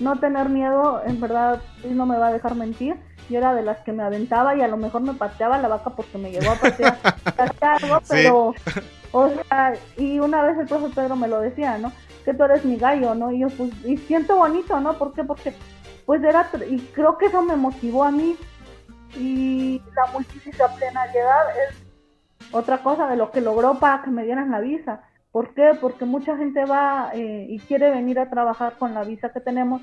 no 0.00 0.18
tener 0.18 0.48
miedo, 0.48 1.02
en 1.04 1.20
verdad, 1.20 1.60
no 1.84 2.06
me 2.06 2.16
va 2.16 2.28
a 2.28 2.32
dejar 2.32 2.54
mentir. 2.54 2.96
Yo 3.28 3.36
era 3.36 3.54
de 3.54 3.60
las 3.60 3.78
que 3.80 3.92
me 3.92 4.02
aventaba 4.02 4.56
y 4.56 4.62
a 4.62 4.68
lo 4.68 4.78
mejor 4.78 5.02
me 5.02 5.12
pateaba 5.12 5.58
la 5.58 5.68
vaca 5.68 5.90
porque 5.90 6.16
me 6.16 6.32
llegó 6.32 6.50
a 6.50 6.54
patear 6.54 6.96
algo, 7.60 8.00
pero, 8.08 8.54
sí. 8.72 8.80
o 9.12 9.28
sea, 9.28 9.74
y 9.98 10.18
una 10.18 10.42
vez 10.44 10.56
el 10.58 10.66
profe 10.66 10.94
Pedro 10.94 11.14
me 11.14 11.28
lo 11.28 11.38
decía, 11.38 11.76
¿no? 11.76 11.92
Que 12.24 12.32
tú 12.32 12.44
eres 12.44 12.64
mi 12.64 12.78
gallo, 12.78 13.14
¿no? 13.14 13.30
Y 13.30 13.40
yo, 13.40 13.48
pues, 13.50 13.70
y 13.84 13.98
siento 13.98 14.34
bonito, 14.36 14.80
¿no? 14.80 14.94
¿Por 14.94 15.12
qué? 15.12 15.24
Porque, 15.24 15.52
pues 16.06 16.24
era, 16.24 16.48
y 16.70 16.78
creo 16.94 17.18
que 17.18 17.26
eso 17.26 17.42
me 17.42 17.54
motivó 17.54 18.04
a 18.04 18.10
mí. 18.10 18.34
Y 19.14 19.82
la 19.94 20.06
multidisciplinariedad 20.12 21.42
es 21.68 21.79
otra 22.52 22.78
cosa 22.82 23.06
de 23.06 23.16
lo 23.16 23.30
que 23.30 23.40
logró 23.40 23.78
para 23.78 24.02
que 24.02 24.10
me 24.10 24.24
dieran 24.24 24.50
la 24.50 24.60
visa. 24.60 25.02
¿Por 25.32 25.54
qué? 25.54 25.72
Porque 25.80 26.04
mucha 26.04 26.36
gente 26.36 26.64
va 26.64 27.10
eh, 27.14 27.46
y 27.48 27.58
quiere 27.60 27.90
venir 27.90 28.18
a 28.18 28.30
trabajar 28.30 28.76
con 28.78 28.94
la 28.94 29.04
visa 29.04 29.32
que 29.32 29.40
tenemos 29.40 29.80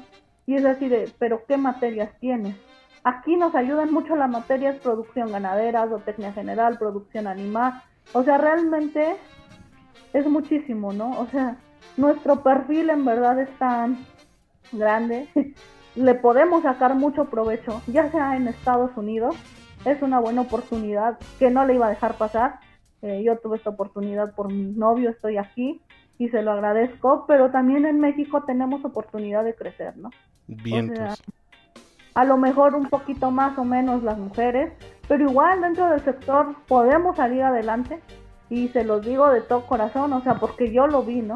y 0.47 0.55
es 0.55 0.65
así 0.65 0.88
de, 0.88 1.11
pero 1.20 1.45
¿qué 1.45 1.57
materias 1.57 2.09
tienes? 2.20 2.55
Aquí 3.03 3.36
nos 3.36 3.53
ayudan 3.53 3.93
mucho 3.93 4.15
las 4.15 4.30
materias 4.30 4.78
producción 4.78 5.32
ganadera, 5.32 5.88
zootecnia 5.88 6.32
general, 6.32 6.78
producción 6.78 7.28
animal. 7.28 7.82
O 8.13 8.24
sea, 8.24 8.38
realmente 8.38 9.18
es 10.13 10.26
muchísimo, 10.26 10.93
¿no? 10.93 11.11
O 11.20 11.28
sea, 11.28 11.57
nuestro 11.97 12.43
perfil 12.43 12.89
en 12.89 13.03
verdad 13.03 13.39
es 13.39 13.49
tan 13.57 14.05
grande. 14.72 15.28
Le 15.95 16.15
podemos 16.15 16.63
sacar 16.63 16.95
mucho 16.95 17.26
provecho, 17.26 17.82
ya 17.88 18.09
sea 18.11 18.38
en 18.38 18.47
Estados 18.47 18.91
Unidos, 18.95 19.36
es 19.91 20.01
una 20.01 20.19
buena 20.19 20.41
oportunidad 20.41 21.17
que 21.39 21.49
no 21.49 21.65
le 21.65 21.75
iba 21.75 21.88
a 21.88 21.89
dejar 21.89 22.15
pasar. 22.15 22.59
Eh, 23.01 23.23
yo 23.25 23.38
tuve 23.38 23.57
esta 23.57 23.69
oportunidad 23.69 24.33
por 24.35 24.51
mi 24.51 24.63
novio, 24.63 25.09
estoy 25.09 25.38
aquí 25.38 25.81
y 26.17 26.29
se 26.29 26.41
lo 26.41 26.51
agradezco, 26.51 27.25
pero 27.27 27.51
también 27.51 27.85
en 27.85 27.99
México 27.99 28.43
tenemos 28.43 28.83
oportunidad 28.83 29.43
de 29.43 29.55
crecer, 29.55 29.95
¿no? 29.97 30.09
Bien. 30.47 30.91
O 30.91 30.95
sea, 30.95 31.13
a 32.15 32.23
lo 32.25 32.38
mejor 32.38 32.73
un 32.73 32.88
poquito 32.88 33.29
más 33.29 33.57
o 33.59 33.63
menos 33.63 34.01
las 34.01 34.17
mujeres, 34.17 34.73
pero 35.07 35.29
igual 35.29 35.61
dentro 35.61 35.89
del 35.89 36.01
sector 36.01 36.55
podemos 36.67 37.15
salir 37.15 37.43
adelante 37.43 38.01
y 38.49 38.69
se 38.69 38.83
los 38.83 39.05
digo 39.05 39.29
de 39.29 39.41
todo 39.41 39.67
corazón, 39.67 40.11
o 40.13 40.21
sea, 40.21 40.35
porque 40.35 40.71
yo 40.71 40.88
lo 40.88 41.03
vi, 41.03 41.21
¿no? 41.21 41.35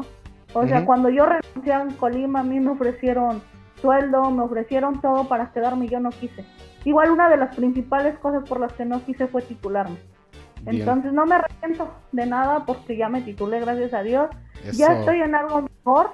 O 0.54 0.60
uh 0.60 0.62
-huh. 0.62 0.68
sea, 0.68 0.84
cuando 0.84 1.08
yo 1.08 1.24
renuncié 1.24 1.72
en 1.72 1.92
Colima, 1.92 2.40
a 2.40 2.42
mí 2.42 2.58
me 2.58 2.72
ofrecieron 2.72 3.40
sueldo, 3.80 4.30
me 4.30 4.42
ofrecieron 4.42 5.00
todo 5.00 5.28
para 5.28 5.52
quedarme 5.52 5.86
y 5.86 5.88
yo 5.88 6.00
no 6.00 6.10
quise. 6.10 6.44
Igual 6.84 7.10
una 7.10 7.28
de 7.28 7.36
las 7.36 7.54
principales 7.54 8.18
cosas 8.18 8.48
por 8.48 8.60
las 8.60 8.72
que 8.72 8.84
no 8.84 9.04
quise 9.04 9.26
fue 9.26 9.42
titularme. 9.42 9.96
Bien. 10.62 10.80
Entonces 10.80 11.12
no 11.12 11.26
me 11.26 11.36
arrepiento 11.36 11.92
de 12.12 12.26
nada 12.26 12.64
porque 12.64 12.96
ya 12.96 13.08
me 13.08 13.22
titulé, 13.22 13.60
gracias 13.60 13.92
a 13.94 14.02
Dios. 14.02 14.30
Eso. 14.64 14.78
Ya 14.78 14.98
estoy 14.98 15.20
en 15.20 15.34
algo 15.34 15.62
mejor 15.62 16.10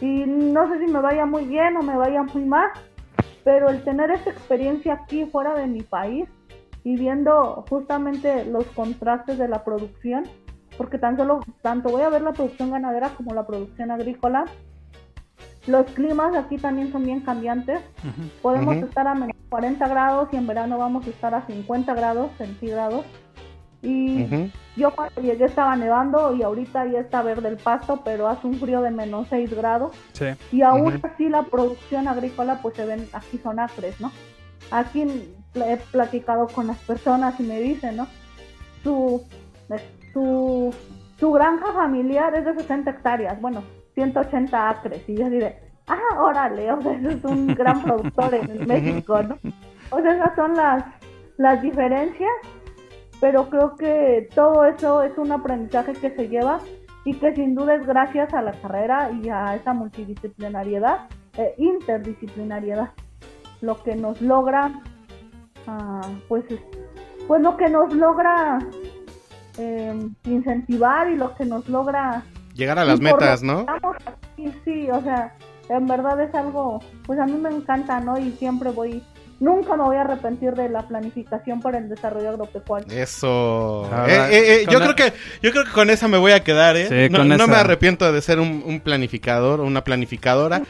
y 0.00 0.24
no 0.26 0.68
sé 0.68 0.78
si 0.78 0.86
me 0.86 1.00
vaya 1.00 1.26
muy 1.26 1.44
bien 1.44 1.76
o 1.76 1.82
me 1.82 1.96
vaya 1.96 2.22
muy 2.22 2.44
mal, 2.44 2.70
pero 3.44 3.68
el 3.68 3.82
tener 3.82 4.10
esta 4.10 4.30
experiencia 4.30 4.94
aquí 4.94 5.24
fuera 5.26 5.54
de 5.54 5.66
mi 5.66 5.82
país 5.82 6.28
y 6.84 6.96
viendo 6.96 7.64
justamente 7.68 8.44
los 8.44 8.64
contrastes 8.66 9.38
de 9.38 9.48
la 9.48 9.64
producción, 9.64 10.24
porque 10.76 10.98
tan 10.98 11.16
solo, 11.16 11.40
tanto 11.62 11.88
voy 11.88 12.02
a 12.02 12.08
ver 12.08 12.22
la 12.22 12.32
producción 12.32 12.70
ganadera 12.70 13.08
como 13.16 13.34
la 13.34 13.46
producción 13.46 13.90
agrícola, 13.90 14.44
los 15.66 15.86
climas 15.92 16.34
aquí 16.36 16.58
también 16.58 16.92
son 16.92 17.04
bien 17.04 17.20
cambiantes. 17.20 17.80
Uh 18.04 18.08
-huh. 18.08 18.30
Podemos 18.42 18.76
uh 18.76 18.80
-huh. 18.80 18.88
estar 18.88 19.06
a 19.06 19.14
menos 19.14 19.36
40 19.48 19.88
grados 19.88 20.28
y 20.32 20.36
en 20.36 20.46
verano 20.46 20.78
vamos 20.78 21.06
a 21.06 21.10
estar 21.10 21.34
a 21.34 21.46
50 21.46 21.94
grados 21.94 22.30
centígrados. 22.38 23.04
Y 23.82 24.22
uh 24.22 24.28
-huh. 24.28 24.52
yo 24.76 24.90
cuando 24.94 25.20
llegué 25.20 25.44
estaba 25.44 25.76
nevando 25.76 26.34
y 26.34 26.42
ahorita 26.42 26.86
ya 26.86 27.00
está 27.00 27.22
verde 27.22 27.48
el 27.48 27.56
pasto, 27.56 28.00
pero 28.04 28.28
hace 28.28 28.46
un 28.46 28.54
frío 28.54 28.80
de 28.80 28.90
menos 28.90 29.26
6 29.28 29.54
grados. 29.54 29.96
Sí. 30.12 30.26
Y 30.52 30.62
aún 30.62 31.00
así 31.02 31.28
la 31.28 31.42
producción 31.42 32.08
agrícola 32.08 32.60
pues 32.62 32.76
se 32.76 32.86
ven, 32.86 33.08
aquí 33.12 33.38
son 33.38 33.58
acres, 33.58 34.00
¿no? 34.00 34.10
Aquí 34.70 35.06
he 35.54 35.76
platicado 35.92 36.48
con 36.48 36.66
las 36.66 36.78
personas 36.78 37.38
y 37.40 37.42
me 37.44 37.60
dicen, 37.60 37.96
¿no? 37.96 38.06
Su, 38.82 39.22
su, 40.12 40.74
su 41.18 41.32
granja 41.32 41.72
familiar 41.72 42.34
es 42.34 42.44
de 42.44 42.54
60 42.54 42.90
hectáreas. 42.90 43.40
Bueno, 43.40 43.62
180 43.96 44.70
acres. 44.70 45.02
Y 45.08 45.16
yo 45.16 45.28
diré, 45.28 45.58
ah, 45.88 46.22
órale, 46.22 46.70
o 46.70 46.80
sea, 46.80 46.92
eso 46.92 47.10
es 47.10 47.24
un 47.24 47.48
gran 47.48 47.82
productor 47.82 48.34
en 48.34 48.66
México, 48.68 49.22
¿no? 49.22 49.36
O 49.90 50.00
sea, 50.00 50.14
esas 50.14 50.36
son 50.36 50.54
las, 50.54 50.84
las 51.38 51.60
diferencias, 51.62 52.30
pero 53.20 53.48
creo 53.48 53.74
que 53.76 54.28
todo 54.34 54.64
eso 54.64 55.02
es 55.02 55.16
un 55.18 55.32
aprendizaje 55.32 55.94
que 55.94 56.10
se 56.10 56.28
lleva 56.28 56.60
y 57.04 57.14
que 57.14 57.34
sin 57.34 57.54
duda 57.54 57.76
es 57.76 57.86
gracias 57.86 58.34
a 58.34 58.42
la 58.42 58.52
carrera 58.52 59.10
y 59.10 59.28
a 59.28 59.54
esa 59.54 59.72
multidisciplinariedad, 59.72 61.08
eh, 61.38 61.54
interdisciplinariedad, 61.56 62.90
lo 63.60 63.82
que 63.82 63.94
nos 63.96 64.20
logra 64.20 64.72
a, 65.66 66.00
pues, 66.28 66.44
pues 67.26 67.42
lo 67.42 67.56
que 67.56 67.68
nos 67.68 67.94
logra 67.94 68.58
eh, 69.58 70.10
incentivar 70.24 71.08
y 71.10 71.16
lo 71.16 71.34
que 71.34 71.44
nos 71.44 71.68
logra 71.68 72.24
Llegar 72.56 72.78
a 72.78 72.84
las 72.84 73.00
metas, 73.00 73.42
¿no? 73.42 73.66
Sí, 74.36 74.52
sí, 74.64 74.88
o 74.90 75.02
sea, 75.02 75.34
en 75.68 75.86
verdad 75.86 76.20
es 76.22 76.34
algo, 76.34 76.80
pues 77.06 77.18
a 77.20 77.26
mí 77.26 77.32
me 77.34 77.50
encanta, 77.50 78.00
¿no? 78.00 78.18
Y 78.18 78.32
siempre 78.38 78.70
voy, 78.70 79.02
nunca 79.40 79.76
me 79.76 79.84
voy 79.84 79.96
a 79.96 80.02
arrepentir 80.02 80.52
de 80.54 80.68
la 80.68 80.82
planificación 80.88 81.60
para 81.60 81.78
el 81.78 81.88
desarrollo 81.88 82.30
agropecuario. 82.30 82.86
Eso. 82.90 83.88
Ah, 83.92 84.06
Eh, 84.08 84.14
eh, 84.30 84.54
eh, 84.62 84.66
yo 84.70 84.78
la- 84.78 84.86
creo 84.94 84.96
que 84.96 85.12
yo 85.42 85.50
creo 85.52 85.64
que 85.64 85.72
con 85.72 85.90
esa 85.90 86.08
me 86.08 86.18
voy 86.18 86.32
a 86.32 86.42
quedar, 86.42 86.76
¿eh? 86.76 86.88
Sí, 86.88 87.10
no, 87.12 87.18
con 87.18 87.28
no 87.28 87.34
esa. 87.34 87.46
me 87.46 87.56
arrepiento 87.56 88.10
de 88.10 88.22
ser 88.22 88.40
un, 88.40 88.62
un 88.64 88.80
planificador, 88.80 89.60
una 89.60 89.84
planificadora. 89.84 90.60
No 90.60 90.66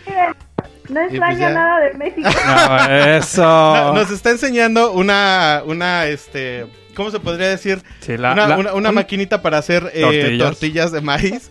pues 1.01 1.11
extraña 1.11 1.39
ya. 1.39 1.51
nada 1.51 1.81
de 1.81 1.95
México. 1.95 2.29
No, 2.47 2.93
eso. 3.17 3.43
No, 3.43 3.93
nos 3.95 4.11
está 4.11 4.31
enseñando 4.31 4.93
una, 4.93 5.63
una, 5.67 6.07
este, 6.07 6.67
¿cómo 6.97 7.11
se 7.13 7.21
podría 7.21 7.49
decir? 7.49 7.81
Sí, 8.01 8.17
la- 8.17 8.33
una, 8.33 8.49
la- 8.49 8.57
una- 8.59 8.73
una 8.75 8.89
un- 8.89 8.95
maquinita 8.97 9.43
para 9.43 9.59
hacer 9.59 9.91
eh, 9.95 10.01
Tortillas. 10.01 10.49
tortillas. 10.51 10.93
de 10.93 11.01
maíz. 11.03 11.51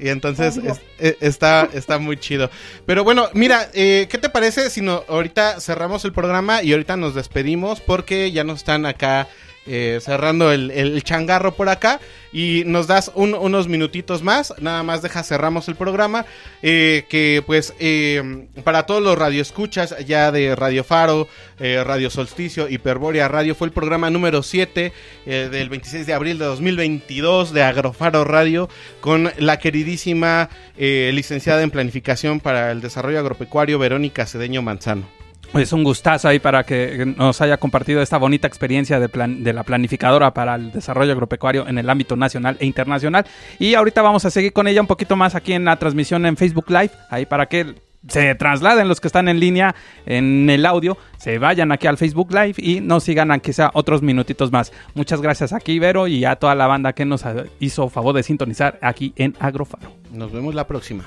Y 0.00 0.08
entonces 0.10 0.56
es- 0.58 0.80
eh, 1.00 1.16
está, 1.20 1.68
está 1.72 1.98
muy 1.98 2.16
chido. 2.16 2.50
Pero 2.86 3.02
bueno, 3.02 3.28
mira, 3.34 3.68
eh, 3.74 4.06
¿qué 4.08 4.16
te 4.18 4.28
parece 4.28 4.70
si 4.70 4.80
no, 4.80 5.02
ahorita 5.08 5.60
cerramos 5.60 6.04
el 6.04 6.12
programa 6.12 6.62
y 6.62 6.70
ahorita 6.72 6.96
nos 6.96 7.14
despedimos 7.16 7.80
porque 7.80 8.30
ya 8.30 8.44
nos 8.44 8.58
están 8.58 8.86
acá 8.86 9.26
eh, 9.68 9.98
cerrando 10.00 10.50
el, 10.50 10.70
el 10.72 11.02
changarro 11.04 11.54
por 11.54 11.68
acá. 11.68 12.00
Y 12.30 12.62
nos 12.66 12.86
das 12.86 13.10
un- 13.14 13.32
unos 13.34 13.68
minutitos 13.68 14.22
más, 14.22 14.52
nada 14.60 14.82
más 14.82 15.00
deja 15.00 15.22
cerramos 15.22 15.66
el 15.68 15.76
programa, 15.76 16.26
eh, 16.62 17.04
que 17.08 17.42
pues 17.46 17.72
eh, 17.80 18.48
para 18.64 18.84
todos 18.84 19.02
los 19.02 19.16
radioescuchas 19.18 19.94
ya 20.06 20.30
de 20.30 20.54
Radio 20.54 20.84
Faro, 20.84 21.26
eh, 21.58 21.82
Radio 21.84 22.10
Solsticio, 22.10 22.68
Hiperbórea 22.68 23.28
Radio, 23.28 23.54
fue 23.54 23.68
el 23.68 23.72
programa 23.72 24.10
número 24.10 24.42
7 24.42 24.92
eh, 25.24 25.48
del 25.50 25.70
26 25.70 26.06
de 26.06 26.12
abril 26.12 26.38
de 26.38 26.44
2022 26.44 27.54
de 27.54 27.62
Agrofaro 27.62 28.24
Radio 28.24 28.68
con 29.00 29.30
la 29.38 29.58
queridísima 29.58 30.50
eh, 30.76 31.10
licenciada 31.14 31.62
en 31.62 31.70
Planificación 31.70 32.40
para 32.40 32.70
el 32.72 32.82
Desarrollo 32.82 33.20
Agropecuario 33.20 33.78
Verónica 33.78 34.26
Cedeño 34.26 34.60
Manzano. 34.60 35.08
Es 35.54 35.72
un 35.72 35.82
gustazo 35.82 36.28
ahí 36.28 36.38
para 36.38 36.62
que 36.64 37.04
nos 37.16 37.40
haya 37.40 37.56
compartido 37.56 38.02
esta 38.02 38.18
bonita 38.18 38.46
experiencia 38.46 39.00
de, 39.00 39.08
plan- 39.08 39.42
de 39.42 39.52
la 39.54 39.62
planificadora 39.64 40.32
para 40.34 40.54
el 40.54 40.70
desarrollo 40.72 41.12
agropecuario 41.12 41.66
en 41.66 41.78
el 41.78 41.88
ámbito 41.88 42.16
nacional 42.16 42.56
e 42.60 42.66
internacional. 42.66 43.24
Y 43.58 43.74
ahorita 43.74 44.02
vamos 44.02 44.24
a 44.26 44.30
seguir 44.30 44.52
con 44.52 44.68
ella 44.68 44.80
un 44.82 44.86
poquito 44.86 45.16
más 45.16 45.34
aquí 45.34 45.54
en 45.54 45.64
la 45.64 45.76
transmisión 45.76 46.26
en 46.26 46.36
Facebook 46.36 46.66
Live, 46.68 46.90
ahí 47.10 47.24
para 47.24 47.46
que 47.46 47.74
se 48.06 48.34
trasladen 48.36 48.86
los 48.88 49.00
que 49.00 49.08
están 49.08 49.26
en 49.28 49.40
línea 49.40 49.74
en 50.06 50.48
el 50.50 50.64
audio, 50.66 50.96
se 51.16 51.38
vayan 51.38 51.72
aquí 51.72 51.86
al 51.88 51.96
Facebook 51.98 52.30
Live 52.32 52.54
y 52.58 52.80
nos 52.80 53.02
sigan 53.04 53.30
aunque 53.32 53.52
sea 53.52 53.70
otros 53.74 54.02
minutitos 54.02 54.52
más. 54.52 54.72
Muchas 54.94 55.20
gracias 55.20 55.52
aquí, 55.52 55.78
Vero, 55.78 56.06
y 56.06 56.24
a 56.24 56.36
toda 56.36 56.54
la 56.54 56.66
banda 56.68 56.92
que 56.92 57.04
nos 57.04 57.24
hizo 57.58 57.88
favor 57.88 58.14
de 58.14 58.22
sintonizar 58.22 58.78
aquí 58.82 59.12
en 59.16 59.34
Agrofaro. 59.40 59.92
Nos 60.12 60.30
vemos 60.30 60.54
la 60.54 60.66
próxima. 60.66 61.06